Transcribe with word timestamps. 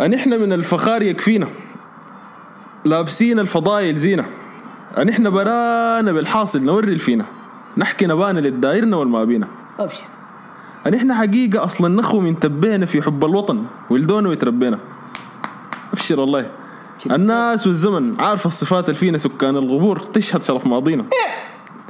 أن 0.00 0.14
إحنا 0.14 0.36
من 0.36 0.52
الفخار 0.52 1.02
يكفينا. 1.02 1.48
لابسين 2.84 3.38
الفضايل 3.38 3.96
زينة. 3.96 4.26
أن 4.98 5.08
إحنا 5.08 5.30
برانا 5.30 6.12
بالحاصل 6.12 6.62
نوري 6.62 6.92
الفينا 6.92 7.24
نحكي 7.76 8.06
نبانا 8.06 8.40
للدايرنا 8.40 8.96
والما 8.96 9.24
بينا 9.24 9.48
أبشر. 9.78 10.06
أن 10.86 10.94
إحنا 10.94 11.14
حقيقة 11.14 11.64
أصلا 11.64 11.88
نخو 11.96 12.20
من 12.20 12.38
تبينا 12.38 12.86
في 12.86 13.02
حب 13.02 13.24
الوطن 13.24 13.64
ولدونا 13.90 14.28
ويتربينا. 14.28 14.78
أبشر 15.92 16.20
والله. 16.20 16.50
الناس 17.10 17.66
والزمن 17.66 18.20
عارفة 18.20 18.46
الصفات 18.48 18.84
اللي 18.84 18.98
فينا 18.98 19.18
سكان 19.18 19.56
الغبور 19.56 19.98
تشهد 19.98 20.42
شرف 20.42 20.66
ماضينا. 20.66 21.04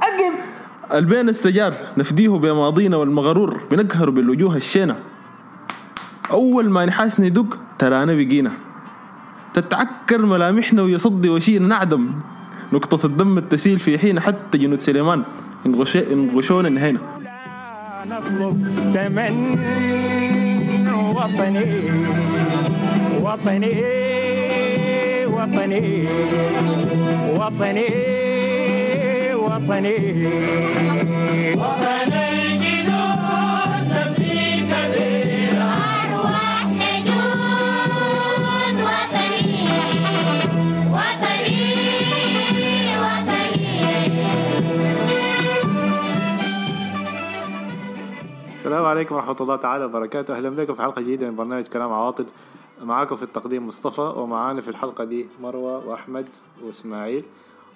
عقب 0.01 0.33
البين 0.93 1.29
استجار 1.29 1.73
نفديه 1.97 2.29
بماضينا 2.29 2.97
والمغرور 2.97 3.61
بنقهر 3.71 4.09
بالوجوه 4.09 4.55
الشينة. 4.55 4.95
أول 6.31 6.69
ما 6.69 6.85
نحاس 6.85 7.19
ندق 7.21 7.57
ترانا 7.79 8.13
بقينا. 8.13 8.51
تتعكر 9.53 10.25
ملامحنا 10.25 10.81
ويصدي 10.81 11.29
وشينا 11.29 11.67
نعدم. 11.67 12.09
نقطة 12.73 13.05
الدم 13.05 13.37
التسيل 13.37 13.79
في 13.79 13.99
حين 13.99 14.19
حتى 14.19 14.57
جنود 14.57 14.81
سليمان 14.81 15.23
انغش- 15.65 15.95
انغشونا 16.11 16.67
انهينا. 16.67 16.99
نطلب 18.05 18.57
وطني 21.15 21.65
وطني 23.21 23.83
وطني 25.25 26.07
وطني 27.37 27.95
وطني 29.35 29.97
وطني. 31.55 31.98
السلام 48.69 48.85
عليكم 48.85 49.15
ورحمة 49.15 49.35
الله 49.41 49.55
تعالى 49.55 49.85
وبركاته. 49.85 50.37
أهلا 50.37 50.49
بكم 50.49 50.73
في 50.73 50.81
حلقة 50.81 51.01
جديدة 51.01 51.29
من 51.29 51.35
برنامج 51.35 51.67
كلام 51.67 51.93
عواطل. 51.93 52.25
معاكم 52.81 53.15
في 53.15 53.23
التقديم 53.23 53.67
مصطفى 53.67 54.01
ومعانا 54.01 54.61
في 54.61 54.67
الحلقة 54.67 55.03
دي 55.03 55.27
مروة 55.41 55.87
وأحمد 55.87 56.29
وإسماعيل. 56.63 57.25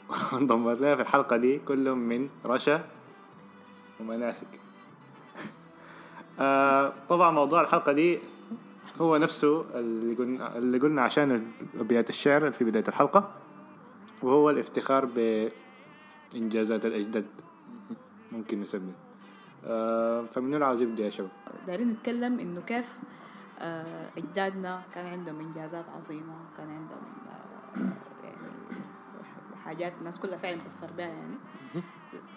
وانضم 0.34 0.70
لنا 0.70 0.96
في 0.96 1.02
الحلقة 1.02 1.38
دي 1.38 1.60
كلهم 1.60 1.98
من 1.98 2.30
رشا 2.46 2.86
ومناسك. 4.00 4.48
آه 6.40 6.94
طبعا 7.10 7.32
موضوع 7.32 7.62
الحلقة 7.62 7.92
دي 7.92 8.20
هو 9.02 9.18
نفسه 9.18 9.66
اللي 9.76 10.16
قلنا, 10.16 10.58
اللي 10.58 10.78
قلنا 10.78 11.02
عشان 11.02 11.48
أبيات 11.80 12.10
الشعر 12.10 12.52
في 12.52 12.64
بداية 12.64 12.86
الحلقة 12.88 13.32
وهو 14.22 14.50
الافتخار 14.50 15.06
بإنجازات 16.34 16.86
الأجداد 16.86 17.26
ممكن 18.32 18.62
نسميه. 18.62 19.03
فمن 20.34 20.54
هنا 20.54 20.66
عاوز 20.66 20.82
يبدأ 20.82 21.04
يا 21.06 21.10
شباب 21.10 21.30
دايرين 21.68 21.90
نتكلم 21.90 22.40
إنه 22.40 22.62
كيف 22.62 23.00
آه، 23.60 24.10
إجدادنا 24.18 24.82
كان 24.94 25.06
عندهم 25.06 25.40
إنجازات 25.40 25.90
عظيمة 25.90 26.36
كان 26.58 26.70
عندهم 26.70 27.02
آه، 27.30 27.94
يعني 28.24 28.38
حاجات 29.66 29.98
الناس 29.98 30.20
كلها 30.20 30.38
فعلا 30.38 30.56
بتفخر 30.56 30.92
بها 30.98 31.06
يعني. 31.08 31.36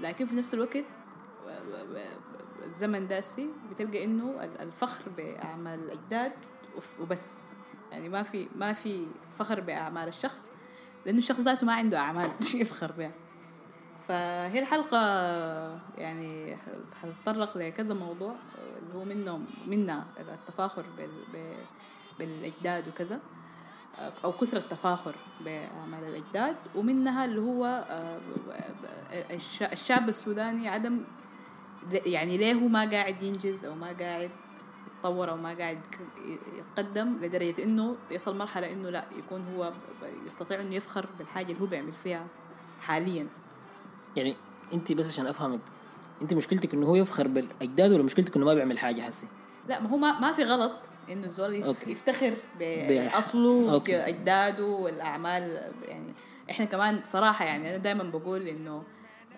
لكن 0.01 0.27
في 0.27 0.37
نفس 0.37 0.55
الوقت 0.55 0.77
الزمن 2.65 3.07
داسي 3.09 3.51
بتلقى 3.71 4.05
إنه 4.05 4.45
ال- 4.45 4.61
الفخر 4.61 5.05
بأعمال 5.17 5.79
الإجداد 5.85 6.33
وبس. 7.01 7.43
يعني 7.93 8.09
ما 8.09 8.23
في 8.23 8.49
ما 8.57 8.73
في 8.73 9.07
فخر 9.39 9.61
بأعمال 9.61 10.09
الشخص 10.09 10.51
لأنه 11.07 11.19
الشخص 11.19 11.41
ذاته 11.41 11.67
ما 11.67 11.75
عنده 11.75 11.99
أعمال 11.99 12.27
يفخر 12.55 12.93
بها. 12.93 13.13
فهي 14.09 14.59
الحلقة 14.59 14.99
يعني 15.99 16.57
حتتطرق 17.03 17.57
لكذا 17.59 17.95
موضوع 17.95 18.35
اللي 18.83 18.95
هو 18.95 19.05
منهم 19.05 19.45
منا 19.67 20.05
التفاخر 20.19 20.85
بالأجداد 22.19 22.89
وكذا 22.89 23.21
أو 24.25 24.33
كثرة 24.33 24.59
التفاخر 24.59 25.15
بأعمال 25.45 26.05
الأجداد 26.05 26.57
ومنها 26.75 27.25
اللي 27.25 27.41
هو 27.41 27.65
آه، 27.91 28.19
الش- 29.35 29.63
الشاب 29.63 30.09
السوداني 30.09 30.69
عدم 30.69 31.01
يعني 31.91 32.37
ليه 32.37 32.53
هو 32.55 32.69
ما 32.69 32.91
قاعد 32.91 33.23
ينجز 33.23 33.65
أو 33.65 33.75
ما 33.75 33.87
قاعد 34.01 34.31
يتطور 34.99 35.31
أو 35.31 35.37
ما 35.37 35.55
قاعد 35.55 35.81
يتقدم 36.57 37.19
لدرجة 37.23 37.65
إنه 37.65 37.97
يصل 38.11 38.39
مرحلة 38.39 38.73
إنه 38.73 38.91
لا 38.91 39.05
يكون 39.19 39.45
هو 39.57 39.73
يستطيع 40.27 40.61
إنه 40.61 40.75
يفخر 40.75 41.07
بالحاجة 41.19 41.53
اللي 41.53 41.63
هو 41.63 41.67
بيعمل 41.67 41.93
فيها 41.93 42.27
حاليا. 42.83 43.27
يعني 44.17 44.37
انت 44.73 44.93
بس 44.93 45.11
عشان 45.13 45.27
افهمك 45.27 45.61
انت 46.23 46.35
مشكلتك 46.35 46.75
إنه 46.75 46.87
هو 46.87 46.97
يفخر 46.97 47.29
بالأجداد 47.29 47.93
ولا 47.93 48.03
مشكلتك 48.03 48.37
إنه 48.37 48.47
ما 48.47 48.55
بيعمل 48.55 48.79
حاجة 48.79 49.03
حسي 49.03 49.27
لا 49.69 49.81
ما 49.81 49.91
هو 49.91 49.97
ما, 49.97 50.21
ما 50.21 50.33
في 50.33 50.43
غلط 50.43 50.73
إنه 51.11 51.25
الزول. 51.25 51.55
يفتخر 51.87 52.35
بأصله 52.59 53.73
أوكي. 53.73 53.93
باجداده 53.93 54.67
والأعمال 54.67 55.73
يعني 55.83 56.15
إحنا 56.51 56.65
كمان 56.65 57.01
صراحة 57.03 57.45
يعني 57.45 57.69
أنا 57.69 57.77
دائما 57.77 58.03
بقول 58.03 58.49
إنه 58.49 58.83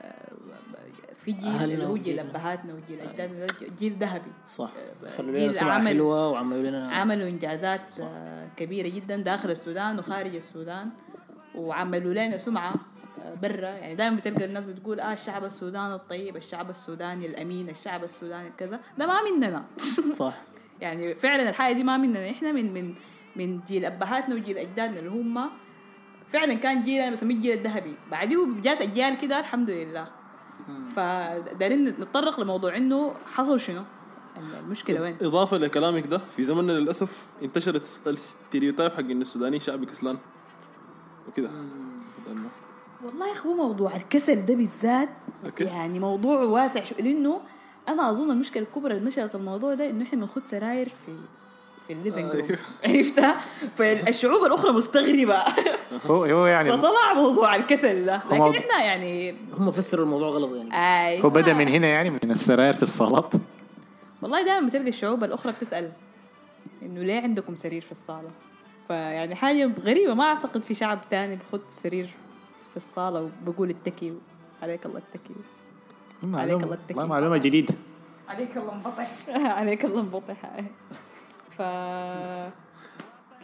آه، 0.02 0.32
في 1.24 1.32
جيل 1.32 1.62
اللي 1.62 1.86
هو 1.86 1.96
جيل. 1.96 2.18
أبهاتنا 2.20 2.74
وجيل 2.74 3.00
أجدادنا 3.00 3.46
ده 3.46 3.54
جيل 3.78 3.96
ذهبي 3.98 4.32
صح 4.48 4.70
آه، 5.04 5.10
خلوا 5.16 5.30
لنا 5.30 5.38
جيل 5.38 5.58
عمل 5.58 5.88
حلوة 5.88 6.28
وعملوا 6.28 6.70
لنا 6.70 6.92
عملوا 6.92 7.28
إنجازات 7.28 8.00
آه، 8.00 8.48
كبيرة 8.56 8.88
جدا 8.88 9.16
داخل 9.16 9.50
السودان 9.50 9.98
وخارج 9.98 10.34
السودان 10.34 10.90
وعملوا 11.54 12.12
لنا 12.14 12.38
سمعة 12.38 12.72
برا. 13.42 13.68
يعني 13.68 13.94
دائما 13.94 14.16
بتلقى 14.16 14.44
الناس 14.44 14.66
بتقول 14.66 15.00
آه 15.00 15.12
الشعب 15.12 15.44
السوداني 15.44 15.94
الطيب 15.94 16.36
الشعب 16.36 16.70
السوداني 16.70 17.26
الأمين 17.26 17.68
الشعب 17.68 18.04
السوداني 18.04 18.50
كذا. 18.58 18.80
ده 18.98 19.06
ما 19.06 19.22
مننا. 19.22 19.64
صح. 20.12 20.34
يعني 20.80 21.14
فعلا 21.14 21.48
الحاجة 21.48 21.72
دي 21.74 21.84
ما 21.84 21.96
مننا. 21.96 22.30
إحنا 22.30 22.52
من 22.52 22.74
من 22.74 22.94
من 23.36 23.60
جيل 23.68 23.84
أبهاتنا 23.84 24.34
وجيل 24.34 24.58
أجدادنا 24.58 24.98
اللي 24.98 25.10
هم 25.10 25.50
فعلا 26.32 26.54
كان 26.54 26.82
جيل 26.82 27.00
أنا 27.02 27.10
بسميه 27.10 27.34
الجيل 27.34 27.58
الذهبي. 27.58 27.96
بعديه 28.10 28.46
جات 28.62 28.80
أجيال 28.80 29.18
كده 29.18 29.40
الحمد 29.40 29.70
لله. 29.70 30.06
فدارين 30.96 31.88
نتطرق 31.88 32.40
لموضوع 32.40 32.76
إنه 32.76 33.14
حصل 33.32 33.60
شنو؟ 33.60 33.82
المشكلة 34.60 35.00
وين؟ 35.00 35.16
إضافة 35.22 35.56
لكلامك 35.56 36.06
ده 36.06 36.18
في 36.18 36.42
زمننا 36.42 36.72
للأسف 36.72 37.26
انتشرت 37.42 38.00
ال 38.06 38.14
stereotype 38.14 38.92
حق 38.92 38.98
إن 38.98 39.22
السوداني 39.22 39.60
شعب 39.60 39.84
كسلان. 39.84 40.18
وكده. 41.28 41.50
والله 43.08 43.26
يا 43.28 43.32
أخي 43.32 43.48
هو 43.48 43.54
موضوع 43.54 43.96
الكسل 43.96 44.46
ده 44.46 44.54
بالذات 44.54 45.08
okay. 45.44 45.64
يعني 45.64 45.98
موضوع 46.00 46.42
واسع 46.42 46.82
شو 46.84 46.94
لأنه 46.98 47.40
أنا 47.88 48.10
أظن 48.10 48.30
المشكلة 48.30 48.62
الكبرى 48.62 48.94
اللي 48.94 49.06
نشرت 49.06 49.34
الموضوع 49.34 49.74
ده 49.74 49.90
إنه 49.90 50.04
إحنا 50.04 50.20
بنخد 50.20 50.46
سراير 50.46 50.88
في 50.88 51.16
في 51.86 51.92
ال 51.92 51.97
living 51.97 52.24
room. 52.34 52.48
عرفتها 52.84 53.36
فالشعوب 53.76 54.44
الأخرى 54.44 54.72
مستغربة. 54.72 55.36
هو 56.06 56.24
هو 56.24 56.46
يعني 56.46 56.72
فطلع 56.72 57.14
موضوع 57.14 57.54
الكسل 57.56 58.04
ده. 58.04 58.22
لكن 58.26 58.36
موضوع- 58.36 58.56
إحنا 58.58 58.84
يعني 58.84 59.36
هم 59.58 59.70
فسروا 59.70 60.04
الموضوع 60.04 60.28
غلط 60.28 60.50
يعني. 60.56 60.74
أي. 61.08 61.22
هو 61.24 61.30
بدأ 61.30 61.52
من 61.52 61.68
هنا 61.68 61.86
يعني 61.86 62.10
من 62.10 62.30
السراير 62.30 62.72
في 62.74 62.82
الصالات؟ 62.82 63.34
والله 64.22 64.42
دائما 64.44 64.66
بتلقى 64.68 64.88
الشعوب 64.88 65.24
الأخرى 65.24 65.52
بتسأل 65.52 65.90
إنه 66.82 67.02
ليه 67.02 67.20
عندكم 67.20 67.54
سرير 67.54 67.82
في 67.82 67.92
الصالة؟ 67.92 68.28
فيعني 68.88 69.34
حاجة 69.34 69.70
غريبة. 69.84 70.14
ما 70.14 70.24
أعتقد 70.24 70.62
في 70.62 70.74
شعب 70.74 71.00
تاني 71.10 71.36
بخد 71.36 71.60
سرير 71.68 72.08
في 72.78 72.84
الصالة 72.86 73.30
وبقول 73.46 73.70
اتكي 73.70 74.14
عليك 74.62 74.86
الله 74.86 74.98
اتكي 74.98 75.34
عليك 76.24 76.62
الله 76.62 76.74
التكييف. 76.74 76.96
والله 76.98 77.08
معلومة 77.10 77.36
جديدة. 77.36 77.74
عليك 78.28 78.56
الله 78.56 78.72
انبطح 78.74 79.16
عليك 79.58 79.84
الله 79.84 80.00
انبطح 80.00 80.60
ف 81.56 81.62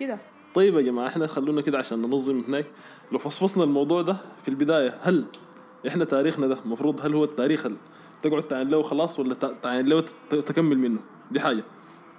كده. 0.01 0.19
طيب 0.55 0.75
يا 0.75 0.81
جماعة 0.83 1.07
إحنا 1.09 1.27
خلونا 1.27 1.61
كده 1.61 1.79
عشان 1.79 2.03
ننظم 2.03 2.41
هناك. 2.49 2.67
لو 3.13 3.19
فصفصنا 3.19 3.65
الموضوع 3.65 4.03
ده 4.03 4.17
في 4.43 4.49
البداية 4.49 4.99
هل 5.03 5.25
إحنا 5.89 6.05
تاريخنا 6.05 6.47
ده 6.47 6.59
مفروض 6.65 7.01
هل 7.07 7.15
هو 7.15 7.25
التاريخ 7.25 7.67
اللي 7.67 7.79
تقعد 8.23 8.43
تعين 8.43 8.69
له 8.69 8.83
خلاص 8.83 9.19
ولا 9.21 9.35
ت- 9.35 9.57
تعين 9.63 9.87
له 9.87 10.01
ت- 10.01 10.35
تكمل 10.35 10.79
منه؟ 10.79 10.99
دي 11.31 11.41
حاجة. 11.41 11.65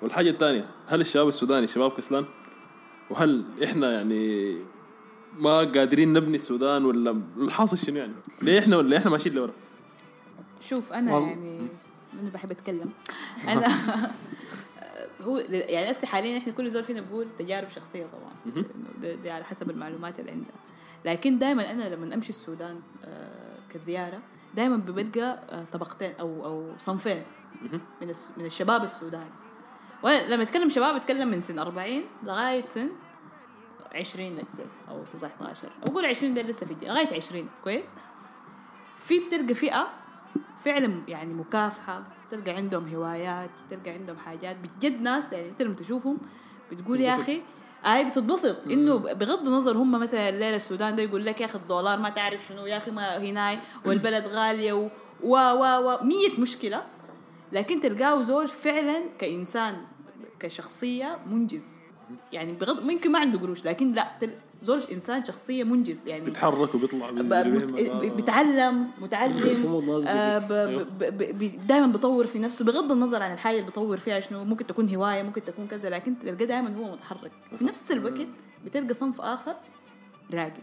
والحاجة 0.02 0.30
الثانية 0.30 0.70
هل 0.88 1.02
الشباب 1.02 1.28
السوداني 1.28 1.68
شباب 1.68 1.92
كسلان؟ 1.92 2.26
وهل 3.10 3.44
إحنا 3.64 3.92
يعني 3.92 4.58
ما 5.40 5.58
قادرين 5.58 6.14
نبني 6.14 6.36
السودان 6.36 6.86
ولا 6.86 7.22
الحاصل 7.38 7.78
شنو 7.78 7.98
يعني؟ 7.98 8.14
ليه 8.42 8.60
إحنا 8.60 8.78
ولا 8.78 8.98
إحنا 8.98 9.12
ماشيين 9.12 9.36
لورا؟ 9.36 9.54
شوف 10.62 10.94
أنا 10.94 11.14
والله. 11.16 11.30
يعني 11.30 11.68
أنا 12.20 12.30
بحب 12.30 12.52
أتكلم. 12.52 12.90
أنا 13.48 13.68
هو 15.22 15.38
يعني 15.38 15.92
هسه 15.92 16.08
حاليا 16.08 16.38
إحنا 16.38 16.54
كل 16.54 16.70
زول 16.70 16.84
فينا 16.84 17.02
بقول 17.02 17.28
تجارب 17.40 17.68
شخصية 17.70 18.06
طبعا. 18.06 18.64
ده, 19.02 19.16
ده 19.16 19.34
على 19.34 19.44
حسب 19.44 19.70
المعلومات 19.70 20.20
اللي 20.20 20.32
عندنا 20.32 20.52
لكن 21.06 21.40
دائما 21.40 21.72
أنا 21.72 21.84
لما 21.96 22.16
أمشي 22.16 22.30
السودان 22.30 22.80
آه، 23.04 23.58
كزيارة 23.70 24.20
دائما 24.56 24.76
ببلقى 24.76 25.44
آه، 25.50 25.66
طبقتين 25.72 26.14
أو 26.20 26.46
أو 26.46 26.72
صنفين 26.80 27.24
من 28.02 28.10
الس- 28.10 28.30
من 28.38 28.46
الشباب 28.46 28.84
السوداني. 28.84 29.30
وأنا 30.04 30.34
لما 30.34 30.44
أتكلم 30.44 30.70
شباب 30.70 30.96
أتكلم 30.96 31.28
من 31.28 31.40
سن 31.40 31.60
40 31.60 32.02
لغاية 32.24 32.66
سن 32.66 32.90
20 33.96 34.40
let's 34.40 34.58
say 34.58 34.90
أو 34.90 35.04
19 35.14 35.70
أو 35.88 35.94
قول 35.94 36.06
20 36.06 36.34
ده 36.34 36.42
لسه 36.42 36.66
في 36.66 36.76
لغاية 36.86 37.16
20 37.16 37.50
كويس؟ 37.64 37.88
في 38.98 39.20
بتلقى 39.20 39.54
فئة 39.54 39.88
فعلا 40.66 41.02
يعني 41.08 41.34
مكافحة 41.34 42.04
بتلقى 42.28 42.52
عندهم 42.52 42.88
هوايات 42.88 43.50
بتلقى 43.68 43.90
عندهم 43.92 44.18
حاجات. 44.18 44.58
بجد 44.58 45.02
ناس 45.02 45.34
يعني 45.34 45.50
أنت 45.50 45.62
لما 45.62 45.76
تشوفهم 45.76 46.18
بتقول 46.72 47.02
يا 47.02 47.16
أخي 47.16 47.42
اي 47.86 48.06
بتتبسط 48.06 48.68
إنه 48.68 48.98
بغض 48.98 49.48
النظر 49.48 49.78
هم 49.78 49.92
مثلا 49.92 50.30
الليلة 50.30 50.56
السودان 50.56 50.96
ده 50.96 51.04
يقول 51.04 51.26
لك 51.26 51.42
يا 51.42 51.46
أخي 51.46 51.58
الدولار 51.58 52.00
ما 52.00 52.10
تعرف 52.10 52.48
شنو 52.48 52.66
يا 52.66 52.78
أخي 52.78 52.92
ما 52.92 53.18
هناي 53.18 53.60
والبلد 53.86 54.28
غالية 54.28 54.74
و 54.74 54.90
و 55.24 55.36
و, 55.36 55.64
و 55.64 56.04
100 56.04 56.40
مشكلة. 56.40 56.84
لكن 57.52 57.80
تلقاه 57.80 58.22
زول 58.22 58.48
فعلا 58.48 59.04
كإنسان 59.20 59.78
كشخصية 60.40 61.20
منجز. 61.32 61.85
يعني 62.34 62.52
بغض 62.54 62.84
ممكن 62.86 63.12
ما 63.12 63.20
عنده 63.20 63.40
قروش 63.40 63.66
لكن 63.66 63.92
لا 63.92 64.12
تل- 64.20 64.36
زول 64.62 64.82
إنسان 64.92 65.26
شخصية 65.26 65.64
منجز 65.64 66.00
يعني 66.08 66.26
بيتحرك 66.26 66.76
وبيطلع. 66.76 67.12
بيتعلم 68.16 68.88
متعلم 69.02 69.38
آه 70.08 70.38
بيقدر. 70.40 70.84
ب- 70.84 70.98
ب- 71.04 71.18
ب- 71.18 71.38
ب- 71.44 71.68
دائما 71.68 71.88
بيطور 71.88 72.28
في 72.28 72.40
نفسه 72.40 72.66
بغض 72.66 72.92
النظر 72.92 73.24
عن 73.24 73.34
الحاجة 73.34 73.56
اللي 73.56 73.66
بيطور 73.66 73.98
فيها 73.98 74.20
شنو 74.20 74.44
ممكن 74.44 74.68
تكون 74.68 74.96
هواية 74.96 75.24
ممكن 75.24 75.44
تكون 75.44 75.68
كذا 75.68 75.90
لكن 75.90 76.20
تلقاه 76.20 76.34
دائما 76.46 76.76
هو 76.76 76.92
متحرك. 76.92 77.32
في 77.58 77.64
نفس 77.66 77.92
الوقت 77.92 78.28
بتلقى 78.66 78.94
صنف 78.94 79.22
آخر 79.22 79.56
راقد 80.34 80.54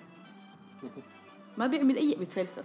ما 1.58 1.66
بيعمل 1.66 1.96
اي 1.96 2.14
بيتفلسف. 2.18 2.64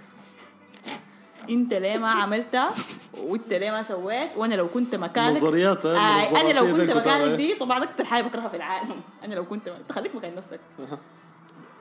انت 1.50 1.74
ليه 1.74 1.98
ما 1.98 2.10
عملتها 2.10 2.74
وانت 3.18 3.54
ليه 3.54 3.72
ما 3.72 3.84
سويت 3.84 4.30
وأنا 4.38 4.56
لو 4.56 4.68
كنت 4.68 4.96
مكانك. 4.96 5.36
نظريات، 5.36 5.86
ها؟ 5.86 5.96
آه 5.96 6.42
أنا 6.42 6.54
لو 6.54 6.66
النظريات 6.66 6.90
كنت 6.90 6.98
مكانك 6.98 7.22
بتاعها. 7.22 7.36
دي 7.36 7.56
طبعا 7.56 7.84
أكتر 7.84 8.06
حاجة 8.06 8.24
بكرهها 8.24 8.48
في 8.48 8.58
العالم. 8.58 9.02
أنا 9.24 9.36
لو 9.36 9.46
كنت 9.46 9.74
تخليك 9.90 10.16
مكان 10.16 10.36
نفسك. 10.36 10.60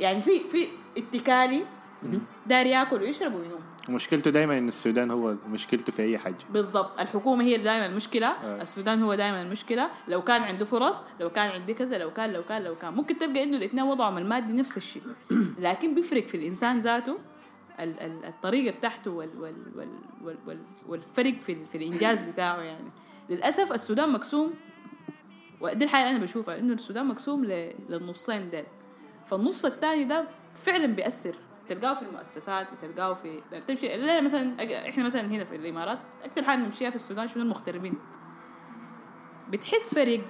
يعني 0.01 0.21
في 0.21 0.49
في 0.49 0.69
اتكالي 0.97 1.65
داير 2.47 2.67
ياكل 2.67 3.03
ويشرب 3.03 3.35
وينوم 3.35 3.61
مشكلته 3.89 4.31
دائما 4.31 4.59
إن 4.59 4.69
السودان 4.69 5.11
هو 5.11 5.35
مشكلته 5.49 5.93
في 5.93 6.03
أي 6.03 6.19
حاجة. 6.19 6.37
بالضبط. 6.51 7.01
الحكومة 7.01 7.45
هي 7.45 7.57
دائما 7.57 7.87
المشكلة. 7.87 8.29
السودان 8.61 9.03
هو 9.03 9.15
دائما 9.15 9.43
المشكلة. 9.43 9.91
لو 10.09 10.23
كان 10.23 10.43
عنده 10.43 10.65
فرص 10.65 11.03
لو 11.21 11.31
كان 11.31 11.51
عندي 11.51 11.75
كذا 11.75 11.99
لو 11.99 12.13
كان 12.13 12.33
لو 12.33 12.43
كان 12.45 12.63
لو 12.63 12.75
كان. 12.75 12.95
ممكن 12.95 13.19
تلقى 13.19 13.43
إنه 13.43 13.57
الاثنين 13.57 13.85
وضعهم 13.85 14.19
المادي 14.19 14.53
نفس 14.53 14.77
الشيء. 14.77 15.03
لكن 15.59 15.95
بيفرق 15.95 16.27
في 16.27 16.37
الإنسان 16.37 16.79
ذاته. 16.79 17.19
الطريقة 17.81 18.77
بتاعته 18.77 19.11
وال 19.11 19.41
وال 19.41 19.55
وال 19.77 19.89
وال 20.25 20.37
وال 20.47 20.59
والفرق 20.89 21.35
في, 21.41 21.67
في 21.67 21.79
الإنجاز 21.79 22.23
بتاعه 22.23 22.61
يعني. 22.61 22.91
للأسف 23.31 23.73
السودان 23.73 24.13
مقسوم 24.13 24.55
ودي 25.61 25.85
الحاجة 25.85 26.11
أنا 26.11 26.19
بشوفها 26.19 26.59
إنه 26.59 26.75
السودان 26.75 27.07
مقسوم 27.07 27.45
للنصين 27.89 28.51
ديل. 28.51 28.65
فالنص 29.27 29.65
الثاني 29.65 30.05
ده 30.05 30.29
فعلا 30.65 30.87
بيأثر. 30.87 31.37
تلقاه 31.69 31.95
في 31.95 32.03
المؤسسات 32.03 32.67
بتلقاه 32.73 33.15
في 33.15 33.41
تمشي 33.67 33.97
لا 33.97 34.21
مثلا 34.21 34.57
إحنا 34.89 35.05
مثلا 35.05 35.23
هنا 35.23 35.45
في 35.45 35.57
الإمارات 35.57 35.99
أكثر 36.25 36.45
حاجة 36.45 36.59
بنمشيها 36.59 36.91
في 36.91 36.97
السودان 36.97 37.29
شنو؟ 37.29 37.43
المغتربين. 37.43 37.95
بتحس 39.51 39.95
فرق 39.95 40.21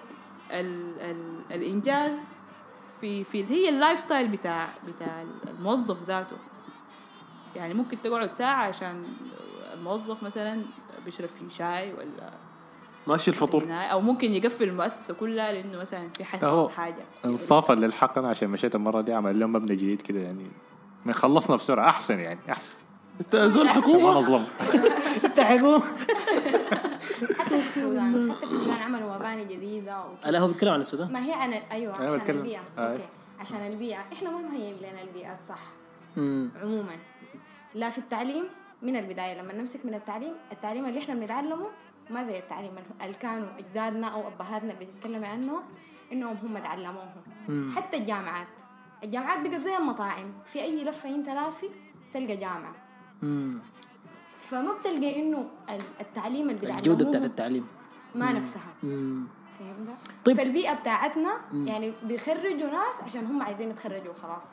ال 0.50 1.00
ال 1.00 1.40
الإنجاز 1.52 2.16
في 3.00 3.24
في 3.24 3.44
هي 3.44 3.68
ال 3.68 3.98
lifestyle 3.98 4.28
بتاع 4.28 4.68
بتاع 4.86 5.24
الموظف 5.48 6.02
ذاته. 6.02 6.36
يعني 7.56 7.74
ممكن 7.74 8.02
تقعد 8.02 8.32
ساعة 8.32 8.64
عشان 8.66 9.04
الموظف 9.74 10.22
مثلا 10.22 10.62
بيشرب 11.04 11.28
فيه 11.28 11.48
شاي 11.48 11.92
ولا 11.92 12.30
ماشي 13.06 13.30
الفطور. 13.30 13.64
أو 13.70 14.00
ممكن 14.00 14.30
يقفل 14.32 14.64
المؤسسة 14.64 15.14
كلها 15.14 15.52
لأنه 15.52 15.78
مثلا 15.78 16.08
في 16.08 16.24
حسن 16.24 16.68
حاجة. 16.68 17.04
انصافا 17.24 17.72
للحق 17.72 18.18
أنا 18.18 18.28
عشان 18.28 18.48
مشيت 18.50 18.74
المرة 18.74 19.00
دي 19.00 19.12
عمل 19.14 19.40
لهم 19.40 19.52
مبنى 19.52 19.76
جديد 19.76 20.02
كده 20.02 20.20
يعني. 20.20 20.46
من 21.04 21.12
خلصنا 21.12 21.56
بسرعة. 21.56 21.88
أحسن 21.88 22.18
يعني 22.20 22.40
أحسن. 22.50 22.74
أنت 23.20 23.36
زول 23.36 23.68
حكومة؟ 23.68 24.46
أنت 25.24 25.40
حكومة؟ 25.40 25.82
حتى 27.38 27.60
في 27.60 27.66
السودان 27.78 28.32
حتى 28.32 28.46
في 28.46 28.52
السودان 28.52 28.82
عملوا 28.82 29.16
مباني 29.16 29.44
جديدة 29.44 30.04
وكده. 30.06 30.30
لا 30.30 30.38
هو 30.38 30.46
بيتكلم 30.46 30.72
عن 30.72 30.80
السودان. 30.80 31.12
ما 31.12 31.24
هي 31.26 31.32
عن 31.32 31.52
ال- 31.52 31.62
أيوه 31.72 31.94
عشان. 31.94 32.30
البيئة. 32.36 32.60
آه. 32.78 32.92
أوكي. 32.92 33.02
عشان 33.40 33.66
البيئة. 33.66 33.98
إحنا 34.12 34.30
ما 34.30 34.40
مهيئين 34.48 34.76
لنا 34.76 35.02
البيئة 35.02 35.32
الصح. 35.32 35.60
عموما. 36.62 36.96
لا 37.76 37.90
في 37.90 37.98
التعليم 37.98 38.44
من 38.82 38.96
البداية 38.96 39.40
لما 39.42 39.52
نمسك 39.52 39.86
من 39.86 39.94
التعليم 39.94 40.34
التعليم 40.52 40.86
اللي 40.86 41.00
إحنا 41.00 41.14
بنتعلمه 41.14 41.66
ما 42.10 42.22
زي 42.22 42.38
التعليم 42.38 42.72
اللي 43.02 43.14
كانوا 43.14 43.48
أجدادنا 43.58 44.06
أو 44.06 44.28
أبهاتنا 44.28 44.74
بيتكلم 44.74 45.24
عنه 45.24 45.62
إنهم 46.12 46.36
هم 46.36 46.58
تعلموه 46.58 47.08
حتى 47.76 47.96
الجامعات. 47.96 48.46
الجامعات 49.04 49.40
بقت 49.48 49.60
زي 49.60 49.76
المطاعم. 49.76 50.32
في 50.52 50.60
أي 50.60 50.84
لفة 50.84 51.08
أنت 51.14 51.28
لافي 51.28 51.70
تلقى 52.12 52.36
جامعة. 52.36 52.74
مم. 53.22 53.58
فما 54.50 54.72
بتلقى 54.72 55.20
إنه 55.20 55.48
ال- 55.70 55.82
التعليم 56.00 56.50
اللي 56.50 56.70
الجودة 56.70 57.08
بتاعت 57.08 57.24
التعليم. 57.24 57.66
ما 58.14 58.32
نفسها. 58.32 58.74
مم. 58.82 59.26
فهمت؟ 59.58 59.88
طيب. 60.24 60.36
فالبيئة 60.36 60.74
بتاعتنا 60.74 61.40
يعني 61.52 61.92
بيخرجوا 62.02 62.70
ناس 62.70 63.02
عشان 63.04 63.26
هم 63.26 63.42
عايزين 63.42 63.70
يتخرجوا 63.70 64.12
خلاص. 64.14 64.44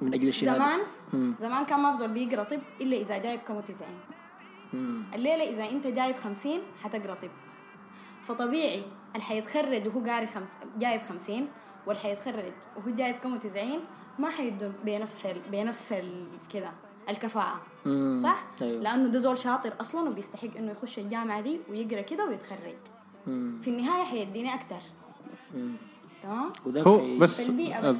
من 0.00 0.14
أجل 0.14 0.28
الشهادة. 0.28 0.54
زمان؟ 0.54 1.34
زمان 1.40 1.64
كان 1.64 1.80
ما 1.80 1.92
في 1.92 1.98
زول 1.98 2.08
بيقرا 2.08 2.42
طب 2.44 2.60
إلا 2.80 2.96
إذا 2.96 3.18
جايب 3.18 3.40
كم 3.40 3.60
90 3.60 3.88
الليلة 5.14 5.44
إذا 5.50 5.70
أنت 5.70 5.86
جايب 5.86 6.16
50 6.16 6.52
حتقرأ 6.82 7.14
طب. 7.14 7.30
فطبيعي 8.22 8.82
اللي 9.14 9.24
حيتخرج 9.24 9.86
وهو 9.86 10.00
قاري 10.04 10.26
خمس 10.26 10.50
جايب 10.78 11.00
50 11.02 11.48
واللي 11.86 12.02
حيتخرج 12.02 12.52
وهو 12.76 12.90
جايب 12.96 13.16
كم 13.16 13.36
90 13.36 13.80
ما 14.18 14.30
حيدوا 14.30 14.72
بنفس 14.84 15.26
ال... 15.26 15.40
بنفس 15.52 15.92
ال... 15.92 16.28
كده 16.52 16.70
الكفاءة. 17.08 17.60
مم. 17.86 18.20
صح؟ 18.22 18.44
أيوة. 18.62 18.82
لأنه 18.82 19.08
ده 19.08 19.18
زول 19.18 19.38
شاطر 19.38 19.72
أصلا 19.80 20.08
وبيستحق 20.10 20.56
إنه 20.56 20.72
يخش 20.72 20.98
الجامعة 20.98 21.40
دي 21.40 21.60
ويقرأ 21.70 22.00
كده 22.00 22.28
ويتخرج. 22.28 22.76
مم. 23.26 23.60
في 23.62 23.70
النهاية 23.70 24.04
حيديني 24.04 24.54
أكتر. 24.54 24.80
تمام؟ 26.26 26.52
هو 26.86 26.98
في- 26.98 27.18
بس 27.18 27.40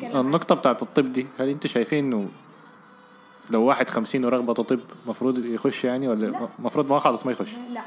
النقطة 0.02 0.54
بتاعت 0.54 0.82
الطب 0.82 1.12
دي 1.12 1.26
هل 1.40 1.48
أنتوا 1.48 1.70
شايفين 1.70 2.04
انه 2.04 2.28
لو 3.50 3.62
واحد 3.62 3.90
خمسين 3.90 4.24
ورغبته 4.24 4.62
طب 4.62 4.80
مفروض 5.06 5.44
يخش 5.44 5.84
يعني؟ 5.84 6.08
ولا 6.08 6.26
لا. 6.26 6.48
مفروض 6.58 6.92
ما 6.92 6.98
خالص 6.98 7.26
ما 7.26 7.32
يخش؟ 7.32 7.48
لا. 7.70 7.82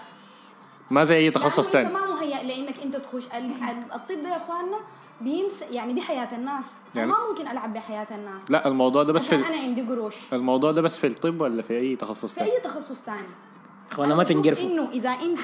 ما 0.91 1.03
زي 1.03 1.17
أي 1.17 1.31
تخصص 1.31 1.75
انت 1.75 1.93
ما 1.93 2.05
مهيأ 2.13 2.43
لأنك 2.43 2.75
انت 2.83 2.95
تخش 2.95 3.23
ال- 3.25 3.35
ال- 3.35 3.93
الطب 3.93 4.23
ده 4.23 4.29
يا 4.29 4.37
إخواننا 4.37 4.77
بيمس 5.21 5.61
يعني 5.71 5.93
دي 5.93 6.01
حياة 6.01 6.35
الناس. 6.35 6.63
يعني- 6.95 7.11
ما 7.11 7.15
ممكن 7.29 7.47
ألعب 7.47 7.73
بحياة 7.73 8.07
الناس. 8.11 8.51
لا 8.51 8.67
الموضوع 8.67 9.03
ده 9.03 9.13
بس 9.13 9.27
في 9.27 9.35
أنا 9.35 9.57
عندي 9.57 9.81
قروش. 9.81 10.15
الموضوع 10.33 10.71
ده 10.71 10.81
بس 10.81 10.97
في 10.97 11.07
الطب 11.07 11.41
ولا 11.41 11.61
في 11.61 11.77
أي 11.77 11.95
تخصص 11.95 12.25
في 12.33 12.39
تاني؟ 12.39 12.51
أي 12.51 12.59
تخصص 12.59 12.95
ثاني 13.05 13.27
اخوانا 13.91 14.15
ما 14.15 14.23
تنجرفوا 14.23 14.69
إنه 14.69 14.89
إذا 14.91 15.09
انت 15.09 15.39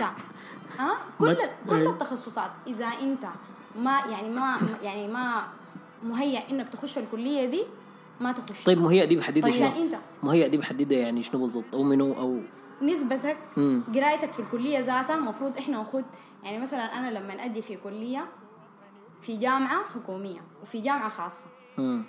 ها؟ 0.79 0.97
كل 1.19 1.35
كل 1.69 1.75
إيه. 1.75 1.89
التخصصات 1.89 2.51
إذا 2.67 2.85
أنت 3.01 3.23
ما 3.77 3.99
يعني 4.11 4.29
ما 4.29 4.57
يعني 4.81 5.07
ما 5.07 5.43
مهيأ 6.03 6.49
إنك 6.51 6.69
تخش 6.69 6.97
الكلية 6.97 7.45
دي 7.45 7.63
ما 8.21 8.31
تخش 8.31 8.63
طيب 8.63 8.81
مهيئ 8.81 9.05
دي 9.05 9.15
بحددها 9.15 9.43
طيب 9.51 9.53
شنو؟ 9.53 9.83
أنت 9.83 9.95
مهيئ 10.23 10.47
دي 10.49 10.57
بحددها 10.57 10.97
يعني 10.99 11.23
شنو 11.23 11.41
بالضبط 11.41 11.65
أو 11.73 11.83
منو 11.83 12.13
أو 12.13 12.39
نسبتك 12.81 13.37
مم. 13.57 13.83
قرايتك 13.95 14.31
في 14.31 14.39
الكلية 14.39 14.79
ذاتها 14.79 15.15
المفروض 15.15 15.57
إحنا 15.57 15.77
ناخذ 15.77 16.03
يعني 16.43 16.59
مثلا 16.59 16.79
أنا 16.99 17.19
لما 17.19 17.45
أجي 17.45 17.61
في 17.61 17.75
كلية 17.75 18.25
في 19.21 19.37
جامعة 19.37 19.83
حكومية 19.95 20.41
وفي 20.61 20.81
جامعة 20.81 21.09
خاصة 21.09 21.45
مم. 21.77 22.03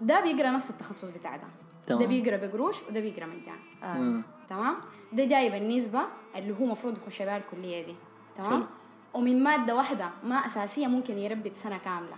ده 0.00 0.20
بيقرأ 0.20 0.50
نفس 0.50 0.70
التخصص 0.70 1.08
بتاع 1.08 1.36
ده 1.36 1.46
تمام. 1.86 2.00
ده 2.00 2.06
بيقرأ 2.06 2.36
بقروش 2.36 2.76
وده 2.88 3.00
بيقرأ 3.00 3.26
مجان 3.26 3.58
آه. 3.82 4.22
تمام 4.48 4.76
ده 5.12 5.24
جايب 5.24 5.54
النسبة 5.54 6.00
اللي 6.36 6.52
هو 6.52 6.64
المفروض 6.64 6.98
يخش 6.98 7.22
بها 7.22 7.36
الكلية 7.36 7.86
دي 7.86 7.94
تمام 8.36 8.50
حلو. 8.50 8.66
ومن 9.14 9.42
مادة 9.42 9.76
واحدة 9.76 10.10
ما 10.24 10.36
أساسية 10.36 10.86
ممكن 10.86 11.18
يربط 11.18 11.52
سنه 11.62 11.76
كاملة. 11.78 12.16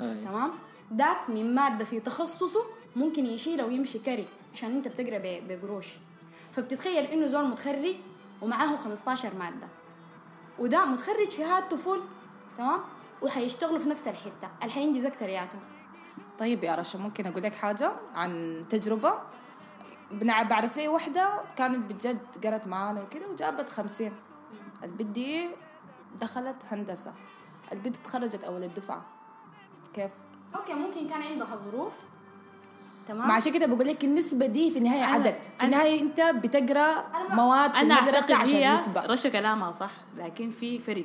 أي. 0.00 0.24
تمام؟ 0.24 0.50
داك 0.90 1.30
من 1.30 1.54
مادة 1.54 1.84
في 1.84 2.00
تخصصه 2.00 2.60
ممكن 2.96 3.26
يشيله 3.26 3.66
ويمشي 3.66 3.98
كري 3.98 4.28
عشان 4.54 4.70
أنت 4.72 4.88
بتقرأ 4.88 5.18
ب- 5.18 5.48
بقروش. 5.48 5.86
فبتتخيل 6.52 7.04
إنه 7.04 7.26
زول 7.26 7.44
متخرج 7.48 7.94
ومعاه 8.42 8.76
15 8.76 9.34
مادة. 9.38 9.68
وده 10.58 10.84
متخرج 10.84 11.28
شهادته 11.30 11.76
full 11.76 12.02
تمام؟ 12.58 12.80
وحيشتغلوا 13.22 13.78
في 13.78 13.88
نفس 13.88 14.08
الحتة. 14.08 14.48
اللي 14.62 14.72
حينجز 14.72 15.04
اكترياته 15.04 15.58
طيب 16.38 16.64
يا 16.64 16.74
رشا 16.74 16.98
ممكن 16.98 17.26
أقول 17.26 17.42
لك 17.42 17.54
حاجة 17.54 17.92
عن 18.14 18.64
تجربة؟ 18.70 19.12
بعرف 20.12 20.76
لي 20.76 20.88
واحدة 20.88 21.44
كانت 21.56 21.92
بجد 21.92 22.18
قرت 22.46 22.66
معانا 22.68 23.02
وكده 23.02 23.28
وجابت 23.28 23.68
خمسين. 23.68 24.12
البنت 24.84 25.02
دي 25.10 25.48
دخلت 26.20 26.56
هندسة. 26.70 27.12
البنت 27.72 27.96
اتخرجت 27.96 28.44
أول 28.44 28.62
الدفعة. 28.64 29.06
كيف؟ 29.94 30.10
okay 30.56 30.74
ممكن 30.74 31.08
كان 31.08 31.22
عندها 31.22 31.56
ظروف. 31.56 31.92
تمام؟ 33.08 33.30
عشان 33.30 33.52
كده 33.52 33.66
بقول 33.66 33.86
لك 33.88 34.04
النسبة 34.04 34.46
دي 34.46 34.70
في 34.70 34.78
النهاية 34.78 35.02
عدد 35.04 35.42
في 35.58 35.64
النهاية 35.64 36.00
أنت 36.00 36.20
بتقرأ 36.20 37.04
مواد 37.30 37.72
في 37.72 37.80
أنا 37.80 37.94
أعتقد 37.94 38.14
عشان 38.32 38.36
هي 38.40 38.74
نسبه 38.74 39.06
رشا 39.06 39.28
كلامها 39.28 39.72
صح 39.72 39.90
لكن 40.16 40.50
في 40.50 40.78
فرق. 40.78 41.04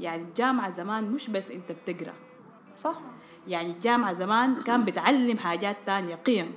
يعني 0.00 0.22
الجامعة 0.22 0.70
زمان 0.70 1.04
مش 1.04 1.30
بس 1.30 1.50
أنت 1.50 1.72
بتقرأ. 1.72 2.14
صح. 2.78 2.94
يعني 3.48 3.70
الجامعة 3.70 4.12
زمان 4.12 4.62
كان 4.62 4.84
بتعلم 4.84 5.38
حاجات 5.38 5.76
تانية 5.86 6.14
قيم. 6.14 6.54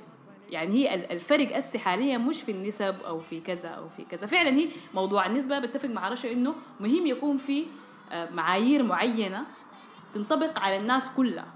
يعني 0.50 0.72
هي 0.74 0.94
ال- 0.94 1.12
الفرق 1.12 1.56
أسي 1.56 1.78
حاليا 1.78 2.18
مش 2.18 2.42
في 2.42 2.52
النسب 2.52 2.96
أو 3.06 3.20
في 3.20 3.40
كذا 3.40 3.68
أو 3.68 3.88
في 3.88 4.04
كذا. 4.04 4.26
فعلا 4.26 4.50
هي 4.50 4.68
موضوع 4.94 5.26
النسبة 5.26 5.58
بتفق 5.58 5.88
مع 5.88 6.08
رشا 6.08 6.32
إنه 6.32 6.54
مهم 6.80 7.06
يكون 7.06 7.36
في 7.36 7.66
معايير 8.12 8.82
معينة 8.82 9.44
تنطبق 10.14 10.58
على 10.58 10.76
الناس 10.76 11.10
كلها. 11.16 11.46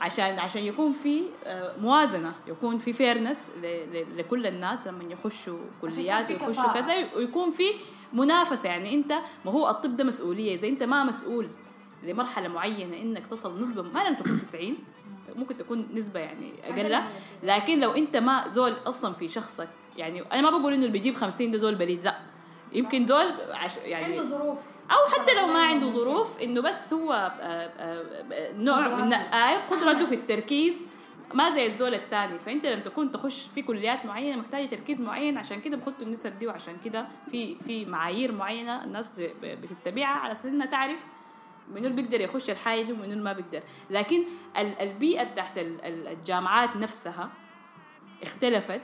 عشان 0.00 0.38
عشان 0.38 0.62
يكون 0.62 0.92
في 0.92 1.22
آه، 1.44 1.74
موازنة 1.80 2.32
يكون 2.46 2.78
في 2.78 2.92
fairness 2.92 3.46
لكل 4.16 4.46
الناس 4.46 4.86
لما 4.86 5.04
يخشوا 5.04 5.58
كليات 5.82 6.32
كفاءة. 6.32 6.74
كذا 6.74 6.94
ويكون 7.16 7.50
في 7.50 7.64
منافسة. 8.12 8.68
يعني 8.68 8.94
أنت 8.94 9.12
ما 9.44 9.52
هو 9.52 9.70
الطب 9.70 9.96
ده 9.96 10.04
مسؤولية. 10.04 10.54
إذا 10.54 10.68
أنت 10.68 10.82
ما 10.82 11.04
مسؤول 11.04 11.48
لمرحلة 12.02 12.48
معينة 12.48 12.96
إنك 12.96 13.26
تصل 13.26 13.60
نسبة 13.60 13.82
ما 13.82 14.08
لن 14.08 14.16
تكون 14.16 14.40
90 14.46 14.76
ممكن 15.36 15.56
تكون 15.56 15.88
نسبة 15.94 16.20
يعني 16.20 16.52
أقل 16.64 17.04
لكن 17.42 17.80
لو 17.80 17.92
أنت 17.92 18.16
ما 18.16 18.48
زول 18.48 18.76
أصلا 18.86 19.12
في 19.12 19.28
شخصك 19.28 19.68
يعني 19.96 20.22
أنا 20.22 20.50
ما 20.50 20.58
بقول 20.58 20.72
إنه 20.72 20.82
اللي 20.82 20.92
بيجيب 20.92 21.14
50 21.14 21.50
ده 21.50 21.58
زول 21.58 21.74
بليد 21.74 22.04
لأ. 22.04 22.18
يمكن 22.72 23.04
زول 23.04 23.26
عش 23.52 23.76
يعني 23.76 24.04
عنده 24.04 24.22
ظروف. 24.22 24.58
أو 24.90 25.12
حتى 25.12 25.34
لو 25.34 25.46
ما 25.46 25.62
عنده 25.62 25.88
ظروف 25.88 26.42
إنه 26.42 26.60
بس 26.60 26.92
هو 26.92 27.12
آه، 27.12 27.70
آه، 27.78 28.52
نوع 28.52 28.88
من 28.88 29.12
آه، 29.12 29.56
قدرته 29.56 30.06
في 30.06 30.14
التركيز 30.14 30.74
ما 31.34 31.50
زي 31.50 31.66
الزول 31.66 31.94
الثاني 31.94 32.38
فأنت 32.38 32.66
لما 32.66 32.82
تكون 32.82 33.10
تخش 33.10 33.46
في 33.54 33.62
كليات 33.62 34.06
معينة 34.06 34.40
محتاجة 34.40 34.66
تركيز 34.66 35.00
معين 35.00 35.38
عشان 35.38 35.60
كده 35.60 35.76
بخطوا 35.76 36.06
النسب 36.06 36.38
دي 36.38 36.46
وعشان 36.46 36.76
كده 36.84 37.06
في 37.30 37.58
في 37.58 37.84
معايير 37.84 38.32
معينة 38.32 38.84
الناس 38.84 39.12
بتتبعها 39.42 40.06
على 40.18 40.32
أساس 40.32 40.46
إنها 40.46 40.66
تعرف 40.66 41.00
منو 41.68 41.86
اللي 41.86 42.02
بيقدر 42.02 42.20
يخش 42.20 42.50
الحاجة 42.50 42.82
دي 42.82 42.92
ومنو 42.92 43.04
اللي 43.04 43.22
ما 43.22 43.32
بيقدر. 43.32 43.62
لكن 43.90 44.24
البيئة 44.80 45.24
بتاعت 45.24 45.52
الجامعات 45.58 46.76
نفسها 46.76 47.30
اختلفت. 48.22 48.82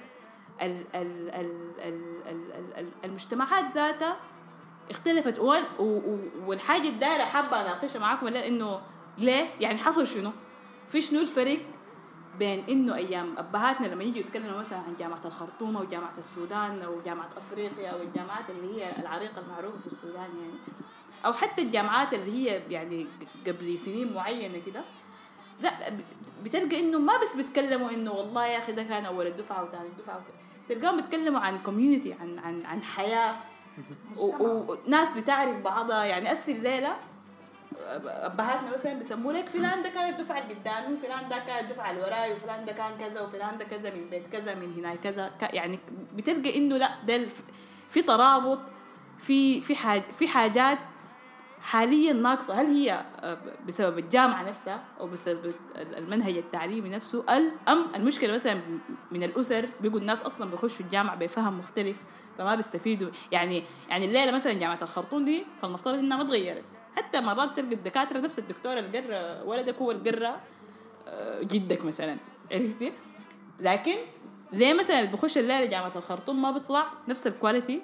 المجتمعات 3.04 3.72
ذاتها 3.72 4.16
اختلفت 4.90 5.38
و- 5.38 5.54
و- 5.78 6.18
والحاجة 6.46 6.88
الدايرة 6.88 7.24
حابة 7.24 7.60
اناقشها 7.60 7.98
معاكم 8.00 8.26
إنه 8.26 8.80
ليه؟ 9.18 9.48
يعني 9.60 9.78
حصل 9.78 10.06
شنو؟ 10.06 10.30
في 10.88 11.00
شنو 11.00 11.20
الفرق 11.20 11.58
بين 12.38 12.64
إنه 12.68 12.94
أيام 12.94 13.34
أبهاتنا 13.38 13.86
لما 13.86 14.04
يجوا 14.04 14.18
يتكلموا 14.18 14.58
مثلا 14.58 14.78
عن 14.78 14.94
جامعة 14.98 15.20
الخرطوم 15.24 15.76
أو 15.76 15.84
جامعة 15.84 16.12
السودان 16.18 16.82
أو 16.82 17.00
جامعة 17.04 17.28
أفريقيا 17.36 17.90
أو 17.90 18.02
الجامعات 18.02 18.50
اللي 18.50 18.74
هي 18.82 18.96
العريقة 19.00 19.40
المعروفة 19.40 19.78
في 19.78 19.86
السودان 19.86 20.20
يعني 20.40 20.54
أو 21.26 21.32
حتى 21.32 21.62
الجامعات 21.62 22.14
اللي 22.14 22.32
هي 22.32 22.62
يعني 22.72 23.06
قبل 23.46 23.78
سنين 23.78 24.12
معينة 24.14 24.58
كده 24.66 24.80
لا 25.60 25.72
بتلقى 26.44 26.80
إنه 26.80 26.98
ما 26.98 27.12
بس 27.22 27.36
بيتكلموا 27.36 27.90
إنه 27.90 28.12
والله 28.12 28.46
يا 28.46 28.58
أخي 28.58 28.72
ده 28.72 28.82
كان 28.82 29.04
أول 29.04 29.26
الدفعة 29.26 29.64
وثاني 29.64 29.88
الدفعة 29.88 30.20
تلقاهم 30.68 30.96
بيتكلموا 30.96 31.40
عن 31.40 31.58
كوميونتي 31.58 32.12
عن 32.12 32.38
عن 32.38 32.66
عن 32.66 32.82
حياة 32.82 33.36
وناس 34.18 35.16
بتعرف 35.16 35.60
بعضها 35.60 36.04
يعني 36.04 36.32
اسي 36.32 36.52
الليلة 36.52 36.96
أبهاتنا 38.04 38.72
مثلا 38.72 38.94
بيسموا 38.94 39.32
لك 39.32 39.48
فلان 39.48 39.82
ده 39.82 39.88
كان 39.88 40.08
الدفعة 40.08 40.38
اللي 40.38 40.54
قدامي 40.54 40.94
وفلان 40.94 41.28
ده 41.28 41.38
كان 41.38 41.64
الدفعة 41.64 41.90
اللي 41.90 42.02
وراي 42.02 42.32
وفلان 42.32 42.64
ده 42.64 42.72
كان 42.72 42.98
كذا 43.00 43.20
وفلان 43.20 43.58
ده 43.58 43.64
كذا 43.64 43.90
من 43.94 44.10
بيت 44.10 44.26
كذا 44.26 44.54
من 44.54 44.74
هنا 44.76 44.94
كذا. 44.94 45.30
يعني 45.42 45.78
بتلقى 46.14 46.58
إنه 46.58 46.76
لا 46.76 46.90
ده 47.06 47.26
في 47.90 48.02
ترابط 48.02 48.58
في 49.18 49.60
في 49.60 49.76
حاج 49.76 50.02
في 50.02 50.28
حاجات 50.28 50.78
حاليا 51.62 52.12
ناقصة. 52.12 52.60
هل 52.60 52.66
هي 52.66 53.04
آه، 53.20 53.38
بسبب 53.66 53.98
الجامعة 53.98 54.42
نفسها 54.42 54.84
أو 55.00 55.06
بسبب 55.06 55.54
المنهج 55.76 56.36
التعليمي 56.36 56.88
نفسه؟ 56.90 57.24
أم 57.68 57.86
المشكلة 57.96 58.34
مثلا 58.34 58.60
من 59.12 59.22
الأسر 59.22 59.64
بيقوا 59.80 59.98
الناس 59.98 60.22
أصلا 60.22 60.50
بيخشوا 60.50 60.84
الجامعة 60.84 61.16
بفهم 61.16 61.58
مختلف. 61.58 62.02
فما 62.40 62.54
بيستفيدوا. 62.54 63.10
يعني 63.32 63.62
يعني 63.88 64.04
الليلة 64.04 64.32
مثلا 64.32 64.52
جامعة 64.52 64.78
الخرطوم 64.82 65.24
دي 65.24 65.46
فالمفترض 65.62 65.98
إنها 65.98 66.16
ما 66.16 66.24
تغيرت. 66.24 66.64
حتى 66.96 67.20
مرات 67.20 67.56
تلقى 67.56 67.74
الدكاترة 67.74 68.18
نفس 68.20 68.38
الدكتور 68.38 68.78
اللي 68.78 69.42
ولدك 69.46 69.74
هو 69.76 69.90
اللي 69.90 70.10
قرا 70.10 70.40
آه، 71.08 71.42
جدك 71.42 71.84
مثلا. 71.84 72.16
عرفتي؟ 72.52 72.92
لكن 73.60 73.96
ليه 74.52 74.74
مثلا 74.74 75.00
اللي 75.00 75.10
بخش 75.10 75.38
الليلة 75.38 75.64
جامعة 75.64 75.92
الخرطوم 75.96 76.42
ما 76.42 76.50
بيطلع 76.50 76.86
نفس 77.08 77.26
الكواليتي 77.26 77.82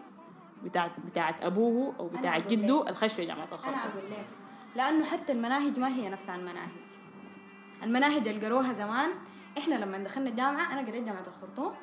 بتاعت 0.64 0.90
بتاعت 1.06 1.42
أبوه 1.42 1.94
أو 2.00 2.08
بتاعت. 2.08 2.46
جده 2.52 2.82
اللي 2.82 2.94
خش 2.94 3.20
جامعة 3.20 3.44
أنا 3.44 3.52
الخرطوم 3.52 3.74
أقول 3.74 4.10
لك. 4.10 4.26
لأنه 4.76 5.04
حتى 5.04 5.32
المناهج 5.32 5.78
ما 5.78 5.88
هي 5.88 6.08
نفسها 6.08 6.36
المناهج. 6.36 6.68
المناهج 7.82 8.28
اللي 8.28 8.46
قروها 8.46 8.72
زمان 8.72 9.10
إحنا 9.58 9.74
لما 9.74 9.98
دخلنا 9.98 10.30
الجامعة 10.30 10.72
أنا 10.72 10.80
قريت 10.80 11.04
جامعة 11.04 11.24
الخرطوم 11.26 11.74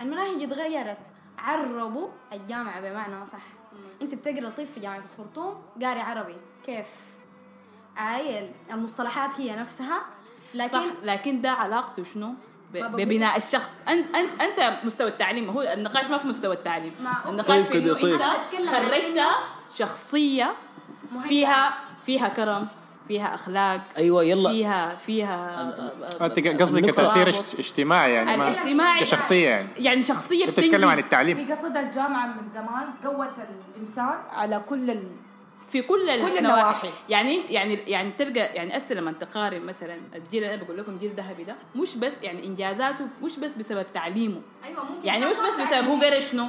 المناهج 0.00 0.42
اتغيرت 0.42 0.98
عربوا 1.38 2.08
الجامعة 2.32 2.80
بمعنى 2.80 3.26
صح. 3.26 3.42
انت 4.02 4.14
بتقرأ 4.14 4.48
طب 4.48 4.64
في 4.64 4.80
جامعة 4.80 4.98
الخرطوم 4.98 5.62
قاري 5.82 6.00
عربي. 6.00 6.36
كيف؟ 6.66 6.86
اي 7.98 8.50
المصطلحات 8.70 9.40
هي 9.40 9.56
نفسها 9.56 10.02
لكن 10.54 10.72
صح 10.72 10.84
لكن 11.02 11.40
ده 11.40 11.50
علاقته 11.50 12.02
شنو؟ 12.02 12.34
ببناء 12.72 13.36
الشخص. 13.36 13.82
أنس 13.88 14.06
أنس 14.14 14.30
أنسى 14.40 14.76
مستوى 14.84 15.08
التعليم. 15.08 15.50
هو 15.50 15.62
النقاش 15.62 16.10
ما 16.10 16.18
في 16.18 16.28
مستوى 16.28 16.54
التعليم. 16.54 16.94
النقاش 17.28 17.48
طيب 17.48 17.64
في 17.64 17.78
إنه 17.78 17.94
طيب. 17.94 18.20
أنت 18.54 18.68
خرجت 18.68 19.22
شخصية. 19.76 20.54
فيها 21.22 21.74
فيها 22.06 22.28
كرم. 22.28 22.68
فيها 23.08 23.34
أخلاق 23.34 23.80
أيوه 23.96 24.24
يلا. 24.24 24.50
فيها 24.50 24.94
فيها 24.96 25.60
أنت 26.20 26.20
قصدك 26.20 26.46
النقطة. 26.46 26.92
كتأثير 26.92 27.28
اج- 27.28 27.54
اجتماعي 27.58 28.12
يعني 28.12 28.36
ما 28.36 28.44
الاجتماعي 28.48 29.00
كشخصية 29.00 29.48
يعني. 29.48 29.68
يعني 29.76 30.02
شخصية 30.02 30.44
أنت 30.44 30.60
بتتكلم 30.60 30.88
عن 30.88 30.98
التعليم. 30.98 31.46
في 31.46 31.52
قصد 31.52 31.76
الجامعة 31.76 32.26
من 32.26 32.48
زمان 32.54 32.88
قوت 33.04 33.34
الإنسان 33.76 34.14
على 34.30 34.62
كل 34.68 34.90
ال... 34.90 35.02
في 35.68 35.82
كل 35.82 36.10
النواحي. 36.10 36.38
النواحي. 36.38 36.88
يعني 37.08 37.36
انت 37.40 37.50
يعني 37.50 37.74
يعني 37.74 38.10
تلقى 38.10 38.40
يعني 38.40 38.76
اسا 38.76 38.94
لما 38.94 39.12
تقارن 39.12 39.60
مثلا 39.60 39.98
الجيل 40.14 40.44
اللي 40.44 40.54
أنا 40.54 40.62
بقول 40.64 40.78
لكم 40.78 40.98
جيل 40.98 41.14
ذهبي 41.16 41.44
ده 41.44 41.56
مش 41.76 41.96
بس 41.96 42.12
يعني 42.22 42.46
إنجازاته 42.46 43.06
مش 43.22 43.36
بس 43.38 43.52
بسبب 43.52 43.86
تعليمه. 43.94 44.40
أيوه 44.64 44.84
ممكن 44.84 45.06
يعني 45.06 45.24
مش 45.26 45.36
بس 45.36 45.66
بسبب 45.68 45.88
هو 45.88 46.00
قرأ 46.00 46.20
شنو. 46.20 46.46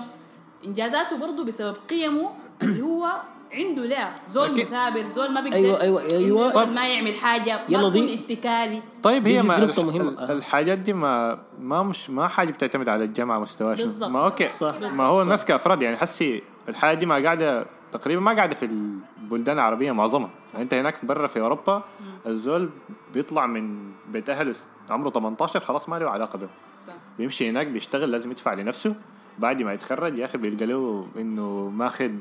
إنجازاته 0.65 1.17
برضه 1.17 1.45
بسبب 1.45 1.75
قيمه 1.89 2.31
اللي 2.61 2.81
هو 2.81 3.21
عنده 3.55 3.85
لا 3.85 4.09
زول 4.29 4.55
لكن- 4.55 4.65
مثابر 4.67 5.07
زول 5.09 5.31
ما 5.33 5.41
بيقدر 5.41 5.57
أيوة، 5.57 5.81
أيوة، 5.81 6.01
أيوة. 6.01 6.53
زول 6.53 6.73
ما 6.73 6.87
يعمل 6.87 7.15
حاجة 7.15 7.59
يلا 7.69 7.81
ما 7.81 7.89
دي- 7.89 7.99
يكون 7.99 8.23
اتكالي 8.37 8.81
طيب 9.03 9.27
هي 9.27 9.41
ما 9.43 9.59
نقطة 9.59 9.81
الح- 9.81 9.95
مهمة. 9.95 10.09
ال- 10.09 10.31
الحاجات 10.31 10.77
دي 10.77 10.93
ما 10.93 11.39
ما 11.59 11.83
مش 11.83 12.09
ما 12.09 12.27
حاجة 12.27 12.51
بتعتمد 12.51 12.89
على 12.89 13.03
الجامعة 13.03 13.39
مستوى 13.39 13.77
شنو. 13.77 13.85
بالضبط. 13.85 14.09
ما 14.09 14.25
أوكي 14.25 14.49
صح. 14.59 14.71
ما 14.81 15.03
هو 15.03 15.21
الناس 15.21 15.45
كأفراد 15.45 15.81
يعني 15.81 15.97
حسي 15.97 16.43
الحاجة 16.69 16.97
دي 16.97 17.05
ما 17.05 17.15
قاعدة 17.23 17.65
تقريبا 17.91 18.21
ما 18.21 18.33
قاعدة 18.33 18.55
في 18.55 18.65
البلدان 18.65 19.55
العربية 19.57 19.91
معظمها 19.91 20.29
يعني 20.51 20.63
أنت 20.63 20.73
هناك 20.73 21.05
برا 21.05 21.27
في 21.27 21.39
أوروبا 21.39 21.83
الزول 22.27 22.69
بيطلع 23.13 23.45
من 23.45 23.91
بيت 24.11 24.29
أهله 24.29 24.55
عمره 24.89 25.09
18 25.09 25.59
خلاص 25.59 25.89
ما 25.89 25.95
له 25.99 26.09
علاقة 26.09 26.37
به 26.37 26.47
صح. 26.87 26.93
بيمشي 27.17 27.49
هناك 27.49 27.67
بيشتغل 27.67 28.11
لازم 28.11 28.31
يدفع 28.31 28.53
لنفسه 28.53 28.95
بعد 29.39 29.61
ما 29.61 29.73
يتخرج 29.73 30.17
يا 30.17 30.25
أخي 30.25 30.37
بيلقى 30.37 30.65
له 30.65 31.07
إنه 31.17 31.69
ماخذ 31.69 32.11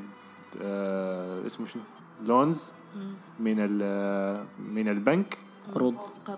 آه 0.61 1.45
اسمه 1.45 1.67
شنو؟ 1.67 1.81
لونز 2.25 2.71
من 3.39 3.55
ال- 3.59 4.45
من 4.59 4.87
البنك. 4.87 5.37
قروض 5.73 5.95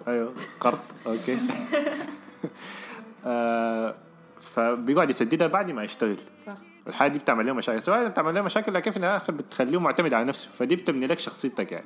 أيوه 0.08 0.34
قرض. 0.60 0.80
أوكي. 1.08 1.38
آه 3.26 3.96
فبيقعد 4.42 5.10
يسددها 5.10 5.48
بعد 5.48 5.72
ما 5.72 5.84
يشتغل. 5.84 6.18
صح. 6.46 6.56
الحاجة 6.88 7.12
دي 7.12 7.20
بتعمل 7.20 7.46
له 7.46 7.54
مشاكل 7.54 7.82
سواء 7.82 8.08
بتعمل 8.10 8.36
له 8.36 8.42
مشاكل 8.42 8.74
لكن 8.74 8.92
في 8.92 8.98
الآخر 8.98 9.34
بتخليه 9.34 9.80
معتمد 9.80 10.14
على 10.14 10.26
نفسه. 10.26 10.50
فدي 10.60 10.76
بتبني 10.76 11.08
لك 11.08 11.20
شخصيتك 11.20 11.72
يعني. 11.72 11.86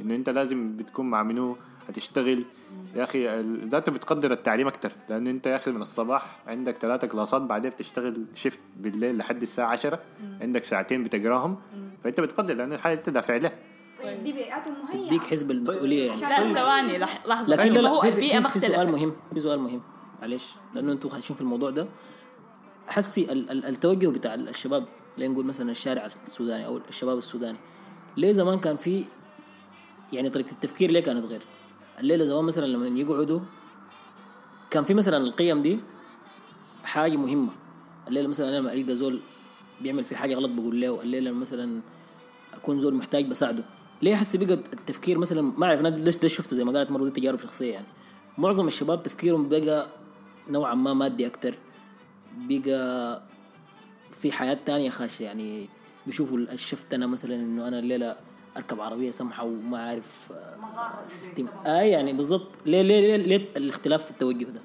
إنه 0.00 0.14
أنت 0.14 0.30
لازم 0.30 0.76
بتكون 0.76 1.10
مع 1.10 1.22
منو 1.22 1.56
هتشتغل. 1.88 2.44
يا 2.94 3.02
أخي 3.02 3.42
ذاته 3.66 3.92
بتقدر 3.92 4.32
التعليم 4.32 4.66
أكتر. 4.66 4.92
لأنه 5.10 5.30
أنت 5.30 5.46
يا 5.46 5.56
أخي 5.56 5.70
من 5.70 5.82
الصباح 5.82 6.38
عندك 6.46 6.76
ثلاثة 6.76 7.06
كلاسات 7.06 7.42
بعدين 7.42 7.70
بتشتغل 7.70 8.24
شيفت 8.34 8.58
بالليل 8.76 9.18
لحد 9.18 9.42
الساعة 9.42 9.66
10 9.68 9.98
عندك 10.40 10.64
ساعتين 10.64 11.02
بتقراهم. 11.02 11.56
فأنت 12.04 12.20
بتقدر 12.20 12.54
لأنه 12.54 12.74
الحاجة 12.74 12.98
انت 12.98 13.08
دافع 13.10 13.36
لها 13.36 13.52
طيب 14.02 14.22
دي 14.24 14.32
بيئاتهم 14.32 14.74
مهيئة. 14.84 15.06
تديك 15.06 15.22
حزب 15.24 15.50
المسؤولية. 15.50 16.08
يعني 16.12 16.20
لا 16.20 16.54
ثواني 16.60 16.98
لح- 16.98 17.26
لحظة. 17.26 17.48
لكن 17.56 17.72
لا 17.72 17.90
هو 17.90 18.02
البيئه 18.02 18.36
في, 18.38 18.42
ما 18.44 18.48
في 18.48 18.58
سؤال 18.60 18.92
مهم 18.92 19.12
في 19.34 19.40
سؤال 19.40 19.60
مهم. 19.60 19.82
معلش 20.20 20.44
لأنه 20.74 20.92
أنتم 20.92 21.08
خاشين 21.08 21.36
في 21.36 21.42
الموضوع 21.42 21.70
ده. 21.70 21.86
حسي 22.88 23.32
ال 23.32 23.50
ال 23.50 23.64
التوجه 23.64 24.06
بتاع 24.08 24.34
الشباب 24.34 24.84
لين 25.18 25.30
نقول 25.32 25.44
مثلا 25.46 25.70
الشارع 25.70 26.06
السوداني 26.26 26.66
أو 26.66 26.80
الشباب 26.88 27.18
السوداني. 27.18 27.58
ليه 28.16 28.32
زمان 28.32 28.58
كان 28.58 28.76
في 28.76 29.04
يعني 30.12 30.30
طريقة 30.30 30.50
التفكير 30.52 30.90
ليه 30.90 31.00
كانت 31.00 31.24
غير؟ 31.24 31.42
الليلة 32.00 32.24
زمان 32.24 32.44
مثلا 32.44 32.66
لما 32.66 33.00
يقعدوا 33.00 33.40
كان 34.70 34.84
في 34.84 34.94
مثلا 34.94 35.16
القيم 35.16 35.62
دي 35.62 35.80
حاجة 36.84 37.16
مهمة. 37.16 37.50
الليلة 38.08 38.28
مثلا 38.28 38.48
أنا 38.48 38.56
لما 38.56 38.72
ألقى 38.72 38.96
زول 38.96 39.20
بيعمل 39.80 40.04
في 40.04 40.16
حاجة 40.16 40.34
غلط 40.34 40.50
بقول 40.50 40.80
له 40.80 41.02
الليلة 41.02 41.32
مثلا 41.32 41.82
أكون 42.54 42.78
زول 42.78 42.94
محتاج 42.94 43.26
بساعده. 43.26 43.64
ليه 44.02 44.16
حسي 44.16 44.38
بقى 44.38 44.54
التفكير 44.54 45.18
مثلا؟ 45.18 45.42
ما 45.42 45.66
أعرف 45.66 45.80
أنا 45.80 45.88
ليش 45.88 46.16
ده 46.16 46.28
شفته 46.28 46.56
زي 46.56 46.64
ما 46.64 46.72
قالت 46.72 46.90
مرة 46.90 47.04
دي 47.04 47.10
تجارب 47.10 47.40
شخصية 47.40 47.72
يعني. 47.72 47.86
معظم 48.38 48.66
الشباب 48.66 49.02
تفكيرهم 49.02 49.48
بقى 49.48 49.88
نوعا 50.48 50.74
ما 50.74 50.94
مادي 50.94 51.26
أكتر. 51.26 51.54
بقى 52.36 53.22
في 54.16 54.32
حياة 54.32 54.58
تانية 54.66 54.90
خاشه 54.90 55.22
يعني. 55.22 55.68
بيشوفوا 56.06 56.38
الشفتنه 56.38 57.06
مثلا 57.06 57.34
إنه 57.34 57.68
أنا 57.68 57.78
الليلة 57.78 58.16
اركب 58.56 58.80
عربية 58.80 59.10
سمحة 59.10 59.44
وما 59.44 59.78
عارف 59.88 60.32
آه، 60.32 61.06
system 61.06 61.46
اي 61.66 61.90
يعني 61.90 62.12
بالضبط. 62.12 62.48
ليه 62.66 62.82
ليه 62.82 63.16
ليه, 63.16 63.16
ليه 63.16 63.48
الاختلاف 63.56 64.04
في 64.04 64.10
التوجه 64.10 64.44
ده؟ 64.44 64.60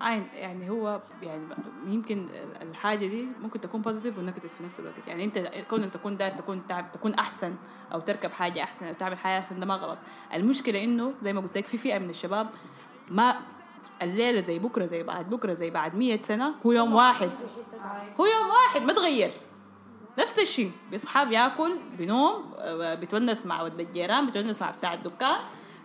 عين 0.00 0.26
يعني 0.32 0.70
هو 0.70 1.00
يعني 1.22 1.42
يمكن 1.86 2.28
الحاجة 2.62 3.06
دي 3.06 3.28
ممكن 3.42 3.60
تكون 3.60 3.80
positive 3.82 4.18
و 4.18 4.22
negative 4.22 4.54
في 4.54 4.64
نفس 4.64 4.78
الوقت. 4.80 4.94
يعني 5.06 5.24
انت 5.24 5.38
كونك 5.70 5.90
تكون 5.90 6.16
داير 6.16 6.30
تكون 6.32 6.66
تعب 6.66 6.92
تكون 6.92 7.14
أحسن 7.14 7.54
أو 7.92 8.00
تركب 8.00 8.30
حاجة 8.30 8.62
أحسن 8.62 8.86
أو 8.86 8.94
تعمل 8.94 9.18
حاجة 9.18 9.38
أحسن 9.38 9.60
ده 9.60 9.66
ما 9.66 9.74
غلط. 9.74 9.98
المشكلة 10.34 10.84
إنه 10.84 11.12
زي 11.22 11.32
ما 11.32 11.40
قلت 11.40 11.58
لك 11.58 11.66
في 11.66 11.78
فئة 11.78 11.98
من 11.98 12.10
الشباب 12.10 12.48
ما 13.10 13.36
الليلة 14.02 14.40
زي 14.40 14.58
بكرة 14.58 14.86
زي 14.86 15.02
بعد 15.02 15.30
بكرة 15.30 15.52
زي 15.52 15.70
بعد 15.70 15.94
مية 15.94 16.20
سنة 16.20 16.54
هو 16.66 16.72
يوم 16.72 16.94
واحد. 16.94 17.30
هو 18.20 18.26
يوم 18.26 18.46
واحد 18.48 18.82
ما 18.82 18.92
تغير. 18.92 19.30
نفس 20.18 20.38
الشيء. 20.38 20.70
بيصحى 20.90 21.24
بياكل 21.24 21.72
بينوم 21.98 22.52
آه، 22.58 22.94
بيتونس 22.94 23.46
مع 23.46 23.62
ولد 23.62 23.80
الجيران 23.80 24.26
بيتونس 24.26 24.62
مع 24.62 24.70
بتاع 24.70 24.94
الدكان 24.94 25.36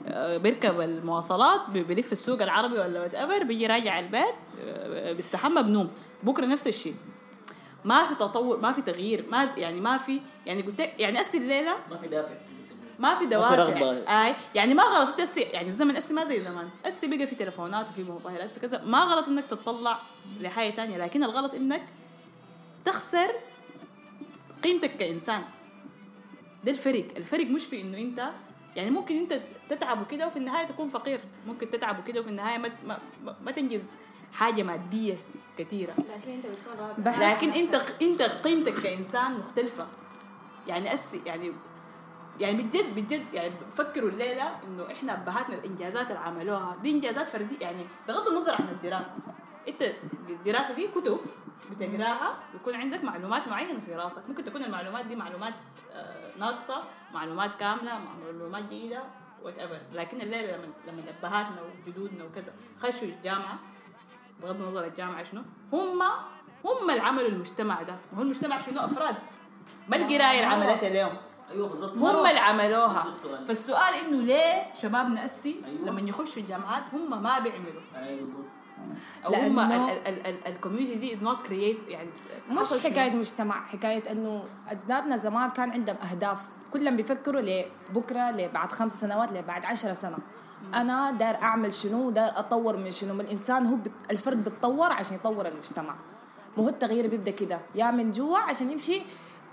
آه، 0.08 0.38
بيركب 0.38 0.80
المواصلات 0.82 1.62
بي- 1.70 1.84
بيلف 1.84 2.12
السوق 2.12 2.42
العربي 2.42 2.80
ولا 2.80 3.00
whatever 3.02 3.44
بيجي 3.44 3.68
راجع 3.68 4.00
البيت 4.00 4.36
آه، 4.62 5.12
بيستحمى 5.14 5.64
بنوم. 5.64 5.90
بكرة 6.24 6.46
نفس 6.46 6.68
الشيء. 6.68 6.96
ما 7.86 8.06
في 8.06 8.16
تطور 8.16 8.58
ما 8.60 8.72
في 8.72 8.82
تغيير 8.82 9.26
ما 9.32 9.50
يعني 9.58 9.82
ما 9.82 9.98
في 9.98 10.22
يعني 10.46 10.62
قلت 10.62 10.80
يعني 10.80 11.22
أسي 11.22 11.38
الليلة 11.38 11.76
ما 11.92 11.98
في 11.98 12.08
دافع. 12.08 12.34
ما 13.00 13.16
في 13.16 13.26
دوافع. 13.26 14.28
أي 14.28 14.36
يعني 14.56 14.74
ما 14.74 14.84
غلط 14.84 15.16
تسي 15.18 15.40
يعني 15.40 15.68
الزمن 15.70 15.96
أسي 15.98 16.14
ما 16.14 16.24
زي 16.24 16.40
زمان. 16.42 16.70
أسي 16.86 17.08
بقى 17.08 17.28
في 17.28 17.36
تليفونات 17.36 17.90
وفي 17.90 18.04
موبايلات 18.04 18.52
في 18.52 18.60
كذا. 18.60 18.84
ما 18.86 19.00
غلط 19.00 19.28
إنك 19.28 19.46
تتطلع 19.46 20.00
لحاجه 20.40 20.70
تانية 20.70 20.98
لكن 20.98 21.24
الغلط 21.24 21.54
إنك 21.54 21.82
تخسر 22.86 23.32
قيمتك 24.64 24.98
كإنسان. 24.98 25.44
ده 26.64 26.72
الفرق. 26.72 27.06
الفرق 27.18 27.46
مش 27.48 27.66
في 27.66 27.82
إنه 27.82 27.98
أنت 27.98 28.30
يعني 28.76 28.90
ممكن 28.90 29.16
أنت 29.18 29.42
تتعب 29.70 30.02
وكده 30.02 30.28
وفي 30.28 30.38
النهاية 30.38 30.66
تكون 30.66 30.88
فقير. 30.88 31.20
ممكن 31.48 31.70
تتعب 31.70 32.00
وكده 32.00 32.20
وفي 32.20 32.30
النهاية 32.30 32.58
ما 32.58 32.70
ما, 32.86 33.00
ما- 33.24 33.36
ما 33.46 33.52
تنجز 33.52 33.92
حاجة 34.34 34.64
مادية 34.64 35.18
كثيرة. 35.58 35.92
لكن 35.94 36.32
أنت 36.32 36.46
بتكون 36.46 36.74
راضي 36.88 37.02
بحس 37.02 37.44
لكن 37.44 37.60
أنت 37.60 37.76
أنت 38.02 38.22
قيمتك 38.22 38.74
كإنسان 38.74 39.34
مختلفة. 39.40 39.88
يعني 40.68 40.94
أسي 40.94 41.22
يعني 41.26 41.52
يعني 42.40 42.62
بجد 42.64 42.96
بجد 42.96 43.26
يعني 43.34 43.52
بفكروا 43.72 44.10
الليلة 44.10 44.64
إنه 44.64 44.92
إحنا 44.92 45.14
أبهاتنا 45.14 45.56
الإنجازات 45.56 46.08
اللي 46.08 46.20
عملوها. 46.20 46.78
دي 46.84 46.92
إنجازات 46.92 47.30
فردية. 47.30 47.58
يعني 47.60 47.86
بغض 48.08 48.28
النظر 48.28 48.52
عن 48.54 48.68
الدراسة. 48.72 49.14
أنت 49.68 49.92
الدراسة 50.30 50.74
دي 50.76 50.88
كتب. 50.88 51.20
بتقراها 51.72 52.36
بيكون 52.54 52.76
عندك 52.76 53.04
معلومات 53.04 53.48
معينة 53.48 53.80
في 53.80 53.96
راسك. 53.96 54.22
ممكن 54.30 54.44
تكون 54.44 54.64
المعلومات 54.64 55.06
دي 55.06 55.16
معلومات 55.16 55.54
آه، 55.92 56.38
ناقصة 56.38 56.84
معلومات 57.14 57.56
كاملة 57.56 58.00
معلومات 58.00 58.70
جيدة 58.70 59.04
whatever 59.44 59.80
لكن 59.94 60.22
الليلة 60.22 60.58
لما 60.58 60.68
لما 60.88 61.04
ابهاتنا 61.20 61.62
وجدودنا 61.62 62.24
وكذا 62.24 62.54
خشوا 62.80 63.08
الجامعة 63.08 63.60
بغض 64.42 64.62
النظر 64.62 64.86
الجامعة 64.86 65.24
شنو 65.24 65.42
هم 65.74 66.02
هم 66.66 66.90
اللي 66.90 67.02
عملوا 67.02 67.28
المجتمع 67.28 67.82
ده. 67.82 67.96
وهو 68.14 68.22
المجتمع 68.22 68.60
شنو؟ 68.60 68.80
أفراد. 68.86 69.16
ما 69.88 69.96
القراية 69.96 70.20
اللي 70.20 70.44
عملتها 70.44 70.88
اليوم. 70.88 71.18
أيوه 71.52 71.68
بالضبط 71.70 71.92
هم 71.98 72.26
اللي 72.26 72.40
عملوها. 72.40 73.06
فالسؤال 73.48 73.94
إنه 73.94 74.22
ليه 74.22 74.74
شبابنا 74.82 75.26
اسي 75.26 75.62
أيوة. 75.66 75.86
لما 75.86 76.02
يخشوا 76.02 76.42
الجامعات 76.42 76.84
هم 76.94 77.24
ما 77.24 77.40
بيعملوا؟ 77.40 77.82
أيوه 77.96 78.20
بالضبط. 78.20 78.46
أو 79.26 79.34
هم 79.34 79.60
ال 80.48 80.52
community 80.52 80.96
دي 80.96 81.14
is 81.14 81.24
not 81.24 81.42
created 81.42 81.78
يعني 81.88 82.10
مش؟ 82.50 82.86
حكاية 82.86 83.12
مجتمع 83.12 83.66
حكاية 83.66 84.12
إنه 84.12 84.44
أجدادنا 84.68 85.18
زمان 85.18 85.50
كان 85.50 85.72
عندهم 85.72 85.96
أهداف. 86.12 86.42
كلهم 86.72 86.96
بيفكروا 86.96 87.42
لبكره 87.42 88.32
لبعد 88.32 88.72
خمس 88.72 89.02
سنوات 89.02 89.32
لبعد 89.32 89.66
عشرة 89.66 89.94
سنة. 89.94 90.18
أنا 90.74 91.12
داير 91.12 91.36
أعمل 91.36 91.74
شنو؟ 91.74 92.10
داير 92.10 92.40
أطور 92.40 92.78
من 92.78 92.92
شنو؟ 92.92 93.14
من 93.14 93.22
الإنسان 93.22 93.66
هو 93.66 93.76
بت... 93.76 93.92
الفرد 94.12 94.44
بيتطور 94.44 94.92
عشان 94.92 95.16
يطور 95.16 95.48
المجتمع. 95.48 95.96
مو 96.58 96.64
هو 96.64 96.70
التغيير 96.70 97.08
بيبدأ 97.08 97.32
كده. 97.32 97.60
يا 97.76 97.92
من 97.92 98.12
جوا 98.12 98.38
عشان 98.38 98.72
يمشي 98.72 99.02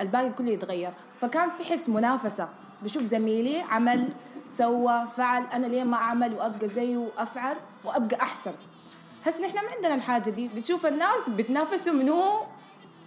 الباقي 0.01 0.31
كله 0.31 0.51
يتغير. 0.51 0.93
فكان 1.21 1.51
في 1.51 1.65
حس 1.65 1.89
منافسة. 1.89 2.49
بشوف 2.83 3.03
زميلي 3.03 3.61
عمل 3.61 4.13
سوى 4.47 5.07
فعل. 5.17 5.43
أنا 5.43 5.67
ليه 5.67 5.85
ما 5.85 5.97
أعمل 5.97 6.35
وأبقى 6.35 6.69
زيه 6.69 6.97
وأفعل 6.97 7.57
وأبقى 7.85 8.23
أحسن؟ 8.23 8.53
هسه 9.27 9.47
إحنا 9.47 9.63
ما 9.63 9.69
عندنا 9.77 9.95
الحاجة 9.95 10.31
دي 10.31 10.49
بتشوف 10.49 10.87
الناس 10.87 11.29
بتنافسوا 11.31 11.93
منو 11.93 12.23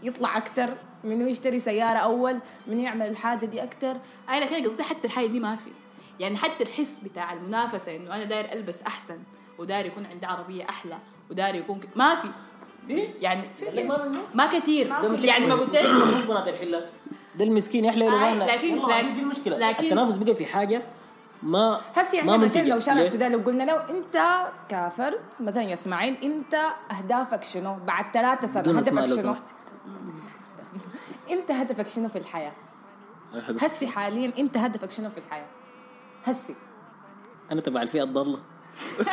يطلع 0.03 0.37
أكثر 0.37 0.73
منو 1.03 1.27
يشتري 1.27 1.59
سياره 1.59 1.97
اول 1.97 2.39
منو 2.67 2.79
يعمل 2.79 3.07
الحاجة 3.07 3.45
دي 3.45 3.63
أكثر 3.63 3.97
اي 4.29 4.39
لكن 4.39 4.55
أنا 4.55 4.65
قصدي 4.65 4.83
حتى 4.83 5.07
الحاجة 5.07 5.25
دي 5.27 5.39
ما 5.39 5.55
في 5.55 5.69
يعني 6.19 6.37
حتى 6.37 6.63
الحس 6.63 6.99
بتاع 6.99 7.33
المنافسه 7.33 7.95
انه 7.95 8.15
أنا 8.15 8.23
داير 8.23 8.51
البس 8.53 8.81
احسن 8.87 9.17
وداير 9.59 9.85
يكون 9.85 10.05
عندي 10.05 10.25
عربيه 10.25 10.69
أحلى 10.69 10.97
وداير 11.31 11.55
يكون 11.55 11.79
ك... 11.79 11.87
ما 11.95 12.15
في 12.15 12.27
في 12.87 13.03
يعني 13.21 13.41
ما 14.33 14.47
كثير 14.59 14.87
يعني 15.25 15.47
ما 15.47 15.55
قلت 15.55 15.75
لك 15.75 15.85
مش 16.17 16.25
بنات 16.25 16.47
الحله 16.47 16.85
ده 17.35 17.45
المسكين 17.45 17.85
يحلى 17.85 18.05
له 18.05 18.15
لكن- 18.55 18.75
لكن- 18.87 19.51
لكن- 19.59 19.83
التنافس 19.83 20.13
بقى 20.15 20.35
في 20.35 20.45
حاجة 20.45 20.81
ما 21.43 21.79
هسه 21.95 22.17
يعني 22.17 22.31
ما. 22.31 22.37
مشينا 22.37 22.67
لو 22.69 22.79
شارع؟ 22.79 23.01
السودان 23.01 23.31
لو 23.31 23.39
قلنا 23.39 23.63
له 23.63 23.89
أنت 23.89 24.17
كفرد 24.69 25.21
مثلا 25.39 25.63
يا 25.63 25.73
إسماعيل 25.73 26.17
أنت 26.23 26.55
أهدافك 26.91 27.43
شنو؟ 27.43 27.75
بعد 27.87 28.05
ثلاثة 28.13 28.45
أسماء 28.45 28.79
هدفك 28.79 29.05
شنو؟ 29.05 29.21
سمحت. 29.21 29.43
أنت 31.31 31.51
هدفك 31.51 31.87
شنو 31.87 32.09
في 32.09 32.17
الحياة؟ 32.17 32.51
هسي 33.61 33.87
حاليا 33.87 34.33
أنت 34.37 34.57
هدفك 34.57 34.91
شنو 34.91 35.09
في 35.09 35.17
الحياة؟ 35.17 35.47
هسي. 36.25 36.55
أنا 37.51 37.61
تبع 37.61 37.81
الفئة 37.81 38.03
الضالة. 38.03 38.39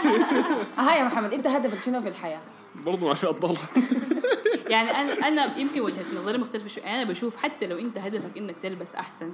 ها 0.79 0.95
يا 0.97 1.05
محمد 1.05 1.33
أنت 1.33 1.47
هدفك 1.47 1.81
شنو 1.81 2.01
في 2.01 2.09
الحياة؟ 2.09 2.41
برضه 2.75 3.07
مع 3.07 3.15
فئة 3.15 3.31
الضالة. 3.31 3.61
يعني 4.73 4.91
أنا 4.91 5.29
أنا 5.29 5.59
يمكن 5.59 5.81
وجهة 5.81 6.05
نظري 6.17 6.39
مختلفة 6.39 6.69
شوي. 6.69 6.85
أنا 6.85 7.05
بشوف 7.05 7.37
حتى 7.37 7.67
لو 7.67 7.79
أنت 7.79 7.99
هدفك 7.99 8.37
إنك 8.39 8.55
تلبس 8.63 8.95
أحسن 8.95 9.33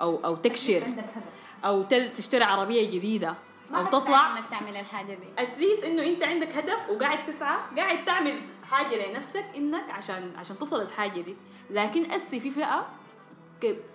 أو 0.00 0.24
أو 0.24 0.36
تكشر. 0.36 0.84
عندك 0.84 1.04
هدف. 1.04 1.43
أو 1.64 1.82
تشتري 1.82 2.44
عربية 2.44 2.90
جديدة 2.90 3.34
ما 3.70 3.78
أو 3.78 3.84
تطلع. 3.86 4.38
إنك 4.38 4.44
تعمل 4.50 4.76
الحاجة 4.76 5.14
دي. 5.14 5.26
اتليست 5.38 5.84
إنه 5.84 6.02
أنت 6.02 6.24
عندك 6.24 6.56
هدف 6.56 6.90
وقاعد 6.90 7.24
تسعى 7.24 7.58
قاعد 7.76 8.04
تعمل 8.04 8.40
حاجة 8.70 9.10
لنفسك 9.10 9.44
إنك 9.56 9.90
عشان 9.90 10.32
عشان 10.36 10.58
تصل 10.58 10.82
الحاجة 10.82 11.20
دي. 11.20 11.36
لكن 11.70 12.10
أسي 12.12 12.40
في 12.40 12.50
فئة 12.50 12.86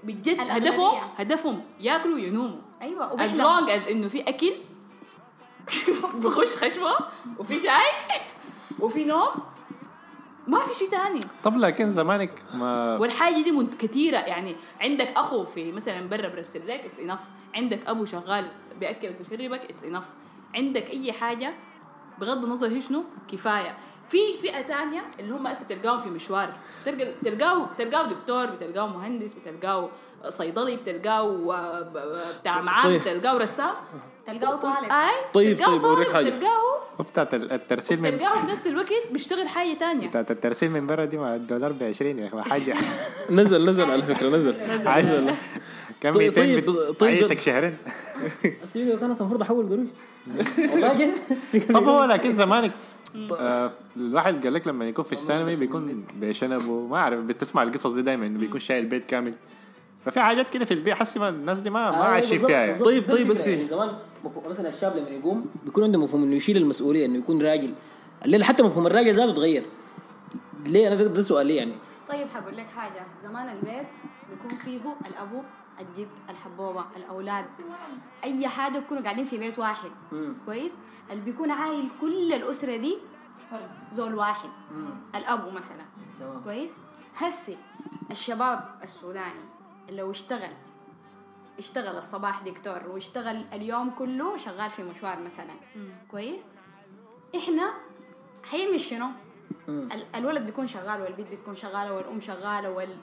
بجد. 0.03 0.39
هدفهم 0.39 0.99
هدفهم 1.17 1.63
ياكلوا 1.79 2.15
وينوموا. 2.15 2.61
أيوه 2.81 3.09
as 3.09 3.13
وبيحلم 3.13 3.45
long 3.45 3.69
as 3.69 3.89
إنه 3.89 4.07
في 4.07 4.21
أكل 4.21 4.53
بخش 6.23 6.55
خشمه 6.55 6.95
وفي 7.39 7.59
شاي 7.59 8.17
وفي 8.79 9.03
نوم 9.05 9.29
ما 10.49 10.59
في 10.59 10.73
شيء 10.73 10.89
تاني. 10.89 11.19
طب 11.43 11.57
لكن 11.57 11.91
زمانك 11.91 12.43
ما 12.53 12.97
والحاجة 12.97 13.43
دي 13.43 13.67
كثيره 13.79 14.17
يعني 14.17 14.55
عندك 14.81 15.07
أخو 15.07 15.45
في 15.45 15.71
مثلا 15.71 16.09
برا 16.09 16.27
برسل 16.27 16.67
لك 16.67 16.85
it's 16.85 16.99
enough 16.99 17.19
عندك 17.55 17.87
أبو 17.87 18.05
شغال 18.05 18.45
بياكلك 18.79 19.15
بيشربك 19.17 19.61
it's 19.69 19.83
enough 19.83 20.05
عندك 20.55 20.89
أي 20.89 21.11
حاجة 21.11 21.53
بغض 22.19 22.43
النظر 22.43 22.67
هي 22.67 22.81
شنو 22.81 23.03
كفاية. 23.31 23.77
في 24.09 24.17
فئة 24.41 24.61
تانية 24.61 25.01
اللي 25.19 25.31
هم 25.33 25.47
هسه 25.47 25.59
بتلقاهم 25.69 25.99
في 25.99 26.09
مشوار. 26.09 26.49
تلقى 26.85 27.07
تلقاه 27.25 27.67
تلقاه 27.77 28.07
دكتور 28.09 28.45
بتلقاه 28.45 28.87
مهندس 28.87 29.31
بتلقاه 29.33 29.89
صيدلي 30.29 30.75
بتلقاه 30.75 31.53
آه، 31.55 32.31
بتاع 32.41 32.61
معاه 32.61 32.83
صحيح. 32.83 33.01
بتلقاه 33.07 33.37
رسام. 33.37 33.73
تلقاه 34.27 34.55
طالب. 34.55 34.91
أي؟ 34.91 35.11
طيب، 35.33 35.57
تلقاه 35.57 35.71
طيب، 35.71 35.85
أوريك 35.85 36.07
طالب، 36.07 36.15
حاجة. 36.15 36.29
تلقاه 36.29 37.03
بتاعت 37.03 37.33
الترسيل 37.33 38.01
من 38.01 38.17
تلقاه 38.17 38.45
في 38.45 38.51
نفس 38.51 38.67
الوقت 38.67 38.93
بيشتغل 39.11 39.47
حاجة 39.47 39.73
تانية. 39.77 40.07
بتاعت 40.07 40.31
الترسيل 40.31 40.71
من 40.71 40.87
برا 40.87 41.05
دي 41.05 41.17
مع 41.17 41.35
الدولار 41.35 41.71
ب 41.71 41.83
20 41.83 42.19
يا 42.19 42.27
أخي 42.27 42.49
حاجة. 42.49 42.75
نزل 43.29 43.65
نزل 43.65 43.91
على 43.91 44.01
فكرة 44.01 44.29
نزل. 44.29 44.55
عايز 44.87 45.07
كم 46.01 46.13
طيب- 46.13 46.37
200 46.37 46.41
طيب- 46.41 46.65
بت- 46.65 46.69
طيب- 46.99 47.19
تعيشك 47.19 47.41
شهرين. 47.41 47.77
السيدي 48.63 48.89
كان 48.91 48.99
كان 48.99 49.11
المفروض 49.11 49.41
أحول 49.41 49.69
قروش. 49.69 49.87
والله 50.73 51.11
طب 51.73 51.83
هو 51.87 52.03
لكن 52.03 52.33
زمانك 52.33 52.71
آه 53.39 53.71
الواحد 53.97 54.43
قال 54.43 54.53
لك 54.53 54.67
لما 54.67 54.85
يكون 54.87 55.05
في 55.05 55.13
الثانوي 55.13 55.55
بيكون 55.55 56.05
بشنبه 56.15 56.87
ما 56.87 56.97
أعرف 56.97 57.19
بتسمع 57.19 57.63
القصص 57.63 57.91
دي 57.93 58.01
دائما 58.01 58.27
انه 58.27 58.39
بيكون 58.39 58.59
شايل 58.59 58.83
البيت 58.83 59.05
كامل. 59.05 59.35
ففي 60.05 60.19
حاجات 60.19 60.49
كده 60.49 60.65
في 60.65 60.73
البيت 60.73 60.93
حسي 60.93 61.19
ما 61.19 61.29
الناس 61.29 61.59
دي 61.59 61.69
ما 61.69 61.91
ما 61.91 61.97
آه، 61.97 62.03
عايشين 62.03 62.39
فيها. 62.39 62.49
يعني. 62.49 62.83
طيب- 62.83 63.11
طيب. 63.11 63.27
بس- 63.27 63.47
يعني 63.47 63.67
زمان 63.67 63.97
مفهوم 64.25 64.47
مثلا 64.47 64.69
الشاب 64.69 64.97
لما 64.97 65.09
يقوم 65.09 65.45
بيكون 65.65 65.83
عنده 65.83 65.99
مفهوم 65.99 66.23
إنه 66.23 66.35
يشيل 66.35 66.57
المسؤولية 66.57 67.05
إنه 67.05 67.17
يكون 67.17 67.41
راجل. 67.41 67.73
الليلة 68.25 68.45
حتى 68.45 68.63
مفهوم 68.63 68.87
الراجل 68.87 69.13
ذاته 69.15 69.31
تغير. 69.33 69.63
ليه؟ 70.65 70.87
أنا 70.87 70.95
ده, 70.95 71.21
سؤالي 71.21 71.55
يعني؟ 71.55 71.73
طيب 72.09 72.27
حقول 72.27 72.57
لك 72.57 72.65
حاجة. 72.75 73.01
زمان 73.23 73.49
البيت 73.49 73.87
بيكون 74.29 74.57
فيه 74.57 74.79
الأبو 75.07 75.41
الجد 75.79 76.07
الحبوبة 76.29 76.85
الأولاد. 76.97 77.45
أي 78.23 78.47
حاجة 78.47 78.79
بيكونوا 78.79 79.03
قاعدين 79.03 79.25
في 79.25 79.37
بيت 79.37 79.59
واحد. 79.59 79.89
كويس؟ 80.45 80.71
اللي 81.11 81.21
بيكون 81.23 81.51
عايل 81.51 81.89
كل 82.01 82.33
الأسرة 82.33 82.75
دي 82.77 82.97
زول 83.93 84.15
واحد. 84.15 84.49
الأب 85.15 85.47
مثلا. 85.53 85.85
تمام. 86.19 86.41
كويس؟ 86.43 86.71
هسي 87.17 87.57
الشباب 88.11 88.79
السوداني 88.83 89.39
لو 89.89 90.11
اشتغل 90.11 90.51
اشتغل 91.59 91.97
الصباح 91.97 92.41
دكتور 92.41 92.81
واشتغل 92.89 93.45
اليوم 93.53 93.89
كله 93.89 94.37
شغال 94.37 94.69
في 94.69 94.83
مشوار 94.83 95.19
مثلا. 95.19 95.53
كويس؟ 96.11 96.41
إحنا 97.37 97.73
حيعمل 98.43 98.79
شنو؟ 98.79 99.07
ال- 99.69 100.05
الولد 100.15 100.45
بيكون 100.45 100.67
شغال 100.67 101.01
والبنت 101.01 101.27
بتكون 101.33 101.55
شغالة 101.55 101.93
والأم 101.93 102.19
شغالة 102.19 102.71
وال 102.71 102.97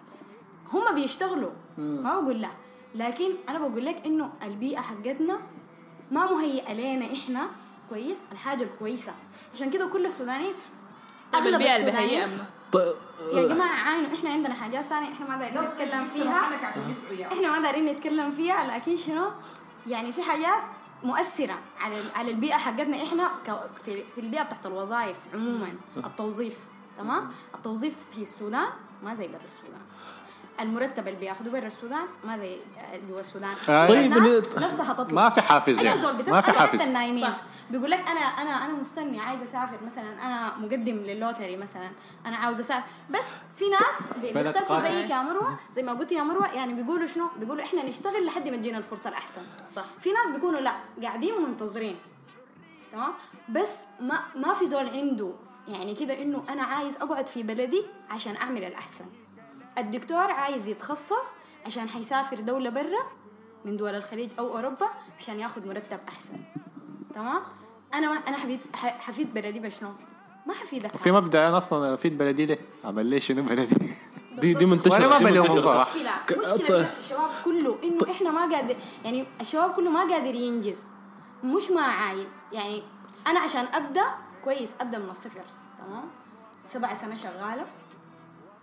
هم 0.72 0.94
بيشتغلوا. 0.94 1.50
ما 1.78 2.20
بقول 2.20 2.40
لا. 2.40 2.50
لكن 2.94 3.30
أنا 3.48 3.58
بقول 3.68 3.84
لك 3.84 4.06
إنه 4.06 4.32
البيئة 4.42 4.80
حقتنا 4.80 5.40
ما 6.10 6.32
مهيئة 6.32 6.72
لنا 6.74 7.12
إحنا 7.12 7.48
كويس 7.88 8.16
الحاجة 8.32 8.62
الكويسة. 8.62 9.12
عشان 9.54 9.70
كده 9.70 9.86
كل 9.86 10.06
السودانيين 10.06 10.54
طيب 11.32 11.46
البيئة 11.46 11.76
اللي 11.76 11.90
السودانيين- 11.92 12.44
طيب 12.72 12.94
يا 13.32 13.48
جماعة 13.48 13.76
عاينوا 13.90 14.14
إحنا 14.18 14.30
عندنا 14.30 14.54
حاجات 14.54 14.88
تانية 14.90 15.12
إحنا 15.12 15.28
ما 15.28 15.36
دايرين 15.36 15.60
نتكلم 15.62 16.04
فيها. 16.06 16.40
إحنا 17.32 17.50
ما 17.52 17.58
دايرين 17.62 17.84
نتكلم 17.86 18.30
فيها 18.30 18.76
لكن 18.78 18.96
شنو؟ 18.96 19.30
يعني 19.86 20.12
في 20.12 20.22
حاجات 20.22 20.62
مؤثرة 21.02 21.58
على 21.78 22.02
على 22.14 22.30
البيئة 22.30 22.56
حقتنا 22.56 23.02
إحنا 23.02 23.30
ك- 23.46 23.82
في 23.84 24.04
في 24.14 24.20
البيئة 24.20 24.42
بتاعت 24.42 24.66
الوظائف 24.66 25.16
عموما. 25.34 25.74
التوظيف 25.96 26.56
تمام؟ 26.98 27.30
التوظيف 27.54 27.94
في 28.14 28.22
السودان 28.22 28.68
ما 29.02 29.14
زي 29.14 29.28
برا 29.28 29.44
السودان. 29.44 29.80
المرتب 30.60 31.08
اللي 31.08 31.20
بياخذوه 31.20 31.52
برا 31.52 31.66
السودان 31.66 32.06
ما 32.24 32.36
زي 32.36 32.56
جوا 33.08 33.20
السودان 33.20 33.50
آه. 33.68 33.86
طيب، 33.88 34.12
نفسها 34.56 34.92
تطلع 34.92 35.22
ما 35.22 35.30
في 35.30 35.40
حافز 35.40 35.82
يعني. 35.82 36.00
ما 36.28 36.40
في 36.40 36.52
حافز. 36.52 36.80
حتى 36.80 36.88
النايمين 36.88 37.24
صح. 37.26 37.36
بيقول 37.70 37.90
لك 37.90 37.98
أنا 38.08 38.20
أنا 38.20 38.64
أنا 38.64 38.72
مستني 38.72 39.20
عايزه 39.20 39.44
أسافر 39.44 39.76
مثلا 39.86 40.26
أنا 40.26 40.56
مقدم 40.58 40.96
للوتري 40.96 41.56
مثلا 41.56 41.90
أنا 42.26 42.36
عاوزه 42.36 42.60
أسافر 42.60 42.82
بس 43.10 43.24
في 43.56 43.64
ناس 43.68 44.22
بيختلفوا. 44.22 44.80
زيك 44.80 45.10
يا 45.10 45.22
مروة 45.22 45.58
زي 45.76 45.82
ما 45.82 45.92
قلت 45.92 46.12
يا 46.12 46.22
مروة 46.22 46.52
يعني 46.52 46.82
بيقولوا 46.82 47.06
شنو 47.06 47.28
بيقولوا 47.38 47.64
إحنا 47.64 47.84
نشتغل 47.84 48.26
لحد 48.26 48.48
ما 48.48 48.56
تجينا 48.56 48.78
الفرصة 48.78 49.08
الأحسن 49.10 49.42
صح. 49.74 49.84
في 50.00 50.10
ناس 50.12 50.34
بيكونوا 50.34 50.60
لا 50.60 50.72
قاعدين 51.02 51.34
ومنتظرين 51.34 51.96
تمام 52.92 53.12
بس 53.48 53.76
ما 54.00 54.22
ما 54.36 54.54
في 54.54 54.66
زول 54.66 54.88
عنده 54.88 55.32
يعني 55.68 55.94
كده 55.94 56.22
إنه 56.22 56.42
أنا 56.48 56.62
عايز 56.62 56.96
أقعد 56.96 57.26
في 57.26 57.42
بلدي 57.42 57.82
عشان 58.10 58.36
أعمل 58.36 58.64
الأحسن 58.64 59.04
الدكتور 59.78 60.30
عايز 60.30 60.66
يتخصص 60.66 61.26
عشان 61.66 61.88
حيسافر 61.88 62.40
دولة 62.40 62.70
برا 62.70 63.02
من 63.64 63.76
دول 63.76 63.94
الخليج 63.94 64.30
أو 64.38 64.56
أوروبا 64.56 64.86
عشان 65.20 65.40
ياخذ 65.40 65.68
مرتب 65.68 65.98
أحسن. 66.08 66.38
تمام؟ 67.14 67.42
أنا 67.94 68.12
ما 68.12 68.20
أنا 68.28 68.36
حفيد 68.36 68.60
ح- 68.74 68.98
حفيد 69.00 69.34
بلدي 69.34 69.60
بشنو؟ 69.60 69.88
ما 70.46 70.54
حفيدك. 70.54 70.96
في 70.96 71.12
مبدأ 71.12 71.48
أنا 71.48 71.56
أصلا 71.56 71.96
في 71.96 72.08
بلدي 72.08 72.46
ليه؟ 72.46 72.58
عمل 72.84 73.06
لي 73.06 73.20
شنو 73.20 73.42
بلدي؟ 73.42 73.76
دي 74.40 74.54
دي 74.54 74.66
منتشرة. 74.66 74.94
وأنا 74.94 75.08
ما 75.08 75.18
دي 75.18 75.24
بلومه 75.24 75.48
منتشرة. 75.48 75.60
صراحة. 75.60 75.90
مشكلة 75.90 76.10
ك- 76.26 76.38
مشكلة 76.38 76.66
طيب. 76.68 76.86
بس 76.86 76.98
الشباب 77.04 77.30
كله 77.44 77.78
إنه 77.84 78.10
إحنا 78.12 78.30
ما 78.30 78.40
قادر 78.56 78.76
يعني 79.04 79.26
الشباب 79.40 79.72
كله 79.72 79.90
ما 79.90 80.00
قادر 80.00 80.34
ينجز. 80.34 80.78
مش 81.44 81.70
ما 81.70 81.80
عايز. 81.80 82.28
يعني 82.52 82.82
أنا 83.26 83.40
عشان 83.40 83.64
أبدأ 83.74 84.04
كويس 84.44 84.70
أبدأ 84.80 84.98
من 84.98 85.10
الصفر. 85.10 85.40
تمام؟ 85.78 86.04
سبع 86.72 86.94
سنة 86.94 87.14
شغالة. 87.14 87.66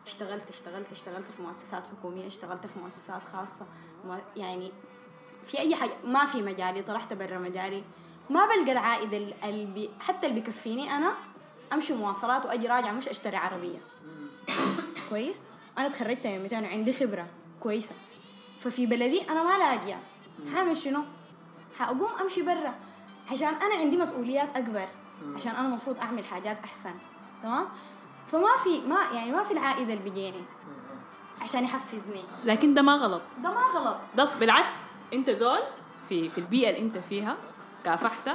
اشتغلت 0.08 0.50
اشتغلت 0.50 0.92
اشتغلت 0.92 1.26
في 1.32 1.42
مؤسسات 1.42 1.84
حكومية 1.88 2.28
اشتغلت 2.28 2.66
في 2.68 2.80
مؤسسات 2.80 3.22
خاصة. 3.34 3.66
مو- 4.06 4.18
يعني 4.38 4.72
في 5.48 5.60
أي 5.60 5.76
حاجة 5.76 5.92
ما 6.06 6.26
في 6.26 6.42
مجالي 6.42 6.82
طلعت 6.82 7.14
برا 7.14 7.38
مجالي. 7.38 7.84
ما 8.30 8.46
بلقى 8.46 8.72
العائد 8.72 9.14
ال- 9.14 9.44
اللي 9.44 9.90
حتى 10.00 10.28
اللي 10.28 10.40
بيكفيني 10.42 10.92
أنا 10.96 11.14
أمشي 11.74 11.94
مواصلات 11.94 12.46
وأجي 12.46 12.68
راجعة 12.68 12.92
مش 12.92 13.08
أشتري 13.08 13.38
عربية. 13.38 13.80
كويس؟ 15.10 15.36
أنا 15.78 15.88
تخرجت 15.88 16.28
من 16.28 16.40
200 16.44 16.64
وعندي 16.64 16.94
خبرة 16.94 17.28
كويسة. 17.60 17.96
ففي 18.60 18.86
بلدي 18.86 19.30
أنا 19.30 19.44
ما 19.44 19.58
لاقيه 19.58 20.00
حاعمل 20.54 20.78
شنو؟ 20.78 21.04
حاقوم 21.80 22.10
أمشي 22.22 22.42
برا. 22.42 22.76
عشان 23.32 23.48
أنا 23.48 23.76
عندي 23.76 23.98
مسؤوليات 23.98 24.58
أكبر. 24.58 24.88
عشان 25.36 25.52
أنا 25.52 25.68
المفروض 25.68 25.98
أعمل 26.00 26.26
حاجات 26.26 26.58
أحسن. 26.64 26.94
تمام؟ 27.44 27.68
فما 28.32 28.58
في 28.64 28.88
ما 28.88 28.98
يعني 29.14 29.32
ما 29.32 29.44
في 29.44 29.52
العائد 29.54 29.90
اللي 29.90 30.04
بيجيني 30.04 30.42
عشان 31.42 31.64
يحفزني. 31.64 32.24
لكن 32.46 32.74
ده 32.74 32.82
ما 32.82 32.96
غلط. 32.96 33.22
ده 33.44 33.50
ما 33.54 33.62
غلط. 33.80 33.98
ده 34.18 34.28
بالعكس 34.40 34.74
انت 35.14 35.30
زول 35.30 35.60
في 36.10 36.30
في 36.30 36.38
البيئة 36.38 36.70
اللي 36.70 36.82
انت 36.82 36.98
فيها 36.98 37.38
كافحت 37.86 38.30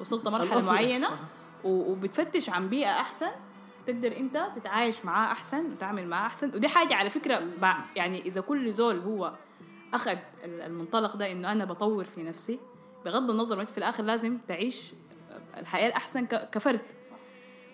وصلت 0.00 0.28
مرحلة 0.28 0.60
الأصل- 0.60 0.64
معينة 0.64 1.08
وبتفتش 1.64 2.50
عن 2.50 2.68
بيئة 2.68 2.90
أحسن 2.90 3.30
تقدر 3.86 4.16
انت 4.16 4.48
تتعايش 4.56 5.04
معاه 5.04 5.32
أحسن 5.32 5.72
وتعمل 5.72 6.06
معاه 6.08 6.26
أحسن. 6.26 6.54
ودي 6.54 6.68
حاجة 6.68 6.94
على 6.94 7.10
فكرة 7.10 7.42
يعني 7.96 8.20
إذا 8.22 8.40
كل 8.40 8.72
زول 8.72 8.98
هو 8.98 9.32
أخذ 9.94 10.10
ال- 10.44 10.60
المنطلق 10.60 11.16
ده 11.16 11.32
إنه 11.32 11.52
أنا 11.52 11.64
بطور 11.64 12.04
في 12.04 12.22
نفسي 12.22 12.58
بغض 13.04 13.30
النظر 13.30 13.60
انت 13.60 13.68
في 13.68 13.78
الآخر 13.78 14.02
لازم 14.02 14.38
تعيش 14.48 14.92
الحياة 15.56 15.86
الأحسن 15.88 16.26
ك- 16.26 16.50
كفرد. 16.50 16.80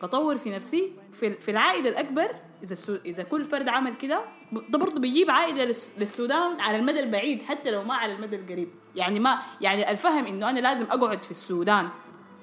بطور 0.03 0.39
في 0.39 0.51
نفسي 0.51 0.93
في 1.21 1.35
في 1.35 1.51
العائد 1.51 1.87
الأكبر 1.87 2.27
إذا 2.63 2.73
السو... 2.73 2.97
إذا 3.07 3.23
كل 3.23 3.45
فرد 3.45 3.69
عمل 3.69 3.95
كده 3.95 4.21
ده 4.69 4.79
برضه 4.79 5.01
بيجيب 5.01 5.31
عائد 5.31 5.57
للس- 5.59 5.89
للسودان 5.99 6.61
على 6.61 6.77
المدى 6.77 7.01
البعيد 7.01 7.43
حتى 7.43 7.71
لو 7.71 7.83
ما 7.85 7.95
على 7.95 8.13
المدى 8.13 8.37
القريب. 8.37 8.69
يعني 8.97 9.21
ما 9.21 9.39
يعني 9.61 9.91
الفهم 9.91 10.27
إنه 10.27 10.51
أنا 10.51 10.59
لازم 10.61 10.85
أقعد 10.91 11.23
في 11.25 11.31
السودان 11.31 11.89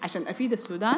عشان 0.04 0.28
أفيد 0.28 0.52
السودان 0.52 0.98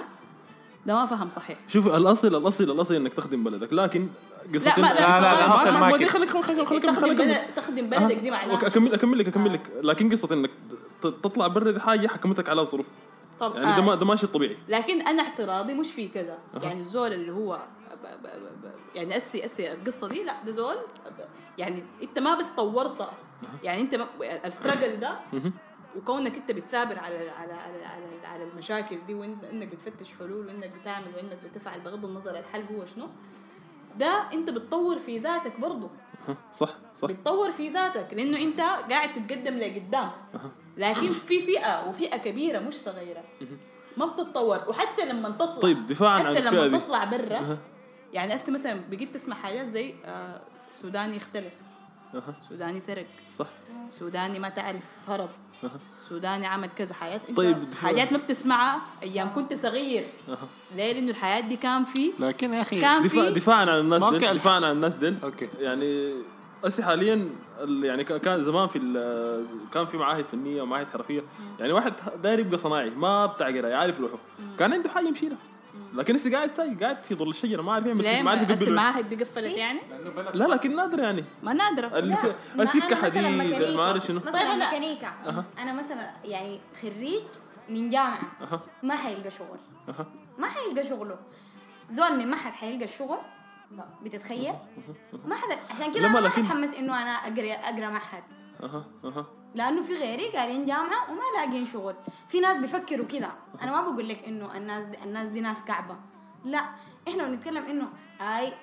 ده 0.85 0.93
ما 0.95 1.05
فهم 1.05 1.29
صحيح. 1.29 1.57
شوف 1.67 1.87
الأصل 1.87 2.35
الأصل 2.35 2.63
الأصل 2.63 2.93
إنك 2.93 3.13
تخدم 3.13 3.43
بلدك 3.43 3.73
لكن 3.73 4.07
قصة 4.53 4.65
لا 4.69 4.79
ما 4.79 4.87
لا, 4.93 4.99
لا، 4.99 5.21
لا، 5.21 5.45
الأصل 5.45 5.73
ما. 5.77 5.91
خليك 5.91 6.07
خليك 6.09 6.29
خليك 6.29 6.65
خليك 6.67 6.83
تخدم 6.83 7.15
بلد 7.15 7.37
تخدم 7.55 7.89
بلدك 7.89 8.15
دي 8.15 8.31
معناها. 8.31 8.67
اكمل 8.67 8.93
أكمل 8.93 9.19
لك 9.19 9.27
أكمل 9.27 9.53
لك 9.53 9.71
لكن 9.83 10.09
قصة 10.09 10.33
إنك 10.33 10.49
تطلع 11.01 11.47
برا 11.47 11.71
دي 11.71 11.79
حاجة 11.79 12.07
حكمتك 12.07 12.49
على 12.49 12.61
ظروف. 12.61 12.85
طب 13.39 13.55
يعني 13.55 13.75
ده 13.75 13.81
ما 13.81 13.95
ده 13.95 14.05
ماشي 14.05 14.27
طبيعي. 14.27 14.57
لكن 14.67 15.01
أنا 15.01 15.23
اعتراضي 15.23 15.73
مش 15.73 15.91
في 15.91 16.07
كذا. 16.07 16.37
يعني 16.61 16.79
الزول 16.79 17.13
اللي 17.13 17.31
هو 17.31 17.59
ب 18.03 18.05
ب 18.07 18.27
ب 18.27 18.65
ب 18.65 18.71
يعني 18.95 19.17
اسي 19.17 19.45
أسي 19.45 19.71
القصة 19.73 20.07
دي 20.07 20.23
لا 20.23 20.43
ده 20.43 20.51
زول 20.51 20.75
يعني 21.57 21.83
أنت 22.03 22.19
ما 22.19 22.35
بس 22.35 22.47
طورتها 22.47 23.13
يعني 23.63 23.81
أنت 23.81 23.99
الستراجل 24.45 24.99
ده 24.99 25.19
وكونك 25.95 26.35
أنت 26.35 26.51
بتثابر 26.51 26.99
على 26.99 27.15
على 27.29 27.53
على 27.53 27.85
على, 27.85 28.27
على 28.27 28.43
المشاكل 28.43 28.97
دي 29.07 29.13
وانك 29.13 29.67
بتفتش 29.67 30.13
حلول 30.19 30.47
وإنك 30.47 30.73
بتعمل 30.81 31.15
وإنك 31.15 31.37
بتفعل 31.43 31.79
بغض 31.79 32.05
النظر 32.05 32.39
الحل 32.39 32.63
هو 32.75 32.85
شنو 32.85 33.07
ده 33.97 34.29
انت 34.33 34.49
بتطور 34.49 34.99
في 34.99 35.17
ذاتك 35.17 35.59
برضه. 35.59 35.89
صح 36.53 36.69
صح. 36.95 37.07
بتطور 37.07 37.51
في 37.51 37.67
ذاتك 37.67 38.13
لأنه 38.13 38.37
انت 38.37 38.59
قاعد 38.61 39.13
تتقدم 39.13 39.57
لقدام. 39.57 40.11
لكن 40.77 41.09
في 41.13 41.39
فئة 41.39 41.89
وفئة 41.89 42.17
كبيرة 42.17 42.59
مش 42.59 42.73
صغيرة. 42.73 43.23
ما 43.97 44.05
بتتطور. 44.05 44.61
وحتى 44.67 45.05
لما 45.05 45.29
تطلع 45.29 45.61
طيب، 45.61 45.87
دفاعاً 45.87 46.23
عن 46.23 46.35
حتى 46.35 46.45
لما 46.45 46.67
دي. 46.67 46.77
تطلع 46.77 47.03
برا 47.03 47.57
يعني 48.13 48.35
هسه 48.35 48.53
مثلا 48.53 48.81
بقيت 48.89 49.13
تسمع 49.13 49.35
حاجات 49.35 49.67
زي 49.67 49.93
آه 50.05 50.41
سوداني 50.73 51.17
اختلس. 51.17 51.63
سوداني 52.49 52.79
سرق. 52.79 53.07
صح. 53.35 53.47
سوداني 53.89 54.39
ما 54.39 54.49
تعرف 54.49 54.85
هرب. 55.07 55.29
سوداني 56.09 56.45
عمل 56.47 56.69
كذا. 56.69 56.93
حاجات 56.93 57.21
انت 57.29 57.37
طيب،. 57.37 57.57
حاجات 57.81 58.11
ما 58.11 58.17
بتسمعها. 58.17 58.81
أيام 59.03 59.33
كنت 59.35 59.53
صغير. 59.53 60.05
ليه؟ 60.75 60.93
لأنه 60.93 61.11
الحياة 61.11 61.39
دي 61.39 61.55
كان 61.55 61.83
في 61.83 62.11
لكن 62.19 62.53
يا 62.53 62.61
أخي 62.61 62.81
كان 62.81 63.01
دفاع 63.01 63.25
في 63.27 63.31
دفاعا 63.33 63.61
عن 63.61 63.79
الناس 63.79 64.03
الح- 64.03 64.31
دفاعا 64.33 64.55
عن 64.55 64.63
الناس 64.71 64.95
ديل 64.95 65.15
أوكي. 65.23 65.49
يعني 65.59 66.13
هسه 66.65 66.83
حاليا 66.83 67.29
ال- 67.59 67.83
يعني 67.83 68.03
ك- 68.03 68.13
كان 68.21 68.41
زمان 68.43 68.67
في 68.67 68.77
ال- 68.79 69.45
كان 69.73 69.85
في 69.85 69.97
معاهد 69.97 70.25
فنية 70.27 70.61
ومعاهد 70.61 70.89
حرفية. 70.89 71.23
يعني 71.59 71.73
واحد 71.73 71.93
داير 72.23 72.39
يبقى 72.39 72.57
صناعي 72.57 72.89
ما 72.89 73.25
بتاع 73.25 73.47
قرايه 73.47 73.75
عارف 73.75 73.99
لوحه 73.99 74.17
كان 74.59 74.73
عنده 74.73 74.89
حاجة 74.89 75.07
يمشي 75.07 75.29
لها 75.29 75.37
لكن 75.93 76.15
هسه 76.15 76.31
قاعد 76.31 76.51
ساي 76.51 76.75
قاعد 76.75 77.03
في 77.03 77.15
ظل 77.15 77.29
الشجرة 77.29 77.61
ما 77.61 77.73
عارف 77.73 77.85
يعمل 77.85 78.03
شيء، 78.03 78.23
ما 78.23 78.31
عارف 78.31 78.41
يقبل 78.49 78.67
المعاهد 78.67 79.09
دي 79.09 79.15
قفلت 79.15 79.57
يعني؟ 79.57 79.79
لا 80.33 80.45
لكن 80.45 80.75
نادر 80.75 80.99
يعني. 80.99 81.23
ما 81.43 81.53
نادرة. 81.53 81.87
السكه 81.87 82.59
أنا 82.59 82.65
مثلاً 83.05 83.41
حديد. 83.55 83.75
ما 83.77 83.81
اعرف 83.83 84.05
شنو. 84.07 84.19
مثلا 84.25 84.31
طيب 84.49 84.59
ميكانيكا. 84.59 85.13
أنا 85.59 85.73
مثلا 85.73 86.11
يعني 86.25 86.59
خريج 86.81 87.23
من 87.69 87.89
جامعة. 87.89 88.21
ما 88.83 88.95
حيلقى 88.95 89.31
شغل. 89.31 89.59
ما 90.37 90.47
حيلقى 90.47 90.83
شغله. 90.89 91.15
زول 91.89 92.17
من 92.17 92.27
معهد 92.27 92.53
حيلقى 92.53 92.85
الشغل 92.85 93.17
لا 93.71 93.85
بتتخيل؟ 94.03 94.53
ما 95.25 95.35
حدا 95.35 95.57
عشان 95.71 95.93
كده 95.93 96.07
ما 96.07 96.19
لكن- 96.19 96.29
حتحمس 96.45 96.73
إنه 96.73 97.01
أنا 97.01 97.11
اقرا 97.11 97.51
أقرأ 97.53 97.89
معهد 97.89 98.23
أها. 98.63 98.85
أها. 99.05 99.25
لأنه 99.57 99.81
في 99.83 99.95
غيري 99.95 100.29
قارين 100.37 100.65
جامعة 100.65 101.11
وما 101.11 101.21
لاقين 101.37 101.65
شغل. 101.65 101.95
في 102.27 102.39
ناس 102.39 102.57
بيفكروا 102.59 103.05
كده. 103.05 103.29
أنا 103.61 103.71
ما 103.71 103.81
بقول 103.91 104.09
لك 104.09 104.23
إنه 104.27 104.57
الناس 104.57 104.83
دي 104.83 104.97
الناس 105.03 105.27
دي 105.27 105.41
ناس 105.41 105.57
كعبة. 105.67 105.95
لا 106.45 106.65
إحنا 107.07 107.23
بنتكلم 107.23 107.65
إنه 107.65 107.89
أي 108.21 108.53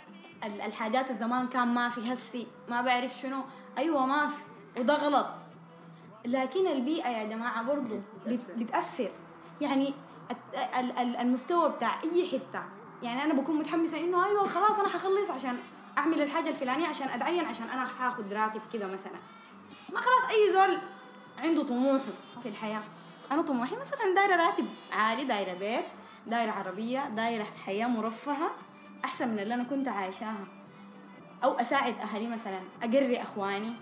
ال- 0.45 0.61
الحاجات 0.61 1.11
الزمان 1.11 1.49
كان 1.49 1.69
ما 1.75 1.89
في 1.89 2.13
هسي. 2.13 2.47
ما 2.69 2.83
بعرف 2.83 3.15
شنو. 3.23 3.43
أيوه 3.79 4.07
ما 4.07 4.27
في. 4.29 4.41
وده 4.81 4.95
غلط. 4.95 5.27
لكن 6.25 6.67
البيئة 6.67 7.09
يا 7.09 7.25
جماعة 7.25 7.63
برضو 7.63 7.99
بت- 8.27 8.51
بتأثر. 8.57 9.11
يعني 9.61 9.95
المستوى 11.21 11.69
بتاع 11.69 12.03
أي 12.05 12.29
حتة. 12.29 12.63
يعني 13.03 13.25
أنا 13.25 13.35
بكون 13.35 13.57
متحمسة 13.57 14.01
إنه 14.05 14.27
أيوة 14.27 14.47
خلاص 14.47 14.79
أنا 14.79 14.89
حخلص 14.89 15.31
عشان 15.31 15.59
أعمل 15.99 16.23
الحاجة 16.23 16.49
الفلانية 16.49 16.87
عشان 16.87 17.09
أتعين 17.09 17.45
عشان 17.45 17.69
أنا 17.71 17.85
حاخد 17.87 18.33
راتب 18.33 18.61
كده 18.73 18.87
مثلا. 18.87 19.19
ما 19.95 20.01
خلاص 20.01 20.31
أي 20.31 20.53
زول 20.53 20.79
عنده 21.39 21.63
طموحه 21.63 21.99
في 22.43 22.49
الحياة. 22.49 22.83
أنا 23.33 23.43
طموحي 23.43 23.77
مثلا 23.77 24.15
دايرة 24.15 24.37
راتب 24.37 24.67
عالي 24.93 25.25
دايرة 25.25 25.55
بيت 25.55 25.85
دايرة 26.27 26.51
عربية 26.51 27.09
دايرة 27.09 27.47
حياة 27.67 27.87
مرفهة 27.87 28.51
أحسن 29.05 29.29
من 29.29 29.39
اللي 29.39 29.55
أنا 29.55 29.65
كنت 29.65 29.89
عايشاها. 29.89 30.47
أو 31.45 31.53
أساعد 31.53 31.99
أهلي 31.99 32.27
مثلا 32.29 32.61
أقري 32.83 33.23
أخواني 33.23 33.73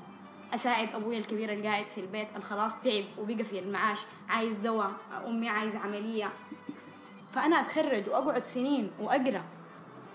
أساعد 0.54 0.88
أبوي 0.94 1.18
الكبير 1.18 1.52
اللي 1.52 1.68
قاعد 1.68 1.88
في 1.88 2.00
البيت 2.00 2.28
اللي 2.28 2.40
خلاص 2.42 2.72
تعب 2.84 3.04
وبقى 3.18 3.44
في 3.44 3.58
المعاش 3.58 3.98
عايز 4.28 4.52
دواء 4.52 4.92
أمي 5.26 5.48
عايز 5.48 5.76
عملية. 5.76 6.32
فأنا 7.34 7.60
أتخرج 7.60 8.08
وأقعد 8.08 8.44
سنين 8.44 8.92
وأقرأ 9.00 9.42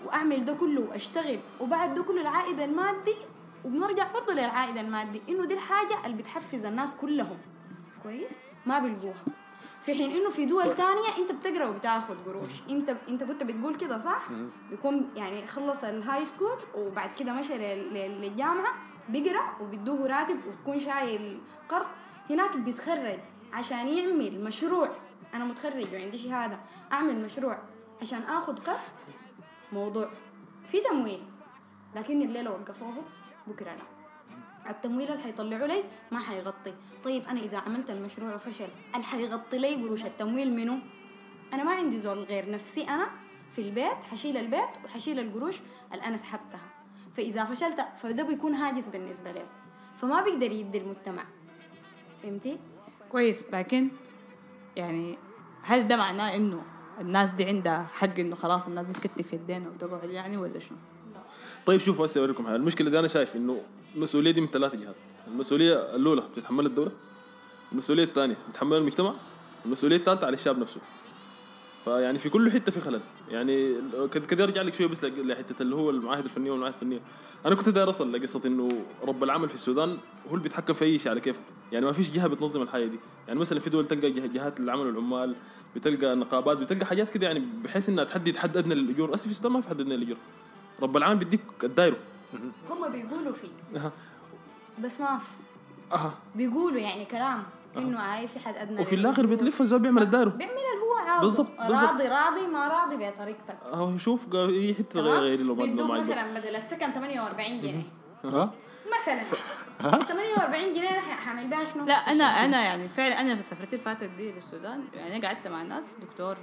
وأعمل 0.04 0.44
ده 0.44 0.54
كله 0.54 0.80
وأشتغل 0.80 1.40
وبعد 1.60 1.94
ده 1.94 2.02
كله 2.02 2.20
العائد 2.20 2.60
المادي 2.60 3.16
وبنرجع 3.64 4.12
برضه 4.12 4.34
للعائد 4.34 4.76
المادي 4.78 5.22
إنه 5.28 5.44
دي 5.46 5.54
الحاجة 5.54 6.06
اللي 6.06 6.16
بتحفز 6.16 6.64
الناس 6.64 6.94
كلهم. 6.94 7.38
كويس؟ 8.02 8.30
ما 8.66 8.78
بيلقوها 8.78 9.24
في 9.82 9.94
حين 9.94 10.10
إنه 10.10 10.30
في 10.30 10.46
دول 10.46 10.74
تانية 10.74 11.08
أنت 11.18 11.32
بتقرأ 11.32 11.66
وبتاخد 11.66 12.16
قروش. 12.26 12.50
أنت 12.70 12.96
أنت 13.08 13.24
كنت 13.24 13.42
بتقول 13.42 13.74
كده 13.76 13.98
صح؟ 13.98 14.28
بيكون 14.70 15.10
يعني 15.16 15.46
خلص 15.46 15.84
ال 15.84 16.24
high 16.24 16.38
school 16.38 16.58
وبعد 16.74 17.10
كده 17.18 17.32
مشى 17.32 17.54
لل- 17.58 17.94
لل- 17.94 18.20
للجامعة 18.20 18.74
بيقرأ 19.08 19.56
وبيدوه 19.60 20.06
راتب 20.06 20.40
وبكون 20.46 20.78
شايل 20.80 21.40
قرض. 21.68 21.86
هناك 22.30 22.56
بيتخرج 22.56 23.18
عشان 23.52 23.88
يعمل 23.88 24.44
مشروع. 24.44 24.88
أنا 25.34 25.44
متخرج 25.44 25.86
وعندي 25.94 26.18
شهادة. 26.18 26.58
أعمل 26.92 27.24
مشروع 27.24 27.58
عشان 28.02 28.18
آخد 28.22 28.58
قرض؟ 28.58 28.78
موضوع. 29.72 30.08
في 30.72 30.80
تمويل. 30.80 31.22
لكن 31.96 32.22
الليلة 32.22 32.50
وقفوه. 32.50 32.94
بكرة 33.48 33.70
لا. 33.74 33.82
التمويل 34.70 35.12
اللي 35.12 35.22
حيطلعوا 35.22 35.66
لي 35.66 35.84
ما 36.12 36.20
حيغطي. 36.20 36.74
طيب 37.04 37.22
أنا 37.28 37.40
إذا 37.40 37.58
عملت 37.58 37.90
المشروع 37.90 38.34
وفشل 38.34 38.68
اللي 38.94 39.06
حيغطي 39.06 39.58
لي 39.58 39.84
قروش 39.84 40.04
التمويل 40.04 40.52
منه 40.52 40.78
أنا 41.52 41.64
ما 41.64 41.72
عندي 41.72 41.98
زول 41.98 42.18
غير 42.18 42.50
نفسي 42.50 42.82
أنا 42.82 43.08
في 43.50 43.60
البيت 43.60 44.04
حشيل 44.10 44.36
البيت 44.36 44.68
وحشيل 44.84 45.18
القروش 45.18 45.56
اللي 45.92 46.04
أنا 46.04 46.16
سحبتها. 46.16 46.60
فإذا 47.16 47.44
فشلت 47.44 47.80
فده 48.02 48.22
بيكون 48.22 48.54
هاجس 48.54 48.88
بالنسبة 48.88 49.32
له 49.32 49.44
فما 49.96 50.22
بيقدر 50.22 50.52
يدي 50.52 50.78
المجتمع. 50.78 51.24
فهمتي؟ 52.22 52.58
كويس. 53.12 53.46
لكن 53.52 53.88
يعني 54.76 55.18
هل 55.62 55.88
ده 55.88 55.96
معناه 55.96 56.36
إنه 56.36 56.62
الناس 57.00 57.30
دي 57.30 57.44
عندها 57.44 57.86
حق 57.92 58.18
إنه 58.18 58.36
خلاص 58.36 58.68
الناس 58.68 58.86
دي 58.86 58.92
تكتف 58.92 59.32
يدينا 59.32 59.68
وتقعد 59.68 60.10
يعني 60.10 60.36
ولا 60.36 60.58
شنو؟ 60.58 60.78
طيب 61.66 61.80
شوفوا 61.80 62.06
هسه 62.06 62.20
أوريكم 62.20 62.46
حاجة 62.46 62.56
المشكلة 62.56 62.90
دي 62.90 62.98
أنا 62.98 63.08
شايف 63.08 63.36
إنه 63.36 63.60
المسؤولية 63.96 64.30
دي 64.30 64.40
من 64.40 64.46
ثلاث 64.46 64.74
جهات. 64.76 64.94
المسؤولية 65.28 65.74
الأولى 65.96 66.20
بتتحملها 66.32 66.68
الدولة 66.68 66.90
المسؤولية 67.72 68.04
الثانية 68.04 68.36
بتتحملها 68.48 68.78
المجتمع 68.78 69.14
المسؤولية 69.64 69.96
الثالثة 69.96 70.26
على 70.26 70.34
الشاب 70.34 70.58
نفسه. 70.58 70.80
فيعني 71.84 72.18
في 72.18 72.28
كل 72.28 72.50
حتة 72.50 72.72
في 72.72 72.80
خلل. 72.80 73.00
يعني 73.30 73.74
كده 74.12 74.44
ارجع 74.44 74.62
لك 74.62 74.74
شوية 74.74 74.86
بس 74.86 75.04
لحتة 75.04 75.62
اللي 75.62 75.74
هو 75.76 75.90
المعاهد 75.90 76.24
الفنية 76.24 76.50
والمعاهد 76.50 76.74
الفنية. 76.74 77.00
أنا 77.46 77.54
كنت 77.54 77.68
داير 77.68 77.90
أصل 77.90 78.12
لقصة 78.12 78.40
إنه 78.46 78.68
رب 79.02 79.24
العمل 79.24 79.48
في 79.48 79.54
السودان 79.54 79.88
هو 80.28 80.30
اللي 80.30 80.42
بيتحكم 80.42 80.72
في 80.72 80.84
أي 80.84 80.98
شيء 80.98 81.10
على 81.10 81.20
كيفه. 81.20 81.40
يعني 81.72 81.86
ما 81.86 81.92
فيش 81.92 82.10
جهة 82.10 82.26
بتنظم 82.26 82.62
الحاجة 82.62 82.84
دي. 82.84 82.98
يعني 83.28 83.40
مثلا 83.40 83.58
في 83.60 83.70
دول 83.70 83.86
تلقى 83.86 84.10
جه- 84.10 84.26
جهات 84.26 84.60
العمل 84.60 84.86
والعمال 84.86 85.34
بتلقى 85.76 86.14
نقابات 86.14 86.58
بتلقى 86.58 86.86
حاجات 86.86 87.10
كده 87.10 87.26
يعني 87.26 87.42
بحيث 87.64 87.88
إنها 87.88 88.04
تحدد 88.04 88.36
حد 88.36 88.56
أدنى 88.56 88.74
للاجور 88.74 89.10
بس 89.10 89.22
في 89.24 89.30
السودان 89.30 89.52
ما 89.52 89.60
في 89.60 89.68
حد 89.68 89.80
أدنى 89.80 89.96
للاجور 89.96 90.16
رب 90.82 90.96
العمل 90.96 91.16
بيديك 91.16 91.40
الدايرة. 91.64 91.96
هم 92.70 92.88
بيقولوا 92.92 93.32
فيه. 93.32 93.48
أها. 93.76 93.92
بس 94.78 95.00
ما 95.00 95.18
في 95.18 95.24
أها. 95.92 96.14
بيقولوا 96.34 96.78
يعني 96.80 97.04
كلام 97.04 97.42
إنه 97.76 97.98
هاي 97.98 98.28
في 98.28 98.38
حد 98.38 98.54
أدنى 98.56 98.80
وفي 98.80 98.94
الآخر 98.94 99.26
بيتلف 99.26 99.60
الزول 99.60 99.78
بيعمل 99.78 100.02
الدايرة. 100.02 100.28
بيعمل 100.28 100.52
اللي 100.52 100.84
هو 100.84 101.08
عاوزه 101.10 101.26
بالضبط، 101.42 101.58
بالضبط. 101.58 101.90
راضي 101.90 102.08
راضي 102.08 102.46
ما 102.46 102.68
راضي 102.68 102.96
بطريقتك. 102.96 103.58
أهو 103.72 103.96
شوف 103.98 104.26
قال 104.26 104.50
أي 104.54 104.74
حتة 104.74 105.00
غير 105.00 105.40
لو 105.40 105.54
بيدوك. 105.54 105.90
مثلا 105.90 106.38
بدل 106.40 106.56
السكن 106.56 106.92
48 106.92 107.60
جنيه. 107.60 107.82
ها 108.24 108.52
مثلا. 109.02 109.22
48 110.00 110.72
جنيه 110.76 110.88
ح- 110.88 111.18
حعمل 111.26 111.46
بها 111.46 111.64
شنو؟ 111.64 111.84
لا 111.84 111.94
أنا. 111.94 112.24
أنا 112.24 112.62
يعني 112.62 112.88
فعلا 112.88 113.20
أنا 113.20 113.34
في 113.34 113.42
سفرتي 113.42 113.72
اللي 113.72 113.84
فاتت 113.84 114.10
دي 114.16 114.32
للسودان 114.32 114.84
يعني 114.94 115.16
أنا 115.16 115.26
قعدت 115.28 115.48
مع 115.48 115.62
ناس 115.62 115.84
دكتور 116.02 116.36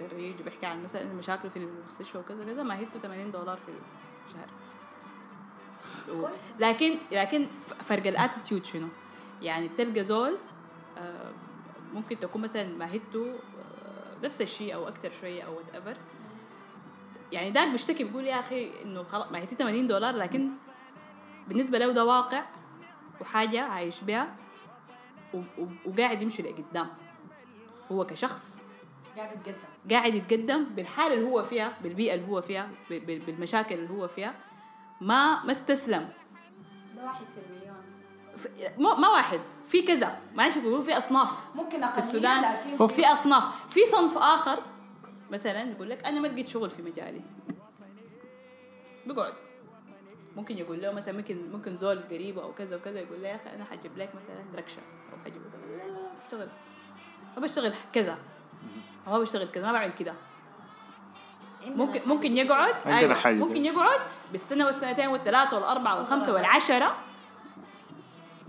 آه، 0.00 0.08
خريج 0.08 0.40
وبيحكي 0.40 0.66
عن 0.66 0.82
مثلا 0.82 1.12
مشاكله 1.14 1.50
في 1.50 1.56
المستشفى 1.56 2.18
وكذا 2.18 2.44
كذا 2.44 2.62
ماهيته 2.62 3.00
80 3.00 3.30
دولار 3.32 3.56
في 3.58 3.68
الشهر. 4.26 4.48
و- 6.10 6.28
لكن 6.58 6.94
لكن 7.12 7.46
فرق 7.80 8.06
ال 8.06 8.12
attitude 8.12 8.64
شنو؟ 8.64 8.88
يعني 9.42 9.68
بتلقى 9.68 10.04
زول 10.04 10.36
آه، 10.98 11.32
ممكن 11.94 12.18
تكون 12.18 12.42
مثلا 12.42 12.76
ماهيته 12.76 13.26
آه، 13.58 14.16
نفس 14.24 14.40
الشيء 14.40 14.74
أو 14.74 14.88
أكثر 14.88 15.10
شوية 15.10 15.42
أو 15.42 15.56
whatever 15.56 15.96
يعني 17.32 17.50
داك 17.50 17.68
بيشتكي 17.68 18.04
بيقول 18.04 18.24
يا 18.26 18.40
أخي 18.40 18.82
إنه 18.82 19.02
خلاص 19.02 19.32
ماهيتي 19.32 19.54
80 19.56 19.86
دولار 19.86 20.14
لكن 20.16 20.50
بالنسبة 21.48 21.78
له 21.78 21.92
ده 21.92 22.04
واقع 22.04 22.44
وحاجة 23.20 23.62
عايش 23.62 24.02
و- 25.34 25.64
وقاعد 25.86 26.22
يمشي 26.22 26.42
لقدام 26.42 26.88
هو 27.92 28.06
كشخص. 28.06 28.56
قاعد 29.16 29.32
يتقدم. 29.32 29.58
قاعد 29.90 30.14
يتقدم 30.14 30.64
بالحالة 30.64 31.14
اللي 31.14 31.24
هو 31.24 31.42
فيها 31.42 31.72
بالبيئة 31.82 32.14
اللي 32.14 32.28
هو 32.28 32.40
فيها 32.40 32.70
بالمشاكل 32.90 33.74
اللي 33.74 33.90
هو 33.90 34.08
فيها. 34.08 34.34
ما 35.00 35.44
ما 35.44 35.50
استسلم. 35.50 36.08
ده 36.96 37.04
واحد 37.04 37.24
في 37.24 37.40
المليون. 37.50 39.00
ما 39.00 39.08
واحد 39.08 39.40
في 39.66 39.82
كذا. 39.82 40.18
معلش 40.34 40.58
بيقولوا 40.58 40.82
في 40.82 40.96
أصناف 40.96 41.56
ممكن 41.56 41.86
في 41.86 41.98
السودان. 41.98 42.56
في 42.88 43.06
أصناف. 43.06 43.72
في 43.72 43.80
صنف 43.84 44.18
آخر 44.18 44.58
مثلا 45.30 45.62
يقول 45.62 45.90
لك 45.90 46.04
أنا 46.04 46.20
ما 46.20 46.28
لقيت 46.28 46.48
شغل 46.48 46.70
في 46.70 46.82
مجالي. 46.82 47.20
بيقعد 49.06 49.34
ممكن 50.36 50.58
يقول 50.58 50.82
له 50.82 50.92
مثلا 50.92 51.14
ممكن 51.14 51.50
ممكن 51.52 51.76
زول 51.76 52.02
قريبه 52.02 52.42
أو 52.42 52.52
كذا 52.54 52.76
وكذا 52.76 53.00
يقول 53.00 53.22
له 53.22 53.28
يا 53.28 53.36
أخي 53.36 53.54
أنا 53.54 53.64
حجيب 53.64 53.98
لك 53.98 54.10
مثلا 54.14 54.44
ركشة 54.54 54.82
أو 55.12 55.18
حجيب 55.24 55.42
لك 55.42 55.52
لا 55.70 55.76
لا 55.76 55.92
لا 55.92 56.10
بشتغل 56.24 56.48
ما 57.36 57.42
بشتغل 57.42 57.72
كذا. 57.92 58.18
ما 59.06 59.18
بشتغل 59.18 59.48
كذا 59.48 59.66
ما 59.66 59.72
بعمل 59.72 59.92
كذا 59.92 60.14
ممكن 61.66 62.00
ممكن 62.06 62.36
يقعد 62.36 62.74
عندنا 62.74 62.98
أيوة. 62.98 63.14
حاجة. 63.14 63.34
ممكن 63.34 63.64
يقعد 63.64 64.00
بالسنة 64.32 64.66
والسنتين 64.66 65.08
والثلاثة 65.08 65.56
والأربعة 65.56 65.96
والخمسة 65.98 66.34
والعشرة 66.34 66.94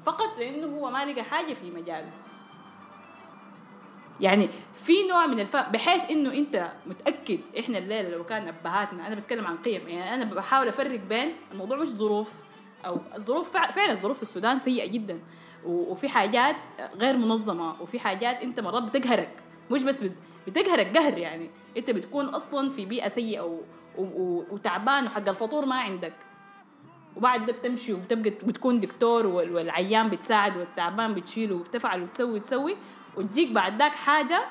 فقط 0.06 0.38
لأنه 0.40 0.68
هو 0.78 0.90
ما 0.92 1.06
لقى 1.06 1.24
حاجة 1.24 1.54
في 1.54 1.72
مجاله. 1.72 2.12
يعني 4.20 4.50
في 4.84 5.08
نوع 5.10 5.26
من 5.28 5.40
الفهم 5.40 5.72
بحيث 5.72 6.12
إنه 6.12 6.34
أنت 6.34 6.72
متأكد 6.86 7.40
إحنا 7.60 7.78
الليلة 7.78 8.10
لو 8.10 8.26
كان 8.26 8.48
أبهاتنا 8.48 9.08
أنا 9.08 9.16
بتكلم 9.16 9.48
عن 9.48 9.58
قيم 9.58 9.88
يعني 9.88 10.16
أنا 10.16 10.24
بحاول 10.26 10.68
أفرق 10.68 11.00
بين 11.00 11.36
الموضوع 11.52 11.78
مش 11.78 11.88
ظروف 11.88 12.32
أو 12.86 12.98
الظروف 13.16 13.52
فع- 13.52 13.72
فعلا 13.72 13.92
الظروف 13.92 14.18
في 14.18 14.22
السودان 14.24 14.60
سيئة 14.60 14.92
جدا 14.92 15.20
وفي 15.66 16.10
حاجات 16.10 16.56
غير 16.96 17.18
منظمة 17.18 17.82
وفي 17.82 18.00
حاجات 18.00 18.42
أنت 18.42 18.60
مرات 18.60 18.84
بتقهرك 18.84 19.44
مش 19.72 19.84
بس 19.84 20.02
بز 20.04 20.16
بتقهرك 20.48 20.98
قهر 20.98 21.18
يعني. 21.18 21.50
انت 21.78 21.92
بتكون 21.92 22.26
أصلا 22.26 22.70
في 22.70 22.86
بيئة 22.86 23.08
سيئة 23.08 23.42
و- 23.42 23.62
و- 23.98 24.04
و- 24.04 24.46
وتعبان 24.52 25.06
وحق 25.06 25.30
الفطور 25.30 25.66
ما 25.66 25.76
عندك. 25.76 26.14
وبعد 27.16 27.46
ده 27.46 27.54
بتمشي 27.54 27.94
وبتبقى 27.94 28.30
بتكون 28.30 28.80
دكتور 28.80 29.26
وال- 29.28 29.56
والعيان 29.56 30.10
بتساعد 30.10 30.58
والتعبان 30.58 31.14
بتشيله 31.14 31.56
وبتفعل 31.56 32.04
وتسوي 32.04 32.32
وتسوي. 32.34 32.76
وتجيك 33.18 33.52
بعد 33.52 33.80
ذاك 33.80 33.92
حاجة 33.92 34.46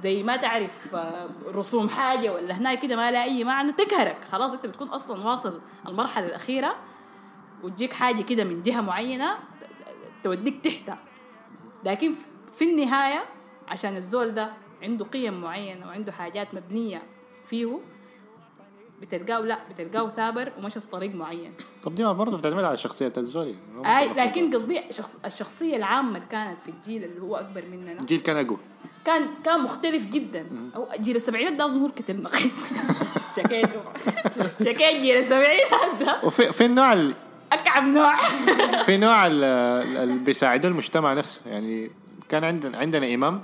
زي 0.00 0.22
ما 0.22 0.36
تعرف 0.36 0.94
آه، 0.94 1.28
رسوم 1.46 1.88
حاجة 1.88 2.32
ولا 2.34 2.54
هناك 2.58 2.78
كده 2.80 2.96
ما 2.96 3.10
لها 3.10 3.22
أي 3.24 3.44
معنى 3.44 3.72
تقهرك 3.72 4.24
خلاص 4.32 4.52
انت 4.52 4.66
بتكون 4.66 4.88
أصلا 4.88 5.24
واصل 5.28 5.60
المرحلة 5.88 6.26
الأخيرة. 6.26 6.76
وتجيك 7.62 7.92
حاجة 7.92 8.22
كده 8.22 8.44
من 8.44 8.62
جهة 8.62 8.80
معينة 8.80 9.36
توديك 10.22 10.64
تحتها. 10.64 10.98
لكن 11.84 12.14
في 12.56 12.64
النهاية 12.64 13.24
عشان 13.68 13.96
الزول 13.96 14.30
ده 14.34 14.52
عنده 14.82 15.04
قيم 15.04 15.40
معينة 15.40 15.86
وعنده 15.86 16.12
حاجات 16.12 16.54
مبنية 16.54 17.02
فيه 17.46 17.78
بتلقاه 19.02 19.40
لا 19.40 19.58
بتلقاه 19.70 20.08
ثابر 20.08 20.52
ومشى 20.58 20.80
في 20.80 20.86
طريق 20.86 21.14
معين. 21.14 21.54
طب 21.82 21.94
دي 21.94 22.04
برضه 22.04 22.36
بتعتمد 22.36 22.64
على 22.64 22.76
شخصية 22.76 23.12
الزول 23.16 23.54
أي 23.86 24.08
لكن 24.08 24.54
قصدي 24.54 24.82
شخص 24.90 25.16
الشخصية 25.24 25.76
العامة 25.76 26.08
اللي 26.16 26.26
كانت 26.30 26.60
في 26.60 26.68
الجيل 26.68 27.04
اللي 27.04 27.20
هو 27.22 27.36
أكبر 27.36 27.64
مننا 27.72 28.00
الجيل 28.00 28.20
كان 28.20 28.36
أقوى. 28.36 28.58
كان 29.04 29.26
كان 29.44 29.60
مختلف 29.60 30.04
جدا. 30.04 30.46
أو 30.76 30.88
جيل 31.00 31.16
السبعينات 31.16 31.52
ده 31.52 31.64
اظن 31.64 31.80
هو 31.80 31.86
الكتل 31.86 32.22
نقيب 32.22 32.50
شكيته. 33.36 33.80
شكيت 34.64 35.00
جيل 35.00 35.16
السبعينات 35.16 35.70
ده. 36.00 36.20
وفي 36.24 36.52
في 36.52 36.64
النوع 36.66 36.92
ال- 36.92 37.14
أكعب 37.52 37.82
نوع. 37.84 38.16
في 38.86 38.96
نوع 38.96 39.26
ال- 39.26 39.44
ال- 39.44 39.96
اللي 39.96 40.24
بيساعدوا 40.24 40.70
المجتمع 40.70 41.14
نفسه. 41.14 41.40
يعني 41.46 41.90
كان 42.28 42.44
عندنا 42.44 42.78
عندنا 42.78 43.14
إمام 43.14 43.42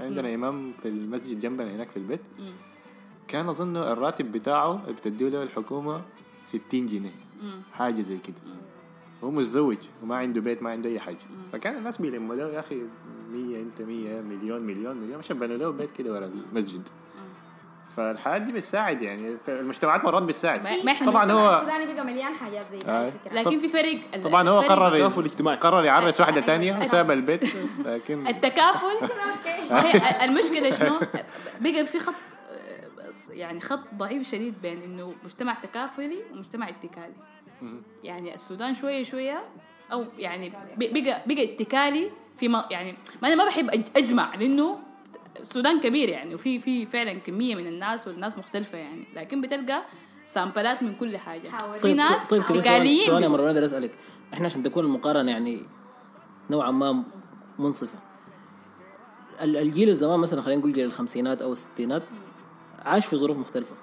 عندنا 0.00 0.34
إمام 0.34 0.72
في 0.82 0.88
المسجد 0.88 1.40
جنبنا 1.40 1.74
هناك 1.74 1.90
في 1.90 1.96
البيت. 1.96 2.20
كان 3.28 3.48
أظن 3.48 3.76
الراتب 3.76 4.32
بتاعه 4.32 4.82
اللي 4.82 4.92
بتديه 4.92 5.28
له 5.28 5.42
الحكومة 5.42 6.02
60 6.42 6.86
جنيه. 6.86 7.14
حاجة 7.72 8.00
زي 8.00 8.18
كده. 8.18 8.36
هو 9.24 9.30
متزوج 9.30 9.78
وما 10.02 10.16
عنده 10.16 10.40
بيت 10.40 10.62
ما 10.62 10.70
عنده 10.70 10.90
أي 10.90 11.00
حاجة. 11.00 11.18
فكان 11.52 11.76
الناس 11.76 12.00
بيلموا 12.00 12.34
له 12.34 12.48
يا 12.48 12.60
أخي 12.60 12.82
100 13.32 13.62
أنت 13.62 13.82
100 13.82 14.20
مليون 14.20 14.62
مليون 14.62 14.96
مليون. 14.96 15.18
عشان 15.18 15.38
بنوا 15.38 15.56
له 15.56 15.70
بيت 15.70 15.90
كده 15.90 16.12
ورا 16.12 16.26
المسجد. 16.26 16.88
فالحاجات 17.96 18.42
دي 18.42 18.52
بتساعد 18.52 19.02
يعني 19.02 19.36
المجتمعات 19.48 20.04
مرات 20.04 20.22
بتساعد. 20.22 20.64
ما- 20.64 20.82
ما 20.84 20.92
إحنا 20.92 21.10
طبعا 21.10 21.32
هو 21.32 21.54
السوداني 21.56 21.94
بقى 21.94 22.04
مليان 22.04 22.34
حاجات 22.34 22.66
زي 22.72 22.78
كده 22.78 23.06
آه. 23.06 23.12
لكن 23.32 23.58
في 23.58 23.68
فرق 23.68 23.98
طبعا 24.24 24.48
هو 24.48 24.60
قرر 24.60 24.88
التكافل 24.94 25.20
الاجتماعي. 25.20 25.56
قرر 25.56 25.84
يعرس 25.84 26.20
واحدة 26.20 26.34
أيوة. 26.36 26.46
تانية 26.46 26.78
وساب 26.82 27.10
البيت 27.10 27.44
لكن 27.84 28.26
التكافل؟ 28.32 28.96
هي 29.70 30.24
المشكلة 30.24 30.70
شنو؟ 30.70 30.98
بقى 31.60 31.86
في 31.86 31.98
خط 31.98 32.14
بس 32.98 33.30
يعني 33.30 33.60
خط 33.60 33.80
ضعيف 33.94 34.28
شديد 34.28 34.54
بين 34.62 34.82
إنه 34.82 35.14
مجتمع 35.24 35.54
تكافلي 35.54 36.18
ومجتمع 36.32 36.68
اتكالي. 36.68 37.14
يعني 38.04 38.34
السودان 38.34 38.74
شوية 38.74 39.02
شوية 39.02 39.44
أو 39.92 40.04
يعني 40.18 40.52
بقى 40.76 41.22
بقى 41.26 41.54
اتكالي 41.54 42.10
في 42.38 42.48
ما 42.48 42.64
يعني 42.70 42.94
ما 43.22 43.28
أنا 43.28 43.36
ما 43.36 43.44
بحب 43.44 43.70
أجمع 43.96 44.34
لأنه 44.34 44.78
السودان 45.40 45.80
كبير 45.80 46.08
يعني 46.08 46.34
وفي 46.34 46.58
في 46.58 46.86
فعلا 46.86 47.12
كمية 47.14 47.54
من 47.54 47.66
الناس 47.66 48.06
والناس 48.08 48.38
مختلفة 48.38 48.78
يعني 48.78 49.04
لكن 49.14 49.40
بتلقى 49.40 49.82
سامبلات 50.26 50.82
من 50.82 50.94
كل 50.94 51.16
حاجة. 51.18 51.48
حاولي. 51.48 51.78
في 51.80 51.94
ناس 51.94 52.28
طيب 52.28 52.42
كده 52.48 52.60
سؤال 52.60 53.00
سؤال 53.06 53.22
يا 53.22 53.28
مروان 53.28 53.48
أقدر 53.48 53.64
أسألك. 53.64 53.90
إحنا 54.34 54.46
عشان 54.46 54.62
تكون 54.62 54.84
المقارنه 54.84 55.30
يعني 55.30 55.62
نوعا 56.50 56.70
ما 56.70 57.04
منصفة. 57.58 57.98
ال- 59.42 59.56
الجيل 59.56 59.88
الزمان 59.88 60.18
مثلا 60.20 60.40
خلينا 60.42 60.60
نقول 60.60 60.72
جيل 60.72 60.84
الخمسينات 60.84 61.42
أو 61.42 61.52
الستينات 61.52 62.02
عاش 62.84 63.06
في 63.06 63.16
ظروف 63.16 63.38
مختلفة 63.38 63.74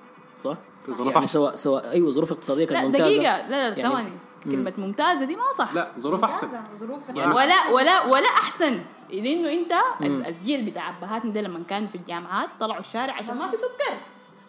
صح؟ 0.44 0.58
في 0.86 0.92
ظروف 0.94 1.08
يعني 1.08 1.18
أحسن. 1.20 1.34
سواء 1.34 1.56
سواء 1.56 1.92
أيوه 1.92 2.12
ظروف 2.12 2.32
اقتصادية 2.32 2.66
كانت 2.66 2.80
لا 2.82 2.86
ممتازة. 2.88 3.06
دقيقة 3.06 3.38
لا 3.38 3.70
لا 3.70 3.78
يعني- 3.78 3.90
ثواني. 3.90 4.12
كلمة 4.44 4.74
ممتازة 4.78 5.26
دي 5.26 5.36
ما 5.36 5.42
صح. 5.58 5.74
لا 5.74 5.92
ظروف 6.00 6.24
أحسن. 6.24 6.48
ظروف 6.78 7.10
ولا 7.10 7.70
ولا 7.74 8.06
ولا 8.06 8.28
أحسن. 8.28 8.80
لأنه 9.22 9.52
أنت 9.52 9.74
ال- 10.02 10.28
الجيل 10.28 10.66
بتاع 10.66 10.90
أبهاتنا 10.90 11.32
ده 11.34 11.42
لما 11.42 11.64
كانوا 11.70 11.88
في 11.88 11.96
الجامعات 11.96 12.50
طلعوا 12.60 12.80
الشارع 12.80 13.14
عشان 13.14 13.38
ما 13.38 13.48
في 13.48 13.58
سكر. 13.58 13.98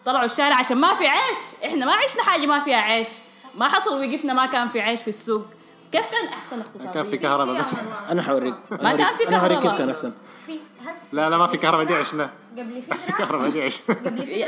طلعوا 0.05 0.25
الشارع 0.25 0.55
عشان 0.55 0.77
ما 0.77 0.87
في 0.95 1.07
عيش. 1.07 1.37
إحنا 1.65 1.85
ما 1.85 1.91
عشنا 1.93 2.23
حاجة 2.23 2.45
ما 2.45 2.59
فيها 2.59 2.77
عيش. 2.77 3.07
ما 3.55 3.67
حصل 3.67 3.99
وقفنا 3.99 4.33
ما 4.33 4.45
كان 4.45 4.67
في 4.67 4.81
عيش 4.81 5.01
في 5.01 5.07
السوق. 5.07 5.45
كيف 5.91 6.11
كان 6.11 6.27
أحسن 6.27 6.59
اقتصاديا 6.59 6.91
كان 6.91 7.03
في 7.03 7.17
كهرباء 7.17 7.59
بس. 7.59 7.73
أنا 8.11 8.21
حوريك. 8.21 8.53
ما 8.71 8.95
كان 8.95 9.15
في 9.15 9.25
كهرباء. 9.25 9.61
كيف 9.61 9.77
كان 9.77 9.89
أحسن. 9.89 10.13
في 10.47 10.59
هس 10.85 11.13
لا 11.13 11.29
لا 11.29 11.37
ما 11.37 11.47
في 11.47 11.57
كهرباء 11.57 11.85
دي 11.85 11.95
عشنا. 11.95 12.29
قبل 12.57 12.81
في 12.81 12.93
فتره 12.93 13.17
كهرباء 13.17 13.49
دي 13.49 13.61
عشنا. 13.63 13.95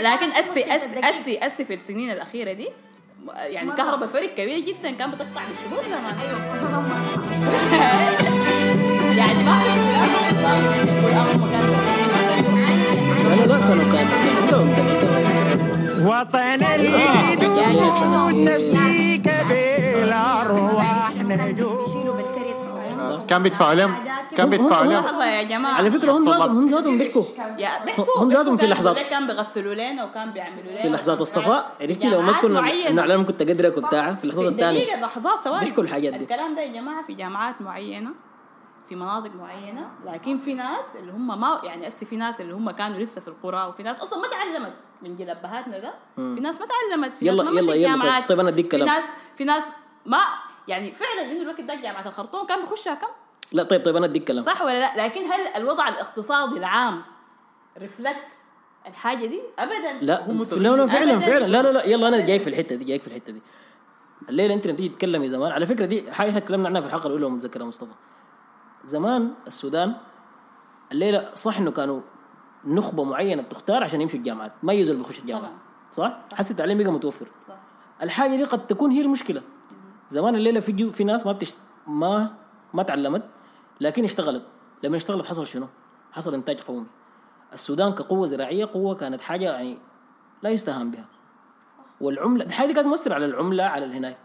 لكن 0.02 0.32
اسي 0.32 0.76
اسي. 0.76 1.00
اسي 1.10 1.46
أسي 1.46 1.66
في 1.66 1.74
السنين 1.74 2.12
الأخيرة 2.12 2.54
دي 2.54 2.70
يعني 3.36 3.68
مرة. 3.68 3.74
الكهرباء 3.74 4.08
فرق 4.08 4.36
كبير 4.36 4.60
جدا 4.60 4.92
كان 4.92 5.12
بتقطع 5.12 5.46
بالشهور 5.48 5.86
زمان. 5.86 6.18
أيوه 6.18 6.38
يعني 9.18 9.44
ما 9.44 9.60
في 9.64 9.77
آه 10.48 11.50
كانوا 11.52 11.76
لا 13.24 13.36
لا 13.36 13.46
لا 13.46 13.60
كانوا 13.60 13.84
كانوا 13.92 14.22
كان 14.24 14.38
عندهم 14.38 14.76
كان 14.76 14.88
عندهم 14.88 16.08
وطن 16.08 16.58
بالارواح 19.50 21.16
نجوم 21.16 21.88
كان 23.28 23.44
بيدفعوا 23.44 23.74
لهم 23.74 23.94
كان 24.38 24.50
بيدفعوا 24.50 24.86
لهم 24.86 25.22
يا 25.22 25.44
جماعة 25.44 25.74
على 25.74 25.92
فكره 25.92 26.12
هم 26.12 26.26
ذاتهم 26.30 26.58
هم 26.58 26.68
ذاتهم 26.68 26.98
بيحكوا 26.98 27.24
هم 28.18 28.30
ذاتهم 28.30 28.58
في 28.58 28.68
لحظات. 28.68 28.96
كانوا 28.96 29.10
كان 29.10 29.28
بيغسلوا 29.28 29.74
لنا 29.74 30.06
وكان 30.06 30.32
بيعملوا 30.32 30.72
لنا 30.72 30.82
في 30.82 30.90
لحظات 30.90 31.22
الصفاء 31.22 31.72
عرفتي 31.82 32.10
لو 32.10 32.22
ما 32.22 32.34
كنا 32.34 32.62
عليهم 33.02 33.26
كنت 33.26 33.42
قدرك 33.42 33.78
وبتاع 33.78 34.14
في 34.14 34.24
اللحظات 34.24 34.46
في 34.46 34.52
الثانية 34.52 34.96
لحظات 35.02 35.42
ثواني 35.42 35.66
بيحكوا 35.66 35.84
الحاجات 35.84 36.14
دي. 36.14 36.24
الكلام 36.24 36.56
ده 36.56 36.62
يا 36.62 36.74
جماعة 36.82 37.04
في 37.04 37.14
جامعات 37.14 37.62
معينة 37.62 38.10
في 38.90 38.96
مناطق 38.96 39.32
معينة 39.36 39.90
لكن 40.06 40.38
في 40.38 40.54
ناس 40.54 40.86
اللي 40.96 41.12
هم 41.12 41.40
ما 41.40 41.62
يعني 41.64 41.88
هسه 41.88 42.06
في 42.06 42.18
ناس 42.18 42.42
اللي 42.42 42.54
هم 42.54 42.72
كانوا 42.72 43.00
لسه 43.00 43.22
في 43.22 43.28
القرى 43.28 43.64
وفي 43.66 43.84
ناس 43.84 44.00
أصلا 44.00 44.20
ما 44.20 44.28
تعلمت 44.28 44.74
من 45.02 45.16
جيل 45.16 45.30
ابهاتنا 45.30 45.80
ده 45.80 45.94
في 46.16 46.22
ناس 46.42 46.60
ما 46.62 46.68
تعلمت 46.68 47.16
في 47.16 47.28
يلا- 47.28 47.44
ناس 47.44 47.54
ما 47.54 47.60
يلا- 47.62 47.74
يلا، 47.76 47.88
جامعات 47.90 48.20
طيب- 48.22 48.30
طيب 48.30 48.40
أنا 48.40 48.50
أديك 48.50 48.66
في 48.66 48.72
كلام. 48.78 48.88
ناس 48.88 49.04
في 49.38 49.44
ناس 49.44 49.64
ما 50.06 50.20
يعني 50.68 50.92
فعلا 50.92 51.32
انه 51.32 51.42
الوقت 51.42 51.62
ده 51.62 51.76
جامعة 51.76 52.08
الخرطوم 52.08 52.46
كان 52.46 52.62
بيخشها 52.62 52.94
كم؟ 52.94 53.08
لا 53.52 53.64
طيب 53.64 53.86
طيب 53.86 53.96
أنا 53.96 54.06
أديك 54.06 54.24
كلام. 54.28 54.44
صح 54.44 54.62
ولا 54.62 54.80
لا؟ 54.80 55.06
لكن 55.06 55.22
هل 55.26 55.48
الوضع 55.56 55.88
الاقتصادي 55.88 56.58
العام 56.58 57.02
reflects 57.78 58.34
الحاجة 58.88 59.26
دي؟ 59.26 59.42
ابدا. 59.60 59.94
لا 60.02 60.24
في- 60.46 60.56
لا 60.60 60.70
لا 60.76 60.88
فعلا 60.88 61.12
أبداً. 61.14 61.20
فعلا. 61.26 61.46
لا 61.48 61.62
لا 61.62 61.72
لا 61.72 61.86
يلا 61.86 62.08
أنا 62.08 62.20
جايك 62.26 62.42
في 62.42 62.50
الحتة 62.50 62.76
دي 62.76 62.86
جايك 62.86 63.02
في 63.02 63.08
الحتة 63.08 63.32
دي. 63.34 63.42
الليلة 64.30 64.54
أنت 64.54 64.68
لما 64.68 64.76
تيجي 64.78 64.90
تتكلمي 64.90 65.28
زمان. 65.30 65.52
على 65.52 65.66
فكرة 65.66 65.86
دي 65.86 66.12
حاجة 66.12 66.30
إحنا 66.30 66.40
تكلمنا 66.40 66.68
عنها 66.70 66.82
في 66.82 66.88
الحلقة 66.88 67.08
الأولى 67.08 67.26
ومتذكرها 67.26 67.66
مصطفى. 67.66 67.92
زمان 68.88 69.34
السودان 69.48 69.96
الليلة 70.92 71.36
صح 71.36 71.58
إنه 71.58 71.72
كانوا 71.72 72.02
نخبة 72.66 73.04
معينة 73.04 73.42
بتختار 73.42 73.84
عشان 73.84 74.02
يمشوا 74.02 74.20
الجامعات 74.20 74.52
ما 74.64 74.74
اللي 74.74 74.94
بيخش 74.94 75.20
الجامعة 75.20 75.52
صح؟ 75.92 76.22
حس 76.34 76.52
التعليم 76.52 76.78
بقى 76.78 76.92
متوفر. 76.92 77.28
الحاجة 78.02 78.36
دي 78.36 78.44
قد 78.44 78.68
تكون 78.68 78.92
هي 78.92 79.02
المشكلة. 79.02 79.42
زمان 80.10 80.36
الليلة 80.36 80.60
في 80.60 80.72
جو 80.72 80.90
في 80.90 81.04
ناس 81.04 81.26
ما 81.26 81.32
بتشت... 81.32 81.58
ما 81.88 82.36
ما 82.74 82.84
تعلمت 82.84 83.24
لكن 83.82 84.04
اشتغلت. 84.04 84.44
لما 84.84 84.96
اشتغلت 84.98 85.26
حصل 85.26 85.48
شنو؟ 85.48 85.68
حصل 86.12 86.34
إنتاج 86.34 86.62
قومي. 86.62 86.86
السودان 87.54 87.92
كقوة 87.94 88.28
زراعية 88.28 88.66
قوة 88.66 88.96
كانت 88.96 89.22
حاجة 89.22 89.52
يعني 89.52 89.78
لا 90.44 90.50
يستهان 90.50 90.92
بها. 90.92 91.06
والعملة 92.02 92.46
الحاجة 92.46 92.68
دي 92.68 92.74
كانت 92.74 92.88
مؤثرة 92.88 93.14
على 93.14 93.26
العملة 93.26 93.64
على 93.64 93.86
الهناي 93.86 94.16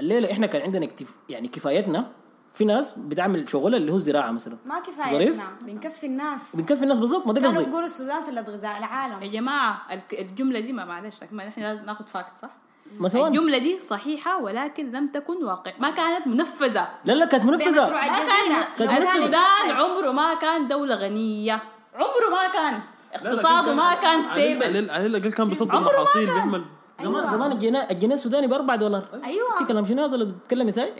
الليلة 0.00 0.32
إحنا 0.32 0.46
كان 0.46 0.62
عندنا 0.62 0.84
اكتف... 0.84 1.14
يعني 1.28 1.48
كفايتنا 1.48 2.12
في 2.56 2.64
ناس 2.64 2.92
بتعمل 2.96 3.48
شغل 3.48 3.74
اللي 3.74 3.92
هو 3.92 3.96
الزراعة 3.96 4.30
مثلا. 4.30 4.56
ما 4.66 4.74
ظريف؟ 4.80 4.96
كفايتنا 4.96 5.44
بنكفي 5.62 6.06
الناس. 6.06 6.40
بنكفي 6.56 6.82
الناس 6.82 6.98
بالضبط 6.98 7.26
ما 7.26 7.32
ده 7.32 7.40
كانوا 7.40 7.54
قصدي. 7.56 7.66
بيقولوا 7.66 7.86
السودان 7.86 8.24
سلة 8.26 8.40
غذاء 8.40 8.72
يا 8.74 8.78
العالم 8.78 9.24
جماعة 9.32 9.82
الك- 9.92 10.14
الجملة 10.20 10.60
دي 10.60 10.72
ما 10.72 10.84
معلش 10.84 11.14
لكن 11.22 11.36
ما 11.36 11.48
نحن 11.48 11.60
لازم 11.60 11.84
ناخذ 11.84 12.04
fact 12.06 12.32
صح؟ 12.42 12.50
مثلا 12.98 13.26
الجملة 13.28 13.58
دي 13.58 13.80
صحيحة 13.80 14.42
ولكن 14.42 14.92
لم 14.92 15.08
تكن 15.08 15.44
واقع 15.44 15.72
ما 15.80 15.90
كانت 15.90 16.26
منفذة. 16.26 16.88
لا 17.04 17.12
لا 17.12 17.24
كانت 17.24 17.44
منفذة. 17.44 17.90
ما 17.90 18.02
الجزيرة 18.02 18.66
كان 18.78 18.86
لو 18.86 18.92
كان 18.92 19.02
السودان. 19.02 19.70
عمره 19.76 20.10
ما 20.12 20.34
كان 20.34 20.68
دولة 20.68 20.94
غنية. 20.94 21.62
عمره 21.94 22.30
ما 22.32 22.48
كان. 22.52 22.80
اقتصاده 23.12 23.74
ما 23.74 23.94
كان 23.94 24.20
على 24.20 24.24
stable 24.24 24.90
على 24.90 25.06
الاقل 25.06 25.32
كان 25.32 25.48
بيصدر 25.48 25.80
محاصيل. 25.80 26.26
بيعمل 26.26 26.64
زمان 27.02 27.30
زمان 27.30 27.52
الجنيه 27.52 27.86
الجنيه 27.90 28.14
السوداني 28.14 28.46
ب 28.46 28.52
4 28.52 28.76
دولار. 28.76 29.02
أيوة. 29.24 29.60
انت 29.60 29.68
كلام 29.68 29.86
شنو 29.86 30.04
هذا 30.04 30.14
اللي 30.14 30.24
بتتكلمي 30.24 30.70
ساي 30.70 30.92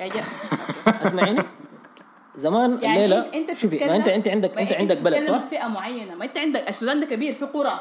اسمعيني. 0.88 1.42
زمان 2.34 2.78
يعني 2.82 3.04
الليلة 3.04 3.18
انت 3.26 3.34
إنت 3.50 3.58
شوفي 3.58 3.84
ما 3.86 3.96
انت 3.96 4.08
أنت 4.08 4.28
عندك 4.28 4.58
أنت 4.58 4.72
عندك 4.72 4.96
بلد 4.96 5.26
صح؟ 5.28 5.38
في 5.38 5.50
فئة 5.50 5.66
معينة. 5.66 6.14
ما 6.14 6.24
أنت 6.24 6.38
عندك 6.38 6.68
السودان 6.68 7.00
ده 7.00 7.06
كبير 7.06 7.32
في 7.34 7.44
قرى. 7.44 7.80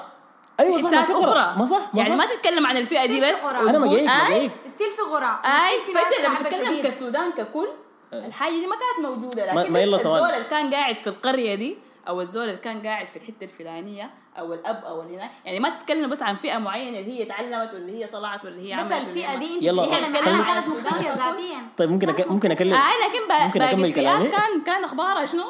أيوه 0.59 0.77
صح 0.81 1.05
في 1.05 1.13
قرى. 1.13 1.53
ما 1.57 1.65
صح 1.65 1.77
ما 1.93 2.01
يعني 2.01 2.09
صح. 2.09 2.17
ما 2.17 2.35
تتكلم 2.35 2.65
عن 2.65 2.77
الفئة 2.77 3.05
دي 3.05 3.19
بس. 3.21 3.35
قرى. 3.37 3.69
أنا 3.69 3.77
ما 3.79 3.87
جايك 3.87 4.09
آي 4.09 4.29
جايك. 4.29 4.51
still 4.65 4.87
في 4.95 5.01
قرى 5.11 5.39
اي 5.45 5.77
ناس 5.77 6.03
فإنت 6.05 6.25
لما 6.27 6.49
تتكلم. 6.49 6.81
كسودان 6.91 7.31
ككل 7.31 7.67
الحاجة 8.13 8.51
دي 8.51 8.67
ما 8.67 8.75
كانت 8.75 9.07
موجودة. 9.07 9.53
ما- 9.53 9.59
لكن 9.61 9.73
ما 9.73 9.79
يلا. 9.79 9.95
الزول 9.97 10.19
اللي 10.29 10.45
كان 10.49 10.73
قاعد 10.73 10.97
في 10.97 11.07
القرية 11.07 11.55
دي 11.55 11.77
أو 12.07 12.21
الزول 12.21 12.43
اللي 12.43 12.57
كان 12.57 12.81
قاعد 12.81 13.07
في 13.07 13.15
الحتة 13.15 13.43
الفلانية 13.43 14.11
أو 14.39 14.53
الأب 14.53 14.83
أو 14.85 15.01
الهنا 15.01 15.29
يعني 15.45 15.59
ما 15.59 15.69
تتكلم 15.69 16.09
بس 16.09 16.21
عن 16.21 16.35
فئة 16.35 16.57
معينة 16.57 16.99
اللي 16.99 17.19
هي 17.19 17.25
تعلمت 17.25 17.73
واللي 17.73 17.91
هي 18.03 18.07
طلعت 18.07 18.45
واللي 18.45 18.61
هي 18.73 18.77
بس 18.79 18.85
عملت 18.91 19.07
الفئة 19.07 19.27
هي 19.29 19.37
دي 19.39 19.55
انت 19.55 19.63
يلا، 19.63 19.81
بتتكلم 19.85 20.15
خلي- 20.15 20.29
عنها 20.29 20.53
كانت 20.53 20.67
مختفية 20.67 21.09
ذاتيا. 21.13 21.69
طيب 21.77 21.89
ممكن 21.89 22.09
أك... 22.09 22.27
ممكن 22.31 22.51
اكلم 22.51 22.73
آه 22.73 22.77
لكن 22.79 23.45
ممكن 23.45 23.61
أكمل 23.61 23.93
كلامي؟ 23.93 24.27
كان 24.29 24.61
كان 24.65 24.83
اخبارها 24.83 25.25
شنو؟ 25.25 25.43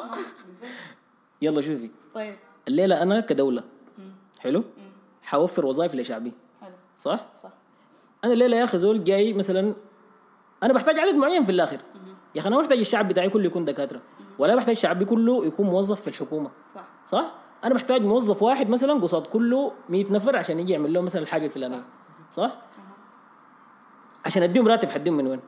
يلا 1.42 1.60
شوفي 1.60 1.90
طيب. 2.14 2.36
الليلة 2.68 3.02
أنا 3.02 3.20
كدولة. 3.20 3.62
حلو؟ 4.40 4.64
حوفر 5.24 5.66
وظائف 5.66 5.94
لشعبي. 5.94 6.32
حلو. 6.62 6.74
صح؟ 6.98 7.26
صح. 7.42 7.50
أنا 8.24 8.32
الليلة 8.32 8.56
يا 8.56 8.64
أخي 8.64 8.78
زول 8.78 9.04
جاي 9.04 9.32
مثلا 9.32 9.74
أنا 10.62 10.72
بحتاج 10.72 10.98
عدد 10.98 11.14
معين 11.14 11.44
في 11.44 11.52
الآخر. 11.52 11.78
يا 12.34 12.40
أخي 12.40 12.48
أنا 12.48 12.56
ما 12.56 12.62
بحتاج 12.62 12.78
الشعب 12.78 13.08
بتاعي 13.08 13.28
كله 13.30 13.44
يكون 13.46 13.64
دكاترة. 13.64 14.00
ولا 14.38 14.54
بحتاج 14.54 14.76
شعبي 14.76 15.04
كله 15.04 15.46
يكون 15.46 15.66
موظف 15.66 16.00
في 16.00 16.08
الحكومة. 16.08 16.50
صح. 16.74 16.84
صح؟ 17.06 17.34
أنا 17.64 17.74
بحتاج 17.74 18.02
موظف 18.02 18.42
واحد 18.42 18.68
مثلا 18.70 18.92
قصاد 18.92 19.26
كله 19.26 19.72
100 19.88 20.12
نفر 20.12 20.36
عشان 20.36 20.60
يجي 20.60 20.72
يعمل 20.72 20.92
لهم 20.92 21.04
مثلا 21.04 21.22
الحاجة 21.22 21.46
الفلانية. 21.46 21.84
صح؟ 22.32 22.56
عشان 24.24 24.42
أديهم 24.42 24.68
راتب 24.68 24.88
حديهم 24.88 25.16
من 25.16 25.26
وين؟ 25.26 25.40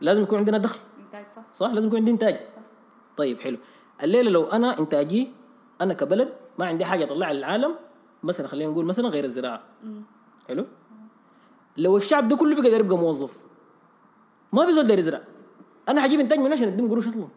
لازم 0.00 0.22
يكون 0.22 0.38
عندنا 0.38 0.58
دخل. 0.58 0.80
إنتاج 1.06 1.26
صح. 1.26 1.42
صح؟ 1.54 1.70
لازم 1.70 1.86
يكون 1.88 1.98
عندي 1.98 2.10
إنتاج. 2.10 2.40
طيب 3.16 3.40
حلو. 3.40 3.58
الليلة 4.02 4.30
لو 4.30 4.44
أنا 4.44 4.78
إنتاجي 4.78 5.32
أنا 5.80 5.94
كبلد 5.94 6.32
ما 6.58 6.66
عندي 6.66 6.84
حاجة 6.84 7.04
أطلعها 7.04 7.32
للعالم 7.32 7.74
مثلا 8.22 8.46
خلينا 8.46 8.70
نقول 8.70 8.84
مثلا 8.84 9.08
غير 9.08 9.24
الزراعة. 9.24 9.62
حلو؟ 10.48 10.66
لو 11.76 11.96
الشعب 11.96 12.28
ده 12.28 12.36
كله 12.36 12.62
داير 12.62 12.80
يبقى 12.80 12.98
موظف 12.98 13.36
ما 14.52 14.66
في 14.66 14.72
زول 14.72 14.86
داير 14.86 14.98
يزرع. 14.98 15.20
أنا 15.88 16.00
حجيب 16.00 16.20
إنتاج 16.20 16.38
من 16.38 16.52
عشان 16.52 16.68
أديهم 16.68 16.90
قروش 16.90 17.06
أصلا. 17.06 17.28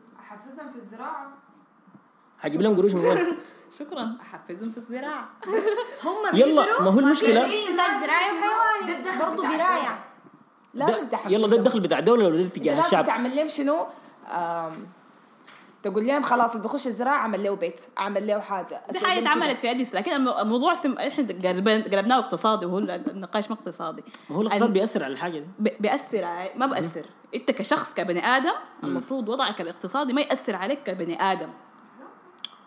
حجيب 2.41 2.61
لهم 2.61 2.75
قروش 2.77 2.93
من 2.93 3.05
وين؟ 3.05 3.17
شكرا. 3.79 4.17
أحفزهم 4.21 4.69
في 4.69 4.77
الزراعة. 4.77 5.29
هم 6.05 6.37
يلا، 6.39 6.81
ما 6.81 6.87
هو 6.87 6.91
في 6.91 6.99
انتاج 6.99 8.03
زراعي 8.03 8.25
وحيواني 8.31 9.19
برضه 9.19 9.43
برايه 9.43 9.99
لازم 10.73 11.07
تحفزهم 11.07 11.33
يلا 11.33 11.47
ده 11.47 11.55
الدخل 11.57 11.79
بتاع 11.79 11.99
الدولة 11.99 12.25
ولا 12.25 12.37
ده 12.37 12.45
اتجاه 12.45 12.73
لازم 12.75 12.85
الشعب؟ 12.85 13.05
تعمل 13.05 13.35
لهم 13.35 13.47
شنو؟ 13.47 13.85
تقول 15.83 16.07
لهم 16.07 16.23
خلاص 16.23 16.49
اللي 16.51 16.61
بيخش 16.63 16.87
الزراعة 16.87 17.17
عمل 17.17 17.43
له 17.43 17.55
بيت 17.55 17.81
عمل 17.97 18.27
له 18.27 18.39
حاجة. 18.39 18.81
دي 18.91 18.99
حاجة 18.99 19.19
اتعملت. 19.21 19.59
في 19.59 19.71
أديس 19.71 19.95
لكن 19.95 20.11
الم- 20.11 20.29
الموضوع 20.39 20.73
سم... 20.73 20.93
إحنا 20.97 21.27
قلبنا- 21.27 21.83
قلبناه 21.83 22.19
اقتصادي 22.19 22.65
وهو 22.65 22.77
النقاش 22.77 23.49
ما 23.49 23.55
اقتصادي. 23.55 24.03
ما 24.29 24.35
هو 24.35 24.41
الاقتصاد 24.41 24.67
ال- 24.67 24.73
بيأثر 24.73 25.03
على 25.03 25.13
الحاجة 25.13 25.39
دي. 25.39 25.45
ب- 25.59 25.81
بيأثر 25.81 26.23
علي 26.25 26.51
ما 26.55 26.65
بأثر 26.65 27.05
أنت 27.35 27.51
كشخص 27.51 27.93
كبني 27.93 28.25
آدم 28.25 28.51
المفروض 28.83 29.29
وضعك 29.29 29.61
الاقتصادي 29.61 30.13
ما 30.13 30.21
يأثر 30.21 30.55
عليك 30.55 30.83
كبني 30.83 31.21
آدم. 31.21 31.49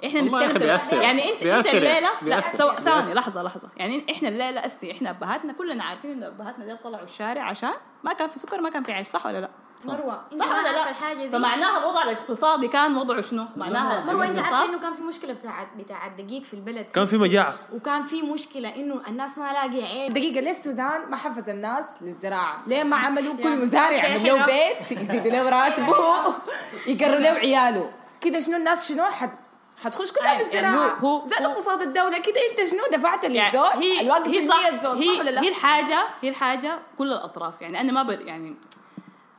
إحنا 0.07 0.21
والله 0.21 0.41
يا 0.43 0.47
أخي 0.47 0.55
نتكلم 0.55 0.67
بيأثر. 0.69 1.03
يعني 1.03 1.25
انت 1.25 1.33
أنت 1.35 1.43
بيأثر 1.45 1.75
يا 1.75 1.79
الليلة 1.79 2.09
أخي. 2.15 2.27
لا. 2.27 2.41
ثواني. 2.41 3.15
لحظة 3.15 3.43
لحظة 3.43 3.69
يعني 3.77 4.07
إحنا 4.11 4.29
الليلة 4.29 4.67
أسي 4.67 4.93
إحنا 4.93 5.11
أبهاتنا 5.11 5.53
كلنا 5.53 5.85
عارفين 5.85 6.11
إن 6.13 6.23
أبهاتنا 6.23 6.67
دول 6.67 6.79
طلعوا 6.85 7.05
الشارع 7.05 7.43
عشان 7.43 7.73
ما 8.05 8.13
كان 8.13 8.29
في 8.29 8.39
سكر 8.39 8.61
ما 8.61 8.71
كان 8.71 8.83
في 8.83 8.93
عيش 8.93 9.09
صح 9.09 9.27
ولا 9.27 9.41
لا؟ 9.41 9.49
مروة 9.85 10.23
إنت 10.33 10.43
صح 10.43 10.49
ولا 10.49 10.73
لا؟ 10.73 10.91
الحاجة 10.91 11.17
دي 11.17 11.31
فمعناها 11.31 11.79
الوضع 11.79 12.03
الاقتصادي 12.03 12.69
كان 12.69 12.97
وضعه 12.97 13.21
شنو؟ 13.21 13.45
معناها 13.57 14.05
مروة 14.05 14.27
إنت 14.29 14.39
عارفه 14.39 14.65
إنه 14.65 14.79
كان 14.79 14.95
في 14.95 15.03
مشكلة 15.03 15.33
بتاعت 15.33 15.67
بتاعت 15.79 16.13
دقيق 16.21 16.43
في 16.43 16.55
البلد 16.55 16.87
كان 16.87 17.07
في 17.07 17.17
مجاعة. 17.17 17.55
وكان 17.73 18.03
في 18.03 18.23
مشكلة 18.23 18.77
إنه 18.77 19.03
الناس 19.09 19.39
ما 19.39 19.53
لاقي 19.53 19.85
عيش 19.85 20.13
دقيقة 20.13 20.41
ليه 20.41 20.51
السودان 20.51 21.11
ما 21.11 21.17
حفز 21.17 21.49
الناس 21.49 21.87
للزراعة؟ 22.01 22.57
ليه 22.67 22.83
ما 22.83 22.97
عملوا 23.07 23.35
كل 23.35 23.41
يعني 23.45 23.57
مزارع 23.57 23.91
يعمل 24.05 24.27
له 24.27 24.47
بيت 24.47 24.93
يزيدوا 24.93 25.31
له 25.31 25.49
راتبه 25.49 25.97
يقروا 26.93 27.21
له 27.21 27.29
عياله 27.29 27.93
كده 28.21 28.41
شنو 28.41 28.57
الناس 28.57 28.89
شنو 28.89 29.05
حت 29.05 29.31
حتخش 29.77 30.13
كلها 30.13 30.39
في 30.39 30.57
يعني 30.57 30.69
الزراعة. 30.69 30.95
هو- 30.99 31.09
هو- 31.19 31.27
زاد 31.29 31.43
اقتصاد 31.43 31.83
الدولة. 31.83 32.19
كده 32.19 32.35
أنت 32.51 32.71
شنو؟ 32.71 32.81
دفعت 32.99 33.25
يعني 33.25 33.47
للزول 33.47 33.83
هي 33.83 34.01
الواقف 34.01 34.29
هي 34.29 34.49
صح. 34.49 34.75
صح 34.83 34.91
هي, 34.91 35.09
ولا 35.09 35.31
لا؟ 35.31 35.43
هي 35.43 35.49
الحاجة 35.49 36.05
هي 36.21 36.29
الحاجة 36.29 36.79
كل 36.99 37.13
الأطراف. 37.13 37.63
يعني 37.63 37.81
أنا 37.81 37.93
ما 37.93 38.03
بر 38.03 38.21
يعني 38.21 38.55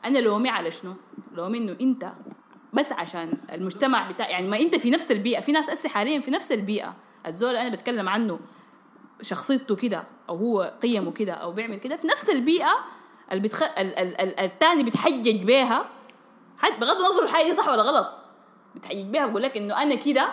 أنا 0.05 0.19
لومي 0.19 0.49
على 0.49 0.71
شنو؟ 0.71 0.93
لومي 1.33 1.57
إنه 1.57 1.77
أنت 1.81 2.11
بس 2.73 2.91
عشان 2.91 3.31
المجتمع 3.51 4.11
بتاع 4.11 4.29
يعني 4.29 4.47
ما 4.47 4.57
أنت 4.59 4.75
في 4.75 4.89
نفس 4.91 5.11
البيئة. 5.11 5.39
في 5.39 5.51
ناس 5.51 5.69
أسي 5.69 5.89
حاليا 5.89 6.19
في 6.19 6.31
نفس 6.31 6.51
البيئة. 6.51 6.93
الزول 7.27 7.49
اللي 7.49 7.61
أنا 7.61 7.69
بتكلم 7.69 8.09
عنه 8.09 8.39
شخصيته 9.21 9.75
كده 9.75 10.03
أو 10.29 10.35
هو 10.35 10.73
قيمه 10.83 11.11
كده 11.11 11.33
أو 11.33 11.51
بيعمل 11.51 11.77
كده 11.77 11.95
في 11.95 12.07
نفس 12.07 12.29
البيئة 12.29 12.71
اللي 13.31 13.43
بتخ... 13.43 13.63
ال... 13.63 13.69
ال... 13.77 14.21
ال... 14.21 14.39
التاني 14.39 14.83
بتحجج 14.83 15.43
بيها. 15.43 15.85
بغض 16.79 16.97
النظر 17.01 17.43
دي 17.43 17.53
صح 17.53 17.67
ولا 17.67 17.81
غلط. 17.81 18.22
بتحجج 18.75 19.05
بيها 19.05 19.25
بقول 19.25 19.41
لك 19.43 19.57
إنه 19.57 19.81
أنا 19.83 19.95
كده 19.95 20.29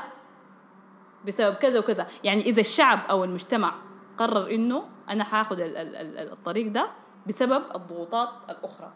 بسبب 1.27 1.55
كذا 1.55 1.79
وكذا. 1.79 2.07
يعني 2.25 2.43
إذا 2.43 2.61
الشعب 2.61 2.99
أو 3.11 3.25
المجتمع 3.25 3.75
قرر 4.19 4.51
إنه 4.55 4.85
أنا 5.09 5.25
ال- 5.53 6.33
الطريق 6.33 6.73
ده 6.73 6.91
بسبب 7.27 7.63
الضغوطات 7.77 8.29
الأخرى. 8.51 8.93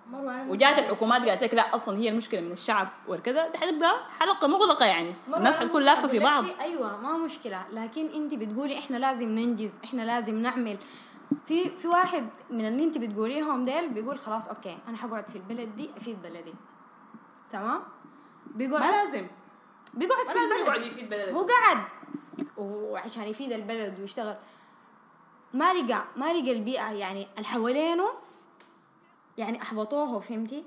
وجات 0.48 0.78
الحكومات 0.78 1.28
قالت 1.28 1.42
لك 1.42 1.54
لا 1.54 1.74
أصلا 1.74 1.96
هي 1.98 2.08
المشكلة 2.08 2.40
من 2.40 2.52
الشعب 2.52 2.88
وكذا 3.08 3.48
ده 3.48 3.58
حتبقى 3.58 3.94
حلقة 4.18 4.48
مغلقة 4.48 4.86
يعني. 4.86 5.14
الناس 5.36 5.56
حتكون 5.56 5.82
لافة 5.82 6.08
في 6.08 6.18
بعض. 6.18 6.44
أيوه 6.60 7.00
ما 7.00 7.16
مشكلة. 7.16 7.64
لكن 7.72 8.06
أنت 8.06 8.34
بتقولي 8.34 8.78
إحنا 8.78 8.96
لازم 8.96 9.28
ننجز 9.28 9.70
إحنا 9.84 10.02
لازم 10.02 10.34
نعمل. 10.34 10.78
في 11.46 11.70
في 11.70 11.88
واحد 11.88 12.28
من 12.50 12.68
اللي 12.68 12.84
أنت 12.84 12.98
بتقوليهم 12.98 13.64
ديل 13.64 13.88
بيقول 13.88 14.18
خلاص 14.18 14.48
أوكي 14.48 14.78
أنا 14.88 14.96
حقعد 14.96 15.28
في 15.30 15.36
البلد 15.36 15.76
دي 15.76 15.90
افيد 15.96 16.22
بلدي 16.22 16.54
تمام؟ 17.52 17.80
بيقعد 18.46 18.80
ما 18.80 18.90
لازم. 18.90 19.26
بيقعد 19.94 20.26
في 20.26 20.38
لازم 20.38 20.52
البلد. 20.54 20.66
يقعد 20.66 20.82
يفيد 20.82 21.10
بلده. 21.10 21.32
هو 21.32 21.46
قعد 21.46 21.78
وعشان 22.56 23.22
يفيد 23.22 23.52
البلد 23.52 24.00
ويشتغل. 24.00 24.36
ما 25.54 25.72
لقى 25.74 26.04
ما 26.16 26.32
لقى 26.32 26.52
البيئة 26.52 26.90
يعني 26.92 27.26
اللي 27.36 27.48
حوالينه 27.48 28.08
يعني 29.38 29.62
أحبطوه 29.62 30.20
فهمتي؟ 30.20 30.64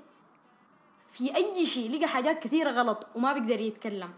في 1.12 1.36
أي 1.36 1.66
شيء 1.66 1.90
لقى 1.98 2.06
حاجات 2.06 2.42
كثيرة 2.42 2.70
غلط 2.70 3.06
وما 3.14 3.32
بيقدر 3.32 3.60
يتكلم. 3.60 4.10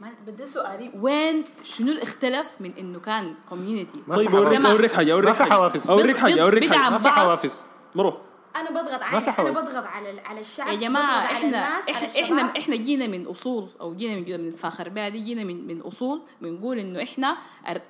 ما 0.00 0.12
بدي 0.26 0.46
سؤالي 0.46 0.92
وين 0.94 1.44
شنو 1.64 1.88
اللي 1.90 2.02
اختلف 2.02 2.50
من 2.60 2.72
إنه 2.78 3.00
كان 3.00 3.34
community 3.48 4.02
طيب 4.08 4.34
اوريك. 4.34 4.66
أوريك 4.66 4.92
حاجة. 4.92 5.12
أوريك 5.12 5.36
حاجة 5.36 5.50
حوافز. 5.50 5.90
أوريك 5.90 6.16
حاجة. 6.16 6.42
اوريك 6.42 6.72
حاجة 6.74 6.90
ما 6.90 6.98
في. 6.98 7.08
حوافز. 7.08 7.56
مروه 7.94 8.20
أنا 8.56 8.70
بضغط 8.70 9.02
على 9.02 9.20
حوافز. 9.32 9.50
بضغط 9.50 9.84
على 9.86 10.20
على 10.20 10.40
الشعب 10.40 10.82
يا 10.82 10.88
على 10.98 11.24
إحنا 11.26 11.44
الناس 11.46 11.84
على 11.88 11.92
إحنا 11.96 12.06
الشباب. 12.06 12.38
إحنا 12.38 12.58
إحنا 12.58 12.76
جينا 12.76 13.06
من 13.06 13.26
أصول 13.26 13.68
أو 13.80 13.94
جينا 13.94 14.14
من 14.20 14.44
من 14.50 14.56
فاخر 14.56 14.88
بادي 14.88 15.20
جينا 15.20 15.44
من 15.44 15.66
من 15.66 15.80
أصول 15.80 16.22
بنقول 16.42 16.78
إنه 16.78 17.02
إحنا 17.02 17.36
ال- 17.68 17.80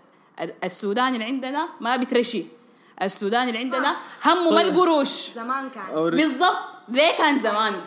ال- 0.40 0.54
السودان 0.64 1.14
اللي 1.14 1.24
عندنا 1.24 1.68
ما 1.80 1.96
بترشي 1.96 2.44
السودان 3.02 3.48
اللي 3.48 3.58
عندنا 3.58 3.96
همه 4.24 4.50
ما 4.50 4.60
القروش 4.60 5.30
زمان 5.34 5.70
كان 5.70 6.10
بالضبط 6.10 6.58
ليه 6.88 7.12
كان 7.18 7.38
زمان 7.38 7.80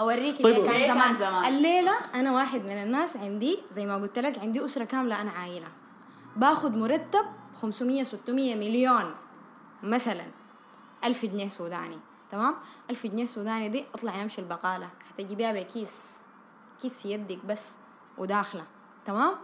أوريك 0.00 0.42
طيب. 0.42 0.56
طيب 0.56 0.64
كان 0.66 0.74
ليه 0.74 0.86
كان 0.86 0.96
زمان. 0.96 1.14
زمان؟ 1.14 1.44
الليلة 1.44 1.92
أنا 2.14 2.32
واحد 2.32 2.60
من 2.64 2.82
الناس 2.82 3.16
عندي 3.16 3.58
زي 3.72 3.86
ما 3.86 3.96
قلت 3.96 4.18
لك 4.18 4.38
عندي 4.38 4.64
أسرة 4.64 4.84
كاملة 4.84 5.20
أنا 5.20 5.30
عائله 5.30 5.66
باخذ 6.36 6.78
مرتب 6.78 7.24
500 7.62 8.02
600 8.02 8.54
مليون 8.54 9.14
مثلا 9.82 10.24
ألف 11.04 11.24
جنيه 11.24 11.48
سوداني 11.48 11.98
تمام؟ 12.30 12.54
ألف 12.90 13.06
جنيه 13.06 13.26
سوداني 13.26 13.68
دي 13.68 13.84
أطلع 13.94 14.16
يمشي 14.16 14.40
البقالة. 14.40 14.88
حتجيبيها 15.08 15.52
بكيس 15.52 15.90
كيس. 16.82 17.02
في 17.02 17.12
يدك 17.12 17.44
بس 17.44 17.60
وداخلة. 18.18 18.64
تمام؟ 19.04 19.34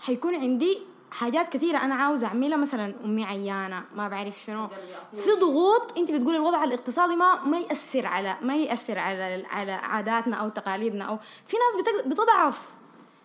حيكون 0.00 0.34
عندي 0.34 0.78
حاجات 1.10 1.48
كثيرة 1.48 1.78
أنا 1.78 1.94
عاوزة 1.94 2.26
أعملها 2.26 2.56
مثلا 2.56 2.94
أمي 3.04 3.24
عيانة 3.24 3.84
ما 3.94 4.08
بعرف 4.08 4.38
شنو. 4.46 4.68
في 5.14 5.30
ضغوط 5.40 5.98
أنت 5.98 6.10
بتقول 6.10 6.34
الوضع 6.34 6.64
الاقتصادي 6.64 7.16
ما 7.16 7.44
ما 7.44 7.58
يأثر 7.58 8.06
على 8.06 8.36
ما 8.42 8.56
يأثر 8.56 8.98
على 8.98 9.46
على 9.50 9.72
عاداتنا 9.72 10.36
أو 10.36 10.48
تقاليدنا 10.48 11.04
أو 11.04 11.18
في 11.46 11.56
ناس 11.56 12.04
بتضعف. 12.06 12.62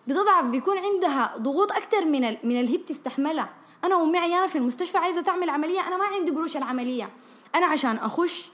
بتضعف 0.06 0.44
بيكون 0.44 0.78
عندها 0.78 1.36
ضغوط 1.36 1.72
أكتر 1.72 2.04
من 2.04 2.24
ال... 2.24 2.38
من 2.44 2.60
اللي 2.60 2.72
هي 2.72 2.76
بتستحملها. 2.76 3.48
أنا 3.84 4.02
أمي 4.02 4.18
عيانة 4.18 4.46
في 4.46 4.58
المستشفى 4.58 4.98
عايزة 4.98 5.20
تعمل 5.20 5.50
عملية 5.50 5.88
أنا 5.88 5.96
ما 5.96 6.04
عندي 6.04 6.30
قروش 6.30 6.56
العملية. 6.56 7.10
أنا 7.54 7.66
عشان 7.66 7.96
أخش 7.96 8.50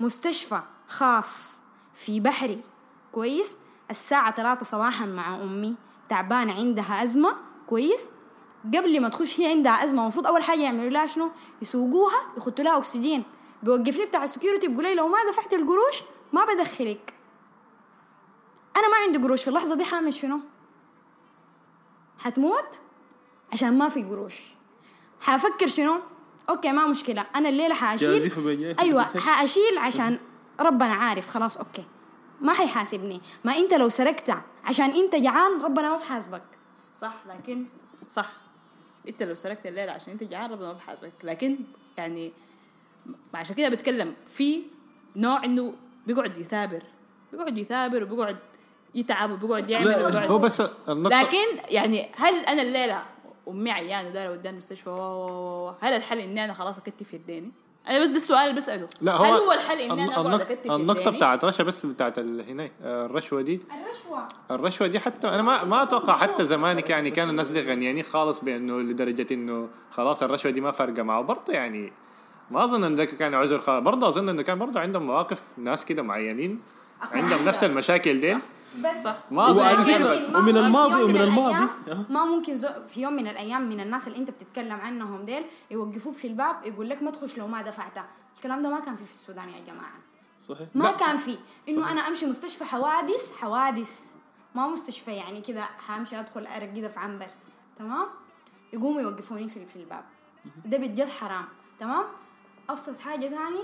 مستشفى 0.00 0.60
خاص 0.88 1.48
في 1.94 2.20
بحري. 2.20 2.60
كويس؟ 3.12 3.48
الساعة 3.90 4.34
ثلاثة 4.34 4.66
صباحا 4.66 5.06
مع 5.06 5.36
أمي. 5.36 5.76
تعبانة 6.08 6.54
عندها 6.54 7.02
أزمة. 7.02 7.36
كويس؟ 7.66 8.08
قبل 8.64 9.00
ما 9.00 9.08
تخش 9.08 9.40
هي 9.40 9.50
عندها 9.50 9.84
أزمة. 9.84 10.02
المفروض 10.02 10.26
أول 10.26 10.42
حاجة 10.42 10.60
يعملوا 10.60 10.90
لها 10.90 11.06
شنو؟ 11.06 11.30
يسوقوها 11.62 12.20
يحطوا 12.36 12.64
لها 12.64 12.78
أكسجين. 12.78 13.24
بيوقفني 13.62 14.04
بتاع 14.04 14.24
السكيورتي 14.24 14.68
بيقول 14.68 14.84
لي 14.84 14.94
لو 14.94 15.08
ما 15.08 15.18
دفعت 15.30 15.52
القروش 15.52 16.02
ما 16.32 16.44
بدخلك. 16.44 17.14
أنا 18.76 18.88
ما 18.88 18.96
عندي 18.96 19.18
قروش. 19.18 19.42
في 19.42 19.48
اللحظة 19.48 19.74
دي 19.74 19.84
حاعمل 19.84 20.14
شنو؟ 20.14 20.40
حتموت؟ 22.18 22.78
عشان 23.52 23.78
ما 23.78 23.88
في 23.88 24.04
قروش. 24.04 24.40
حافكر 25.20 25.66
شنو؟ 25.66 26.00
أوكي 26.50 26.72
ما 26.72 26.86
مشكلة. 26.86 27.26
أنا 27.36 27.48
الليلة 27.48 27.74
حأشيل. 27.74 28.08
أيوه 28.78 29.02
حأشيل 29.26 29.78
عشان 29.78 30.18
ربنا 30.60 30.92
عارف. 30.94 31.28
خلاص 31.28 31.56
أوكي. 31.56 31.84
ما 32.40 32.52
حيحاسبني. 32.52 33.20
ما 33.44 33.56
أنت 33.56 33.74
لو 33.74 33.88
سرقت 33.88 34.30
عشان 34.64 34.90
أنت 34.90 35.14
جعان 35.14 35.62
ربنا 35.62 35.90
ما 35.90 35.96
بحاسبك. 35.96 36.42
صح 37.00 37.14
لكن 37.28 37.64
صح. 38.08 38.32
أنت 39.08 39.22
لو 39.22 39.34
سرقت 39.34 39.66
الليلة 39.66 39.92
عشان 39.92 40.12
أنت 40.12 40.24
جعان 40.24 40.52
ربنا 40.52 40.66
ما 40.66 40.72
بحاسبك. 40.72 41.12
لكن 41.24 41.58
يعني 41.98 42.32
عشان 43.34 43.54
كده 43.56 43.68
بتكلم. 43.68 44.14
في 44.34 44.62
نوع 45.16 45.44
إنه 45.44 45.74
بيقعد 46.06 46.36
يثابر. 46.36 46.82
بيقعد 47.32 47.58
يثابر 47.58 48.02
وبيقعد 48.02 48.36
يتعب 48.94 49.30
وبيقعد 49.30 49.70
يعمل 49.70 49.86
وبيقعد 49.86 50.30
هو 50.30 50.38
بس 50.38 50.62
النقطة 50.88 51.22
لكن 51.22 51.46
يعني 51.68 52.12
هل 52.16 52.34
أنا 52.34 52.62
الليلة 52.62 53.02
أمي 53.48 53.70
عيانة 53.70 54.08
ودايره 54.08 54.30
قدام 54.30 54.52
المستشفى 54.52 54.90
و- 54.90 54.92
و- 54.92 55.68
و- 55.68 55.74
هل 55.80 55.92
الحل 55.92 56.18
إني 56.18 56.44
أنا 56.44 56.52
خلاص 56.54 56.78
أكتف 56.78 57.14
يديني؟ 57.14 57.52
أنا 57.88 57.98
بس 57.98 58.08
ده 58.08 58.16
السؤال 58.16 58.40
اللي 58.40 58.56
بسأله. 58.56 58.86
لا 59.00 59.16
هو 59.16 59.24
هل 59.24 59.30
هو 59.40 59.52
الحل 59.52 59.78
إني 59.80 59.92
أنا 60.04 60.14
أقعد 60.16 60.40
أكتف 60.40 60.70
النقطة 60.72 61.00
يديني؟ 61.00 61.16
بتاعت 61.16 61.44
رشا 61.44 61.62
بس 61.64 61.86
بتاعت 61.86 62.18
ال- 62.18 62.48
هنا 62.48 62.70
الرشوة 62.82 63.42
دي. 63.42 63.60
الرشوة. 63.84 64.28
الرشوة 64.50 64.86
دي 64.86 65.00
حتى 65.00 65.28
أنا 65.28 65.42
ما 65.42 65.64
ما 65.64 65.82
أتوقع 65.82 66.16
حتى 66.16 66.44
زمانك 66.44 66.90
يعني 66.90 67.10
كان 67.10 67.28
الناس 67.30 67.48
دي 67.48 67.60
غنيانين 67.60 68.02
خالص 68.02 68.40
بأنه 68.40 68.80
لدرجة 68.80 69.34
إنه 69.34 69.68
خلاص 69.90 70.22
الرشوة 70.22 70.50
دي 70.52 70.60
ما 70.60 70.70
فارقة 70.70 71.02
معه. 71.02 71.22
برضه 71.22 71.52
يعني 71.52 71.92
ما 72.50 72.64
أظن 72.64 72.84
إنه 72.84 72.96
ده 72.96 73.04
كان 73.04 73.34
عذر 73.34 73.58
خالص. 73.58 73.84
برضه 73.84 74.08
أظن 74.08 74.28
إنه 74.28 74.42
كان 74.42 74.58
برضه 74.58 74.80
عندهم 74.80 75.02
مواقف 75.06 75.42
ناس 75.56 75.84
كده 75.84 76.02
معينين 76.02 76.60
عندهم 77.12 77.44
نفس 77.48 77.64
المشاكل 77.64 78.20
دي. 78.20 78.38
بس 78.78 78.96
صح. 79.04 79.16
ما 79.30 79.52
كده. 79.86 80.28
ما 80.30 80.38
ومن 80.38 80.54
ممكن 80.54 80.56
الماضي 80.56 80.90
في 80.94 81.00
يوم 81.00 81.04
ومن 81.10 81.14
من 81.14 81.20
الماضي. 81.20 81.54
الأيام- 81.56 81.88
أها. 81.88 82.04
ما 82.10 82.24
ممكن 82.24 82.56
زو 82.56 82.68
في 82.94 83.00
يوم 83.02 83.12
من 83.12 83.28
الأيام 83.28 83.68
من 83.68 83.80
الناس 83.80 84.06
اللي 84.06 84.18
أنت 84.18 84.30
بتتكلم 84.30 84.80
عنهم 84.80 85.24
ديل 85.24 85.44
يوقفوك 85.70 86.14
في 86.14 86.26
الباب 86.26 86.56
يقول 86.64 86.88
لك 86.90 87.02
ما 87.02 87.10
تخش 87.10 87.38
لو 87.38 87.46
ما 87.48 87.62
دفعت 87.62 87.98
الكلام 88.36 88.62
ده 88.62 88.68
ما 88.70 88.80
كان 88.80 88.96
في 88.96 89.04
في 89.04 89.12
السودان 89.12 89.48
يا 89.48 89.60
جماعة. 89.60 89.98
صحيح. 90.48 90.68
ما 90.74 90.90
كان 90.92 91.16
في. 91.16 91.38
إنه 91.68 91.90
أنا 91.92 92.00
أمشي 92.08 92.26
مستشفى 92.26 92.64
حوادث 92.64 93.32
حوادث. 93.40 94.00
ما 94.54 94.66
مستشفى 94.66 95.10
يعني 95.10 95.40
كذا 95.40 95.62
حامشي 95.62 96.20
أدخل 96.20 96.46
أرق 96.46 96.72
كده 96.74 96.88
في 96.88 96.98
عنبر. 96.98 97.26
تمام؟ 97.78 98.06
يقوموا 98.72 99.00
يوقفوني 99.00 99.48
في 99.48 99.66
في 99.66 99.76
الباب. 99.76 100.04
ده 100.64 100.78
بجد 100.78 101.08
حرام. 101.08 101.44
تمام؟ 101.80 102.04
أبسط 102.68 102.98
حاجة 103.00 103.28
ثاني 103.28 103.62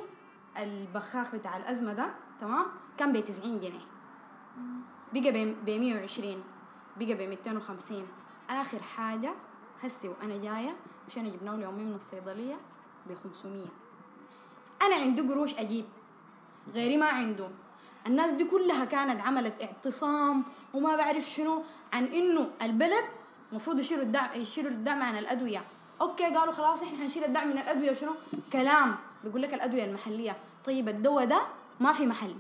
البخاخ 0.59 1.35
بتاع 1.35 1.57
الأزمة 1.57 1.93
ده 1.93 2.07
تمام؟ 2.41 2.67
كان 2.99 3.13
ب 3.13 3.25
90 3.25 3.59
جنيه. 3.59 3.81
بقى 5.13 5.45
ب 5.67 5.71
120 5.71 6.43
بقى 6.97 7.15
ب 7.15 7.21
250 7.23 8.07
آخر 8.51 8.83
حاجة 8.83 9.35
هسي 9.83 10.09
وأنا 10.09 10.37
جاية 10.37 10.77
مشان 11.09 11.31
جبناه 11.33 11.57
لي 11.57 11.63
يومين 11.63 11.87
من 11.87 11.95
الصيدلية 11.97 12.57
ب 13.07 13.15
500 13.15 13.67
أنا 14.83 14.95
عندي 14.97 15.23
قروش 15.23 15.55
أجيب 15.55 15.85
غيري 16.75 16.97
ما 16.97 17.07
عنده. 17.07 17.49
الناس 18.07 18.33
دي 18.33 18.45
كلها 18.45 18.85
كانت 18.85 19.21
عملت 19.21 19.63
اعتصام 19.63 20.45
وما 20.75 20.97
بعرف 20.97 21.25
شنو 21.31 21.63
عن 21.93 22.05
إنه 22.05 22.51
البلد 22.63 23.05
المفروض 23.51 23.79
يشيلوا 23.79 24.03
الدعم 24.03 24.29
يشيلوا 24.41 24.71
الدعم 24.71 25.03
عن 25.03 25.19
الأدوية. 25.19 25.63
أوكي 26.01 26.25
قالوا 26.25 26.53
خلاص 26.53 26.83
إحنا 26.83 26.99
حنشيل 26.99 27.25
الدعم 27.25 27.47
من 27.49 27.59
الأدوية 27.59 27.91
وشنو 27.91 28.15
كلام. 28.53 28.97
بيقول 29.25 29.43
لك 29.43 29.55
الأدوية 29.55 29.85
المحلية. 29.85 30.37
طيب 30.65 30.89
الدواء 30.89 31.25
ده 31.25 31.43
ما 31.81 31.93
في 31.93 32.07
محلي 32.07 32.37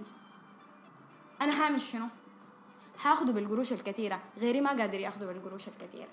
أنا 1.43 1.62
هعمل 1.62 1.81
شنو؟ 1.81 2.07
هاخده 3.03 3.33
بالقروش 3.33 3.73
الكثيره 3.73 4.21
غيري 4.39 4.61
ما 4.61 4.71
قادر 4.71 5.01
ياخده 5.01 5.27
بالقروش 5.27 5.69
الكثيره 5.69 6.09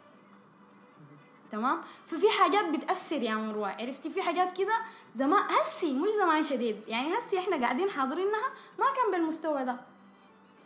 تمام؟ 1.52 1.82
ففي 2.08 2.30
حاجات 2.30 2.66
بتأثر 2.78 3.22
يا 3.22 3.36
مروة 3.36 3.70
عرفتي؟ 3.70 4.10
في 4.10 4.22
حاجات 4.22 4.58
كده 4.58 4.74
زمان 5.16 5.42
هسي 5.50 5.94
مش 5.94 6.10
زمان 6.22 6.44
شديد 6.44 6.82
يعني 6.88 7.08
هسي 7.18 7.40
إحنا 7.40 7.58
قاعدين 7.62 7.90
حاضرينها 7.90 8.48
ما 8.80 8.86
كان 8.96 9.12
بالمستوى 9.12 9.64
ده. 9.66 9.76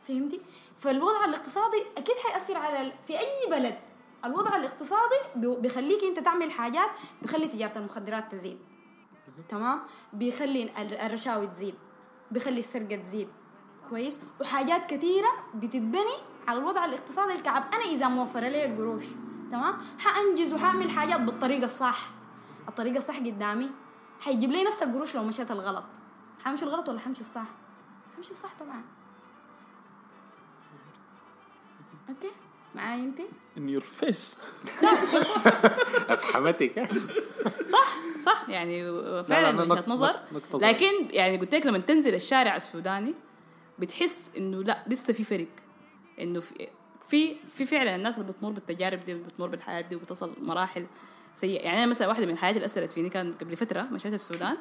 فهمتي؟ 0.08 0.42
فالوضع 0.80 1.26
الاقتصادي 1.26 1.84
أكيد 1.98 2.16
حيأثر 2.28 2.58
على. 2.58 2.94
في 3.08 3.20
أي 3.20 3.50
بلد 3.52 3.78
الوضع 4.26 4.56
الاقتصادي 4.56 5.16
بي- 5.36 5.56
بيخليك 5.56 6.04
أنت 6.04 6.20
تعمل 6.20 6.52
حاجات 6.52 6.90
بيخلي 7.22 7.48
تجارة 7.48 7.78
المخدرات 7.78 8.32
تزيد. 8.32 8.58
تمام؟ 9.50 9.80
بيخلي 10.14 10.64
ال- 10.64 10.94
الرشاوي 10.98 11.48
تزيد 11.48 11.76
بيخلي 12.32 12.60
السرقة 12.60 12.96
تزيد. 12.96 13.28
كويس. 13.90 14.20
وحاجات 14.42 14.86
كثيرة 14.90 15.30
بتتبني 15.56 16.18
على 16.48 16.60
الوضع 16.60 16.86
الاقتصادي 16.86 17.34
الكعب. 17.34 17.64
أنا 17.74 17.84
إذا 17.84 18.08
موفرة 18.08 18.48
لي 18.48 18.66
القروش 18.66 19.04
تمام؟ 19.52 19.78
حأنجز 20.00 20.54
وحأعمل 20.54 20.90
حاجات 20.90 21.20
بالطريقة 21.20 21.66
الصح. 21.66 22.10
الطريقة 22.68 22.98
الصح 22.98 23.18
قدامي. 23.18 23.70
حيجيب 24.22 24.52
لي 24.52 24.64
نفس 24.64 24.84
القروش 24.84 25.16
لو 25.16 25.24
مشيت 25.24 25.52
الغلط. 25.52 25.84
حمشي 26.46 26.64
الغلط 26.66 26.90
ولا 26.90 27.00
حمشي 27.00 27.22
الصح؟ 27.22 27.46
حمشي 28.16 28.32
الصح 28.32 28.50
طبعا. 28.60 28.82
أوكي 32.10 32.32
معاي 32.76 33.04
أنت؟ 33.04 33.20
In 33.58 33.60
your 33.60 33.84
face. 34.06 34.36
أفحمتك. 36.14 36.90
صح 38.26 38.50
يعني 38.50 38.84
فعلا 39.24 39.52
لا، 39.58 39.64
وجهة 39.64 39.82
نقطة- 39.82 39.90
نظر. 39.90 40.16
نقطة 40.32 40.60
صح. 40.60 40.68
لكن 40.68 40.92
يعني 41.10 41.38
قلت 41.38 41.56
لك 41.56 41.66
لما 41.66 41.78
تنزل 41.80 42.16
الشارع 42.16 42.56
السوداني 42.56 43.16
بتحس 43.80 44.32
إنه 44.38 44.64
لا 44.64 44.84
لسه 44.88 45.14
في 45.14 45.24
فرق. 45.24 45.48
إنه 46.22 46.40
في 46.40 46.68
في 47.08 47.36
في 47.56 47.66
فعلا 47.66 47.96
الناس 47.96 48.20
اللي 48.20 48.32
بتمر 48.32 48.52
بالتجارب 48.52 49.00
دي 49.00 49.14
بتمر 49.14 49.48
بالحياة 49.48 49.82
دي 49.82 49.96
وبتصل 49.96 50.36
مراحل 50.40 50.88
سيئة. 51.36 51.62
يعني 51.62 51.78
أنا 51.78 51.86
مثلا 51.86 52.08
واحدة 52.08 52.26
من 52.26 52.34
الحياة 52.34 52.52
اللي 52.52 52.66
أثرت 52.66 52.92
فيني 52.94 53.10
كان 53.10 53.34
قبل 53.34 53.56
فترة 53.56 53.82
مشيت 53.82 54.14
السودان 54.14 54.58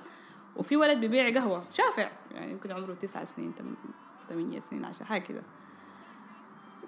وفي 0.57 0.77
ولد 0.77 1.01
بيبيع 1.01 1.31
قهوة 1.31 1.65
شافع. 1.73 2.11
يعني 2.35 2.53
يمكن 2.53 2.73
عمره 2.73 2.95
تسعة 2.95 3.25
سنين 3.25 3.53
ثمانية 4.29 4.61
سنين 4.61 4.85
عشر 4.85 5.05
حاجة 5.05 5.23
كده. 5.23 5.43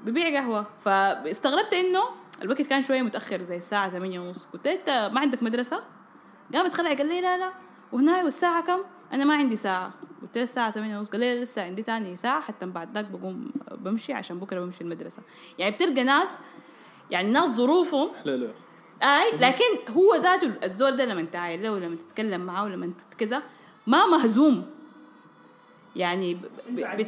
ببيع 0.05 0.41
قهوة. 0.41 0.66
فاستغربت 0.85 1.74
إنه 1.74 2.03
الوقت 2.43 2.62
كان 2.62 2.83
شوية 2.83 3.03
متأخر 3.03 3.43
زي 3.43 3.57
الساعة 3.57 3.91
ثمانية 3.91 4.20
ونص. 4.20 4.45
قلت 4.45 4.66
أنت 4.66 5.11
ما 5.12 5.20
عندك 5.20 5.43
مدرسة؟ 5.43 5.85
قام 6.55 6.70
خلع 6.70 6.95
قال 6.95 7.07
لي 7.07 7.20
لا 7.20 7.39
لا. 7.39 7.53
وهنا 7.93 8.24
والساعة 8.24 8.62
كم؟ 8.62 8.81
أنا 9.12 9.24
ما 9.24 9.35
عندي 9.35 9.57
ساعة. 9.57 9.95
قلت 10.23 10.37
له 10.37 10.43
الساعة 10.43 10.71
ثمانية 10.71 10.99
ونص. 10.99 11.09
قال 11.09 11.21
لي 11.21 11.41
لسه 11.41 11.62
عندي 11.62 11.83
تاني 11.83 12.16
ساعة 12.16 12.41
حتى 12.41 12.66
بعد 12.66 12.95
ذاك 12.95 13.05
بقوم 13.05 13.51
بمشي 13.73 14.12
عشان 14.12 14.39
بكرة 14.39 14.61
بمشي 14.61 14.81
المدرسة. 14.81 15.23
يعني 15.59 15.71
بتلقى 15.75 16.03
ناس 16.05 16.39
يعني 17.11 17.31
ناس 17.31 17.49
ظروفهم 17.49 18.11
لا 18.25 18.31
لا. 18.37 18.51
أي 19.03 19.39
لكن 19.39 19.64
هو 19.93 20.14
ذاته 20.14 20.53
الزول 20.64 20.97
ده 20.97 21.05
لما 21.05 21.23
تعايل 21.23 21.62
له 21.62 21.73
ولما 21.73 21.97
تتكلم 21.97 22.41
معاه 22.41 22.64
ولما 22.64 22.93
كذا 23.19 23.43
ما 23.87 24.07
مهزوم. 24.07 24.66
يعني 25.97 26.35
ب- 26.35 26.41
بت 26.71 27.07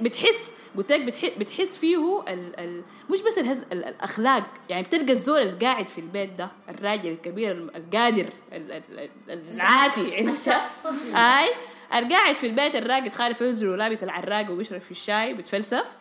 بتحس 0.00 0.52
قلت 0.76 0.92
لك 0.92 1.00
بتحس, 1.04 1.30
بتحس 1.38 1.74
فيه 1.74 2.20
ال 2.28 2.60
ال 2.60 2.82
مش 3.10 3.22
بس 3.22 3.38
الهز 3.38 3.58
ال 3.72 3.84
الأخلاق. 3.84 4.44
يعني 4.68 4.82
بتلقى 4.82 5.12
الزول 5.12 5.42
القاعد 5.42 5.86
في 5.86 5.98
البيت 6.00 6.32
ده 6.32 6.48
الراجل 6.68 7.10
الكبير 7.10 7.52
القادر 7.76 8.26
ال- 8.52 8.72
ال- 8.72 9.10
ال- 9.30 9.52
العاتي. 9.54 10.16
عرفت 10.26 10.48
أي 11.14 11.48
القاعد 11.94 12.34
في 12.34 12.46
البيت 12.46 12.76
الراقد 12.76 13.12
خالف 13.12 13.42
رزله 13.42 13.70
ولابس 13.70 14.02
العراقه 14.02 14.50
وبيشرب 14.52 14.80
في 14.80 14.90
الشاي 14.90 15.34
بتفلسف. 15.34 15.96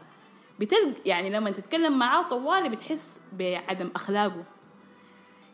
بتلقى 0.60 0.94
يعني 1.06 1.30
لما 1.30 1.52
تتكلم 1.52 2.00
معاه 2.00 2.24
طوالي 2.24 2.70
بتحس 2.70 3.20
بعدم 3.34 3.90
أخلاقه. 3.96 4.44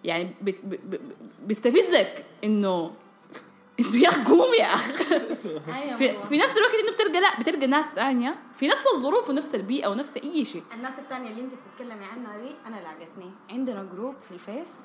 يعني 0.03 0.35
بت 0.41 0.55
ب 0.63 0.69
ب 0.89 0.99
بيستفزك 1.47 2.25
إنه 2.43 2.95
إنه 3.79 3.95
يا 3.95 4.09
قوم 4.27 4.53
يا 4.59 4.65
اخ 4.65 5.01
أيوة 5.11 5.97
في. 5.97 6.13
في 6.29 6.37
نفس 6.37 6.57
الوقت 6.57 6.73
إنه 6.83 6.91
بتلقى 6.91 7.19
لا 7.21 7.39
بتلقى 7.39 7.67
ناس 7.67 7.85
ثانية 7.85 8.35
في 8.59 8.67
نفس 8.67 8.83
الظروف 8.95 9.29
ونفس 9.29 9.55
البيئة 9.55 9.87
ونفس 9.87 10.17
أي 10.17 10.45
شيء. 10.45 10.63
الناس 10.73 10.99
التانية 10.99 11.29
اللي 11.29 11.41
أنت 11.41 11.53
بتتكلمي 11.53 12.05
عنها 12.05 12.37
دي 12.37 12.51
أنا 12.65 12.75
لاقتني. 12.75 13.31
عندنا 13.49 13.83
group 13.83 14.15
في 14.19 14.31
الفيس 14.31 14.75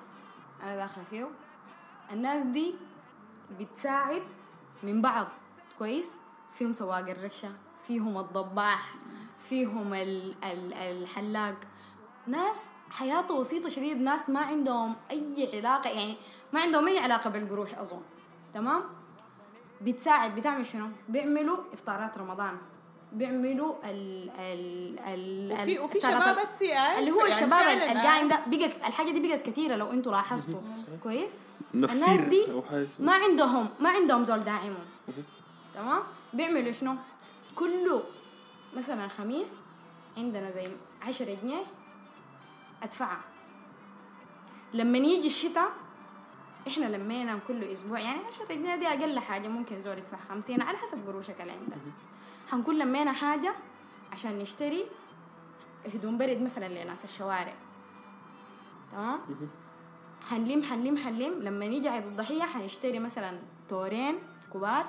أنا 0.62 0.76
داخلة 0.76 1.04
فيه. 1.10 1.28
الناس 2.12 2.42
دي 2.42 2.74
بتساعد 3.60 4.22
من 4.82 5.02
بعض. 5.02 5.26
كويس 5.78 6.12
فيهم 6.58 6.72
سواق 6.72 7.08
الركشة 7.10 7.52
فيهم 7.86 8.18
الضباح 8.18 8.94
فيهم 9.48 9.94
ال 9.94 10.34
ال 10.44 10.72
الحلاق. 10.74 11.54
ناس 12.26 12.56
حياته 12.90 13.38
بسيطة 13.38 13.68
شديد 13.68 14.00
ناس 14.00 14.30
ما 14.30 14.40
عندهم 14.40 14.94
أي 15.10 15.50
علاقة 15.54 15.90
يعني 15.90 16.16
ما 16.52 16.60
عندهم 16.60 16.88
أي 16.88 16.98
علاقة 16.98 17.30
بالقروش 17.30 17.74
أظن 17.74 18.02
تمام؟ 18.54 18.82
بتساعد 19.82 20.34
بتعمل 20.36 20.66
شنو؟ 20.66 20.86
بيعملوا 21.08 21.56
إفطارات 21.72 22.18
رمضان. 22.18 22.56
بيعملوا 23.12 23.74
ال 23.84 24.30
ال 24.38 24.98
ال 25.08 25.52
وفي- 25.52 25.78
وفي 25.78 25.98
إفطارات 25.98 26.22
شباب 26.22 26.42
بس 26.42 26.62
يعني 26.62 26.98
اللي 26.98 27.10
هو 27.10 27.18
يعني 27.20 27.28
الشباب 27.34 27.60
القايم 27.96 28.28
ده. 28.28 28.38
بقت 28.46 28.70
الحاجة 28.88 29.10
دي 29.10 29.28
بقت 29.28 29.42
كثيرة 29.42 29.76
لو 29.76 29.90
أنتوا 29.90 30.12
لاحظتوا. 30.12 30.60
كويس؟ 31.02 31.30
الناس 31.74 32.20
دي. 32.20 32.46
ما 32.98 33.12
عندهم 33.14 33.68
ما 33.80 33.90
عندهم 33.90 34.24
زول 34.24 34.40
داعمهم 34.40 34.84
تمام؟ 35.74 36.02
بيعملوا 36.32 36.72
شنو؟ 36.72 36.96
كله 37.54 38.02
مثلا 38.76 39.08
خميس 39.08 39.56
عندنا 40.16 40.50
زي 40.50 40.68
عشرة 41.02 41.36
جنيه 41.42 41.62
ادفعها 42.82 43.20
لما 44.74 44.98
يجي 44.98 45.26
الشتاء 45.26 45.70
إحنا 46.68 46.96
لمينا 46.96 47.38
كل 47.48 47.64
أسبوع 47.64 48.00
يعني 48.00 48.18
10 48.26 48.54
جنيه 48.54 48.76
دي 48.76 48.88
أقل 48.88 49.18
حاجة 49.18 49.48
ممكن 49.48 49.82
زول 49.82 49.98
يدفع 49.98 50.16
50 50.16 50.62
على 50.62 50.78
حسب 50.78 51.06
قروشك 51.06 51.40
اللي 51.40 51.52
عندك. 51.52 51.76
حنكون 52.50 52.78
لمينا 52.78 53.12
حاجة 53.12 53.54
عشان 54.12 54.38
نشتري 54.38 54.84
هدوم 55.94 56.18
برد 56.18 56.42
مثلا 56.42 56.84
لناس 56.84 57.04
الشوارع. 57.04 57.54
تمام؟ 58.92 59.20
حنلم 60.30 60.62
حنلم 60.62 60.96
حنلم 60.96 61.42
لما 61.42 61.66
نيجي 61.66 61.88
عيد 61.88 62.06
الضحية 62.06 62.42
حنشتري 62.42 62.98
مثلا 62.98 63.40
تورين 63.68 64.18
كبار. 64.52 64.86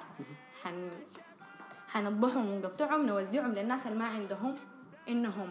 حن 0.66 0.92
حنطبخهم 1.88 2.50
ونقطعهم 2.50 3.06
نوزعهم 3.06 3.52
للناس 3.54 3.86
اللي 3.88 3.98
ما 4.00 4.06
عندهم 4.08 4.56
إنهم 5.10 5.50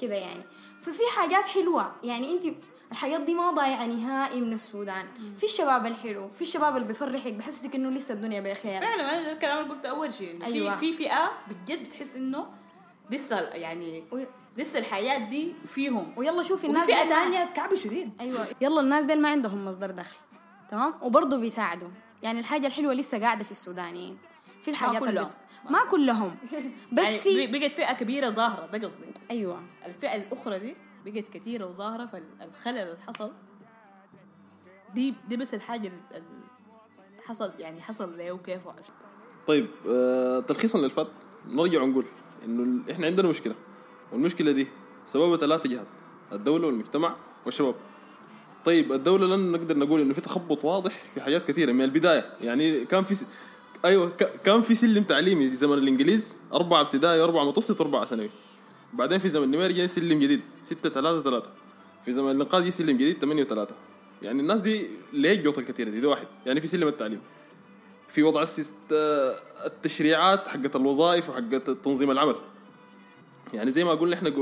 كده 0.00 0.14
يعني. 0.14 0.42
ففي 0.82 1.02
حاجات 1.16 1.44
حلوة 1.44 1.92
يعني 2.04 2.32
انت 2.32 2.44
الحاجات 2.92 3.20
دي 3.20 3.34
ما 3.34 3.50
ضايعة 3.50 3.86
نهائي 3.86 4.40
من 4.40 4.52
السودان. 4.52 5.06
في 5.36 5.44
الشباب 5.44 5.86
الحلو 5.86 6.28
في 6.28 6.42
الشباب 6.42 6.76
اللي 6.76 6.88
بيفرحك 6.88 7.32
بحسسك 7.34 7.74
إنه 7.74 7.90
لسه 7.90 8.14
الدنيا 8.14 8.40
بخير. 8.40 8.80
فعلا 8.80 9.18
أنا 9.20 9.32
الكلام 9.32 9.58
اللي 9.58 9.74
قلته 9.74 9.88
أول 9.90 10.12
شيء 10.12 10.44
أيوة. 10.44 10.74
في 10.76 10.92
في 10.92 10.98
فئة 11.04 11.30
بجد 11.48 11.84
بتحس 11.84 12.16
إنه 12.16 12.46
لسه 13.10 13.40
يعني 13.40 14.04
وي- 14.12 14.26
لسه 14.56 14.78
الحياة 14.78 15.18
دي 15.28 15.54
فيهم. 15.74 16.12
ويلا 16.16 16.42
شوفي 16.42 16.54
وفي 16.54 16.66
الناس 16.66 16.86
فئة 16.86 17.08
ثانية 17.08 17.44
كعبه 17.54 17.76
شديد. 17.76 18.10
أيوه. 18.20 18.46
يلا 18.60 18.80
الناس 18.80 19.04
دي 19.04 19.16
ما 19.16 19.28
عندهم 19.28 19.64
مصدر 19.64 19.90
دخل 19.90 20.16
تمام؟ 20.70 20.94
وبرضه 21.02 21.38
بيساعدوا. 21.40 21.88
يعني 22.22 22.40
الحاجة 22.40 22.66
الحلوة 22.66 22.94
لسه 22.94 23.18
قاعدة 23.20 23.44
في 23.44 23.50
السودانيين. 23.50 24.18
في 24.66 24.70
الحاجات 24.72 25.02
اللي 25.02 25.12
كلهم. 25.12 25.26
بت... 25.28 25.36
ما 25.70 25.84
كلهم 25.90 26.36
بس 26.92 27.04
يعني 27.04 27.18
في 27.18 27.46
بقت 27.46 27.72
فئة 27.72 27.92
كبيرة 27.92 28.28
ظاهره 28.30 28.66
ده 28.66 28.78
قصدي 28.88 29.04
أيوه 29.30 29.62
الفئة 29.86 30.14
الأخرى 30.14 30.58
دي 30.58 30.76
بقت 31.06 31.28
كثيرة 31.28 31.66
وظاهرة 31.66 32.06
فالخلل 32.06 32.78
اللي 32.80 32.96
حصل 33.06 33.32
دي 34.94 35.14
دي 35.28 35.36
بس 35.36 35.54
الحاجة 35.54 35.92
اللي 36.10 36.24
حصل 37.24 37.52
يعني 37.58 37.80
حصل 37.82 38.18
له 38.18 38.36
كيف 38.38 38.62
طيب 39.46 39.66
آه 39.88 40.40
تلخيصا 40.40 40.78
للفات 40.78 41.08
نرجع 41.46 41.82
ونقول 41.82 42.04
إنه 42.44 42.62
ال- 42.62 42.90
إحنا 42.90 43.06
عندنا 43.06 43.28
مشكلة 43.28 43.54
والمشكلة 44.12 44.52
دي 44.52 44.66
سببها 45.06 45.36
ثلاثة 45.36 45.68
جهات 45.68 45.86
الدولة 46.32 46.66
والمجتمع 46.66 47.16
والشباب 47.46 47.74
طيب 48.64 48.92
الدولة 48.92 49.36
لن 49.36 49.52
نقدر 49.52 49.78
نقول 49.78 50.00
إنه 50.00 50.14
في 50.14 50.20
تخبط 50.20 50.64
واضح 50.64 50.92
في 51.14 51.20
حاجات 51.20 51.44
كثيرة 51.44 51.72
من 51.72 51.84
البداية 51.84 52.32
يعني 52.40 52.84
كان 52.84 53.04
في. 53.04 53.24
أيوه. 53.84 54.08
كان 54.44 54.60
في 54.60 54.74
سلم 54.74 55.04
تعليمي 55.04 55.50
في 55.50 55.56
زمن 55.56 55.78
الإنجليز 55.78 56.36
أربعة 56.52 56.80
ابتدائي 56.80 57.20
واربعه 57.20 57.44
متوسط 57.44 57.80
واربعه 57.80 58.04
ثانوي. 58.04 58.30
بعدين 58.92 59.18
في 59.18 59.28
زمن 59.28 59.44
النمير 59.44 59.72
جاي 59.72 59.88
سلم 59.88 60.18
جديد 60.18 60.40
ستة 60.64 60.88
ثلاثة 60.88 61.22
ثلاثة. 61.22 61.50
في 62.04 62.12
زمن 62.12 62.30
الانقاذ 62.30 62.62
جاي 62.62 62.70
سلم 62.70 62.96
جديد 62.96 63.18
ثمانية 63.18 63.42
وثلاثة. 63.42 63.74
يعني 64.22 64.40
الناس 64.40 64.60
دي 64.60 64.86
ليه 65.12 65.32
الجوطة 65.32 65.60
الكثيرة 65.60 65.90
دي 65.90 66.00
ده 66.00 66.08
واحد. 66.08 66.26
يعني 66.46 66.60
في 66.60 66.66
سلم 66.66 66.88
التعليم. 66.88 67.20
في 68.08 68.22
وضع 68.22 68.42
السيست... 68.42 68.74
التشريعات 69.66 70.48
حقت 70.48 70.76
الوظائف 70.76 71.30
وحقت 71.30 71.70
تنظيم 71.70 72.10
العمل. 72.10 72.34
يعني 73.54 73.70
زي 73.70 73.84
ما 73.84 73.90
قلنا 73.90 74.14
إحنا 74.14 74.32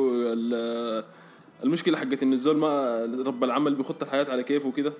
المشكلة 1.64 1.98
حقت 1.98 2.22
إن 2.22 2.32
الزول 2.32 2.56
ما 2.56 3.04
رب 3.26 3.44
العمل 3.44 3.74
بيخط 3.74 4.02
الحياة 4.02 4.30
على 4.30 4.42
كيفه 4.42 4.68
وكده. 4.68 4.92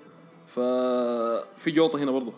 ففي 0.49 1.71
جوطة 1.71 1.99
هنا 1.99 2.11
برضه. 2.11 2.33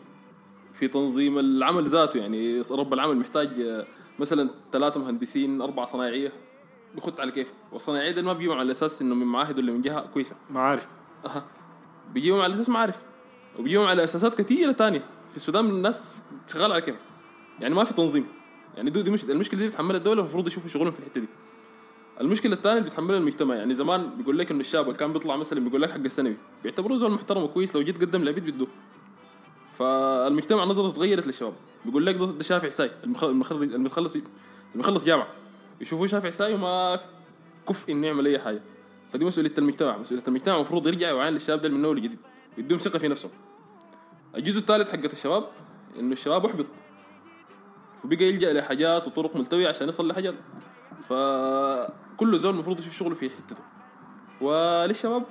في 0.78 0.88
تنظيم 0.88 1.38
العمل 1.38 1.84
ذاته. 1.84 2.18
يعني 2.18 2.60
رب 2.70 2.94
العمل 2.94 3.16
محتاج 3.16 3.48
آه، 3.60 3.86
مثلا 4.18 4.50
ثلاثة 4.72 5.00
مهندسين 5.00 5.62
اربعه 5.62 5.86
صنايعية. 5.86 6.32
بيخط 6.94 7.20
على 7.20 7.30
كيفه. 7.30 7.52
والصنايعية 7.72 8.10
ده 8.10 8.22
ما 8.22 8.32
بيجوا 8.32 8.54
على 8.54 8.72
أساس 8.72 9.02
إنه 9.02 9.14
من 9.14 9.26
معاهد 9.26 9.58
ولا 9.58 9.72
من 9.72 9.80
جهة 9.80 10.06
كويسة. 10.06 10.36
ما 10.50 10.60
عارف. 10.60 10.88
أها. 11.26 11.44
بيجيهم 12.14 12.40
على 12.40 12.54
أساس 12.54 12.68
معارف 12.68 13.04
وبيجيهم 13.58 13.86
على 13.86 14.04
أساسات 14.04 14.42
كثيره 14.42 14.72
تانية. 14.72 15.04
في 15.30 15.36
السودان 15.36 15.64
الناس 15.64 16.12
شغاله 16.52 16.74
على 16.74 16.82
كيف 16.82 16.94
يعني 17.60 17.74
ما 17.74 17.84
في 17.84 17.94
تنظيم. 17.94 18.26
يعني 18.76 18.90
دي, 18.90 19.02
دي 19.02 19.10
مش 19.10 19.24
المشكلة 19.24 19.60
دي 19.60 19.68
بتحملها 19.68 19.96
الدولة 19.96 20.20
المفروض 20.20 20.46
يشوفوا 20.46 20.68
شغلهم 20.68 20.92
في 20.92 20.98
الحتة 20.98 21.20
دي. 21.20 21.28
المشكلة 22.20 22.54
الثانية 22.54 22.78
اللي 22.78 22.90
بتحملها 22.90 23.18
المجتمع. 23.18 23.54
يعني 23.54 23.74
زمان 23.74 24.16
بيقول 24.16 24.38
لك 24.38 24.50
إنه 24.50 24.60
الشاب 24.60 24.86
اللي 24.86 24.98
كان 24.98 25.12
بيطلع 25.12 25.36
مثلا 25.36 25.60
بيقول 25.60 25.82
لك 25.82 25.90
حق 25.90 25.96
الثانوي 25.96 26.36
بيعتبروه 26.62 26.98
زول 26.98 27.10
محترم 27.10 27.42
وكويس. 27.42 27.76
لو 27.76 27.82
جيت 27.82 28.00
قدم 28.00 28.24
لعبيد 28.24 28.50
بده 28.50 28.66
فالمجتمع 29.78 30.64
نظرته 30.64 30.90
تغيرت 30.96 31.26
للشباب. 31.26 31.52
بيقول 31.84 32.06
لك 32.06 32.14
ده 32.14 32.42
شافع 32.42 32.68
ساي. 32.68 32.90
المخ- 33.04 33.24
المخرج 33.24 33.62
المتخلص 33.74 34.16
المخلص 34.74 35.04
جامعه 35.04 35.26
يشوفوه 35.80 36.06
شافع 36.06 36.30
ساي 36.30 36.54
وما 36.54 37.00
كفء 37.68 37.92
إنه 37.92 38.06
يعمل 38.06 38.26
أي 38.26 38.38
حاجة. 38.38 38.62
فدي 39.12 39.24
مسؤولية 39.24 39.54
المجتمع. 39.58 39.96
مسؤولية 39.98 40.24
المجتمع 40.28 40.56
المفروض 40.56 40.86
يرجع 40.86 41.08
يوعي 41.08 41.30
للشباب 41.30 41.60
ده 41.60 41.68
من 41.68 41.84
أول 41.84 41.96
وجديد 41.96 42.18
يديهم 42.58 42.78
ثقة 42.78 42.98
في 42.98 43.08
نفسهم. 43.08 43.30
الجزء 44.36 44.58
الثالث 44.58 44.90
حقت 44.90 45.12
الشباب 45.12 45.44
إنه 45.98 46.12
الشباب 46.12 46.46
أحبط. 46.46 46.66
وبقى 48.04 48.24
يلجأ 48.24 48.52
لحاجات 48.52 49.06
وطرق 49.06 49.36
ملتوية 49.36 49.68
عشان 49.68 49.88
يصل 49.88 50.08
لحاجات. 50.08 50.34
فكل 51.08 52.38
زول 52.38 52.54
المفروض 52.54 52.80
يشوف 52.80 52.92
شغله 52.96 53.14
في 53.14 53.30
حتته. 53.30 53.62
وللشباب 54.40 55.22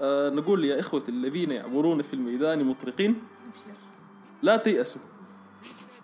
آه 0.00 0.30
نقول 0.30 0.64
يا 0.64 0.80
إخوة 0.80 1.02
الذين 1.08 1.50
يعبرون 1.50 2.02
في 2.02 2.14
الميدان 2.14 2.64
مطرقين. 2.64 3.22
لا 4.42 4.56
تيأسوا. 4.56 5.00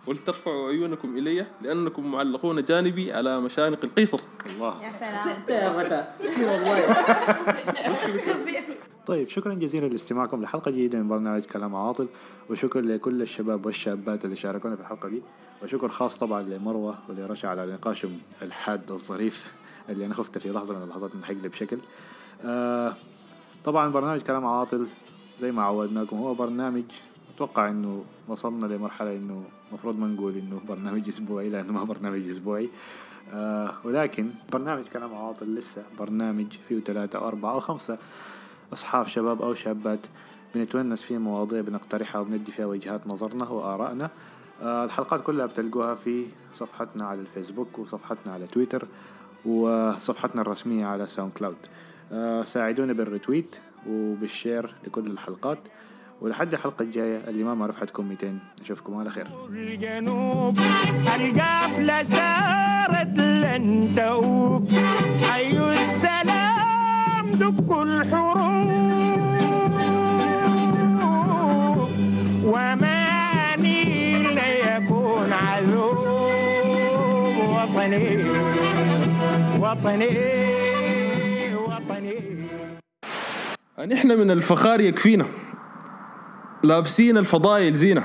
ولترفعوا 0.07 0.69
عيونكم 0.69 1.19
إلي 1.19 1.47
لأنكم 1.63 2.13
معلقون 2.13 2.65
جانبي 2.65 3.13
على 3.13 3.41
مشانق 3.41 3.85
القيصر. 3.85 4.21
الله. 4.55 4.85
يا 4.85 4.91
سلام. 4.91 5.43
يا 5.49 5.83
فتى 5.83 6.07
طيب 9.07 9.29
شكرا 9.29 9.55
جزيلا 9.55 9.87
لاستماعكم 9.87 10.43
لحلقة 10.43 10.71
جديدة 10.71 10.99
من 10.99 11.09
برنامج 11.09 11.43
كلام 11.43 11.77
عاطل 11.77 12.09
وشكرا 12.51 12.83
لكل 12.83 13.23
الشباب 13.23 13.67
والشابات 13.67 14.25
اللي 14.25 14.37
شاركونا 14.37 14.77
في 14.77 14.83
الحلقة 14.83 15.09
دي 15.09 15.23
وشكر 15.63 15.89
خاص 15.89 16.19
طبعا 16.19 16.43
لمروة 16.43 16.99
ولرشا 17.09 17.49
على 17.49 17.67
نقاشهم 17.67 18.19
الحاد 18.43 18.93
الظريف 18.93 19.53
اللي 19.89 20.07
أنا 20.07 20.15
خفت 20.15 20.39
في 20.39 20.51
لحظة 20.51 20.75
من 20.75 20.83
اللحظات 20.83 21.15
إنه 21.15 21.25
حيقلب 21.25 21.53
شكل 21.53 21.79
آه 22.45 22.95
طبعا 23.65 23.89
برنامج 23.93 24.21
كلام 24.21 24.47
عاطل 24.47 24.87
زي 25.39 25.53
ما 25.53 25.63
عودناكم 25.63 26.17
هو 26.19 26.35
برنامج 26.35 26.85
أتوقع 27.37 27.71
إنه 27.71 28.05
وصلنا 28.29 28.67
لمرحلة 28.67 29.17
إنه 29.17 29.45
المفروض 29.69 29.99
ما 29.99 30.07
نقول 30.07 30.37
إنه 30.37 30.61
برنامج 30.69 31.09
أسبوعي 31.09 31.49
لأنه 31.49 31.73
ما 31.73 31.85
برنامج 31.85 32.29
أسبوعي. 32.29 32.71
آه 33.33 33.75
ولكن 33.85 34.31
برنامج 34.53 34.85
كلام 34.85 35.15
عاطل 35.15 35.55
لسه. 35.55 35.83
برنامج 35.99 36.47
فيه 36.69 36.81
ثلاثة 36.81 37.19
أو 37.19 37.29
أربعة 37.29 37.53
أو 37.53 37.61
خمسة 37.61 37.99
أصحاب 38.73 39.07
شباب 39.07 39.43
أو 39.43 39.55
شابات 39.55 40.07
بنتونس 40.55 41.03
في 41.03 41.19
مواضيع 41.19 41.61
بنقترحها 41.61 42.21
وبندي 42.21 42.53
فيها 42.53 42.67
وجهات 42.67 43.07
نظرنا 43.07 43.49
وآرائنا. 43.49 44.11
آه 44.63 44.85
الحلقات 44.85 45.21
كلها 45.21 45.47
بتلقوها 45.47 45.95
في 45.95 46.27
صفحتنا 46.55 47.07
على 47.07 47.21
الفيسبوك 47.21 47.79
وصفحتنا 47.79 48.35
على 48.35 48.47
تويتر 48.47 48.89
وصفحتنا 49.45 50.43
الرسمية 50.43 50.87
على 50.87 51.07
SoundCloud. 51.07 51.57
آه 52.13 52.43
ساعدونا 52.45 52.93
بال 52.93 53.07
retweet 53.07 53.57
وبال 53.89 54.21
share 54.21 54.75
لكل 54.87 55.07
الحلقات. 55.07 55.59
ولحد 56.21 56.53
الحلقة 56.53 56.83
الجاية 56.83 57.21
اللي 57.29 57.45
ما 57.45 57.55
معرف 57.55 57.81
حتكون 57.81 58.09
200 58.09 58.39
أشوفكم 58.61 58.97
على 58.97 59.11
خير. 59.11 59.27
الجنوب 59.49 60.59
القافلة 61.17 62.03
سارت 62.03 63.19
لن 63.19 63.95
تؤوب. 63.97 64.69
حي 65.23 65.59
السلام 65.59 67.33
دك 67.33 67.73
الحروب. 67.73 68.77
وما 72.45 73.57
نيل 73.57 74.39
يكون 74.39 75.33
عذوب. 75.33 75.97
وطني 77.49 78.25
وطني 79.61 81.55
وطني. 81.55 82.47
أن 83.79 83.93
إحنا 83.93 84.15
من 84.17 84.31
الفخار 84.31 84.81
يكفينا. 84.81 85.27
لابسين 86.67 87.19
الفضايل 87.19 87.75
زينة. 87.75 88.05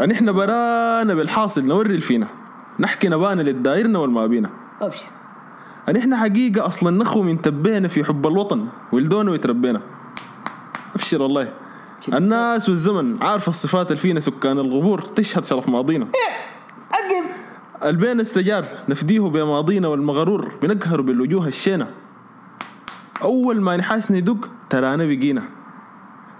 أن 0.00 0.10
إحنا 0.10 0.32
برانا 0.32 1.14
بالحاصل 1.14 1.64
نوري 1.64 1.94
الفينا. 1.94 2.28
نحكي 2.78 3.08
نبانا 3.08 3.42
للدايرنا 3.42 3.98
والما 3.98 4.26
بينا 4.26 4.50
أبشر. 4.80 5.06
أن 5.88 5.96
إحنا 5.96 6.16
حقيقة 6.16 6.66
أصلا 6.66 6.98
نخو 6.98 7.22
من 7.22 7.42
تبينا 7.42 7.88
في 7.88 8.04
حب 8.04 8.26
الوطن 8.26 8.66
ولدونا 8.92 9.30
ويتربينا. 9.30 9.80
أبشر 10.94 11.22
والله. 11.22 11.52
الناس 12.14 12.68
والزمن 12.68 13.22
عارفة 13.22 13.50
الصفات 13.50 13.86
اللي 13.86 14.00
فينا 14.00 14.20
سكان 14.20 14.58
الغبور 14.58 15.00
تشهد 15.02 15.44
شرف 15.44 15.68
ماضينا. 15.68 16.06
عقب 16.92 17.24
البين 17.82 18.20
استجار 18.20 18.64
نفديه 18.88 19.20
بماضينا 19.20 19.88
والمغرور 19.88 20.52
بنقهر 20.62 21.00
بالوجوه 21.00 21.48
الشينة. 21.48 21.90
أول 23.22 23.60
ما 23.60 23.76
نحاس 23.76 24.12
ندق 24.12 24.48
ترانا 24.70 25.04
بقينا. 25.04 25.42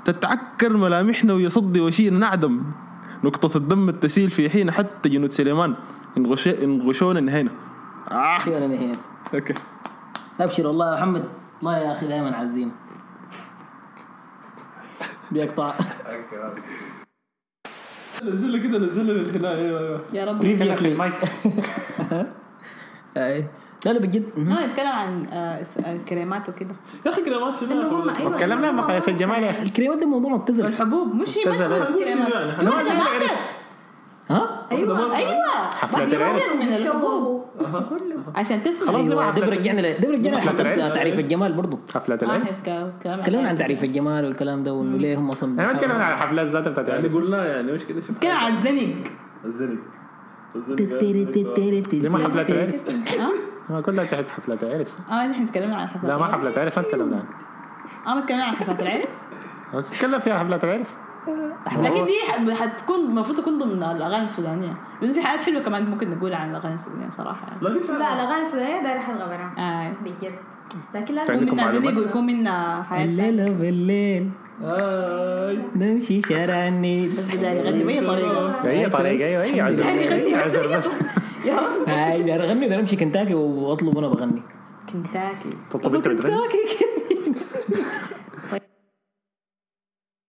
تتعكر 0.05 0.76
ملامحنا 0.76 1.32
ويصدي 1.32 1.80
وشينا 1.80 2.18
نعدم. 2.18 2.62
نقطة 3.24 3.57
الدم 3.57 3.88
التسيل 3.88 4.30
في 4.30 4.51
حين 4.51 4.70
حتى 4.70 5.09
جنود 5.09 5.32
سليمان. 5.32 5.74
انغش- 6.16 6.46
انغشونا 6.62 7.20
نهينا. 7.20 7.51
آه. 8.11 8.36
أخيرا 8.36 8.66
نهينا. 8.66 8.96
أوكي. 9.34 9.55
أبشر 10.40 10.66
والله 10.66 10.90
يا 10.90 10.96
محمد. 10.96 11.24
الله 11.61 11.78
يا 11.78 11.92
أخي 11.92 12.07
دائما 12.07 12.36
عزينا 12.36 12.70
بيقطع. 15.30 15.74
نزل 18.22 18.62
كده 18.62 18.78
نزل 18.78 19.24
من 19.28 19.34
هنا. 19.36 19.51
أيوه 19.55 19.80
أيوه. 19.80 20.01
يا 20.12 20.24
رب. 20.24 20.38
بريفيسلي 20.38 20.94
أي. 23.16 23.46
لا 23.87 23.91
لا 23.91 23.99
بجد. 23.99 24.24
ما 24.37 24.66
نتكلم 24.66 24.87
عن 24.89 25.26
آه، 25.26 25.64
الكريمات 25.87 26.49
وكده. 26.49 26.74
يا 27.07 27.11
أخي 27.11 27.22
كده 27.22 27.41
ما 27.45 27.55
اللي 27.62 27.85
هم 27.85 28.11
أيوه 28.18 28.37
تكلمنا 28.37 28.66
عن 28.68 28.76
مقاييس 28.76 29.09
الجمال 29.09 29.43
يا 29.43 29.51
أخي. 29.51 29.62
الكريمات 29.62 29.99
ده 29.99 30.07
موضوع 30.07 30.31
مبتذل. 30.33 30.66
الحبوب 30.66 31.14
مش 31.14 31.39
هي 31.39 31.43
مش 31.53 31.61
الكريمات. 31.61 32.01
يعني. 32.01 33.24
ها؟ 34.31 34.66
أيوه 34.72 35.16
أيوه. 35.16 35.70
حفلة 35.70 36.05
العرس. 36.16 36.43
من 36.61 36.68
الحبوب. 36.68 37.45
كله. 37.91 38.16
عشان 38.35 38.62
تسمع. 38.62 38.93
خلاص 38.93 39.07
ده 39.07 39.47
برجعنا 39.47 39.81
ل- 39.81 40.01
ده 40.01 40.09
العرس. 40.61 40.93
تعريف 40.95 41.18
الجمال 41.18 41.53
برضو. 41.53 41.78
حفلة 41.95 42.18
آه، 42.22 42.24
العرس 42.24 42.61
كلام 42.64 42.93
عن 43.07 43.18
تكلمنا 43.20 43.49
عن 43.49 43.59
تعريف 43.59 43.85
الجمال 43.85 44.24
والكلام 44.24 44.62
ده 44.62 44.72
وإنه 44.72 44.97
ليه 44.99 45.18
هم 45.18 45.28
أصلا 45.28 45.53
أنا 45.55 45.66
ما 45.66 45.72
اتكلمنا 45.72 46.05
عن 46.05 46.12
الحفلات 46.12 46.47
ذاتها 46.47 46.70
بتاعت 46.70 46.89
يعني 46.89 47.01
العرس 47.01 47.14
قلنا 47.14 47.47
يعني 47.47 47.72
مش 47.72 47.85
كده 47.85 48.01
شوف. 48.01 48.11
نتكلم 48.11 48.31
عن 48.31 48.53
الزنق 48.53 48.95
الزنق 49.45 49.78
دي 51.91 52.09
ما 52.09 52.18
حفلات 52.18 52.51
العرس 52.53 52.85
كلها 53.81 54.05
تحت 54.05 54.29
حفلات 54.29 54.62
العرس 54.62 54.99
آه 55.11 55.27
نحن 55.27 55.47
تكلمنا 55.47 55.77
عن 55.77 55.89
حفلات 55.89 56.05
لا 56.05 56.18
ما. 56.18 56.27
حفلات 56.27 56.57
العرس 56.57 56.79
ما 56.79 56.85
تكلمنا. 56.85 57.16
عنها 57.16 57.27
آه 58.07 58.14
ما 58.14 58.21
تكلمنا 58.21 58.45
عن 58.45 58.53
حفلات 58.55 58.81
العرس؟ 58.81 59.23
بس 59.75 59.91
تتكلم 59.91 60.18
فيها 60.18 60.39
حفلات 60.39 60.64
العرس 60.64 60.97
لكن 61.79 62.07
دي 62.07 62.55
حتكون 62.55 63.01
المفروض 63.01 63.39
تكون 63.39 63.59
ضمن 63.59 63.83
الأغاني 63.83 64.25
السودانية. 64.25 64.75
لأن 65.03 65.12
في 65.12 65.23
حاجات 65.23 65.41
حلوة 65.41 65.62
كمان 65.62 65.91
ممكن 65.91 66.11
نقولها 66.11 66.39
عن 66.39 66.51
الأغاني 66.51 66.75
السودانية 66.75 67.09
صراحة. 67.09 67.47
يعني 67.62 67.79
لا 67.99 68.12
الأغاني 68.12 68.43
السودانية 68.43 68.83
دايرة 68.83 68.99
حلقه 68.99 69.27
براها 69.27 69.55
آه. 69.59 69.93
بجد. 70.05 70.35
لكن 70.95 71.14
لازم 71.14 71.43
يكون 71.43 71.59
معلومات؟ 71.59 71.97
ويكون 71.97 72.27
منها 72.27 72.83
حياه 72.83 73.05
الليلة 73.05 73.45
بالليل. 73.51 74.31
آه 74.64 75.57
نمشي 75.77 76.23
شارع 76.23 76.68
النيل. 76.68 77.16
بس 77.18 77.35
بدي 77.37 77.47
يغني 77.47 77.85
باي 77.85 78.07
طريقة. 78.07 78.68
اي 78.68 78.89
طريقة 78.89 79.27
أيوه 79.27 79.43
اي 79.43 79.66
اي 79.66 80.77
بس 80.77 80.89
يا 81.45 82.36
أنا 82.36 82.45
اغني 82.45 82.66
ولا 82.66 82.80
امشي 82.80 82.97
كنتاكي 82.97 83.34
وأطلب 83.34 83.97
وأنا 83.97 84.09
بغني. 84.09 84.43
كنتاكي. 84.93 85.51
تطلب 85.70 85.95
أنت 85.95 86.09
كنتاكي. 86.09 86.59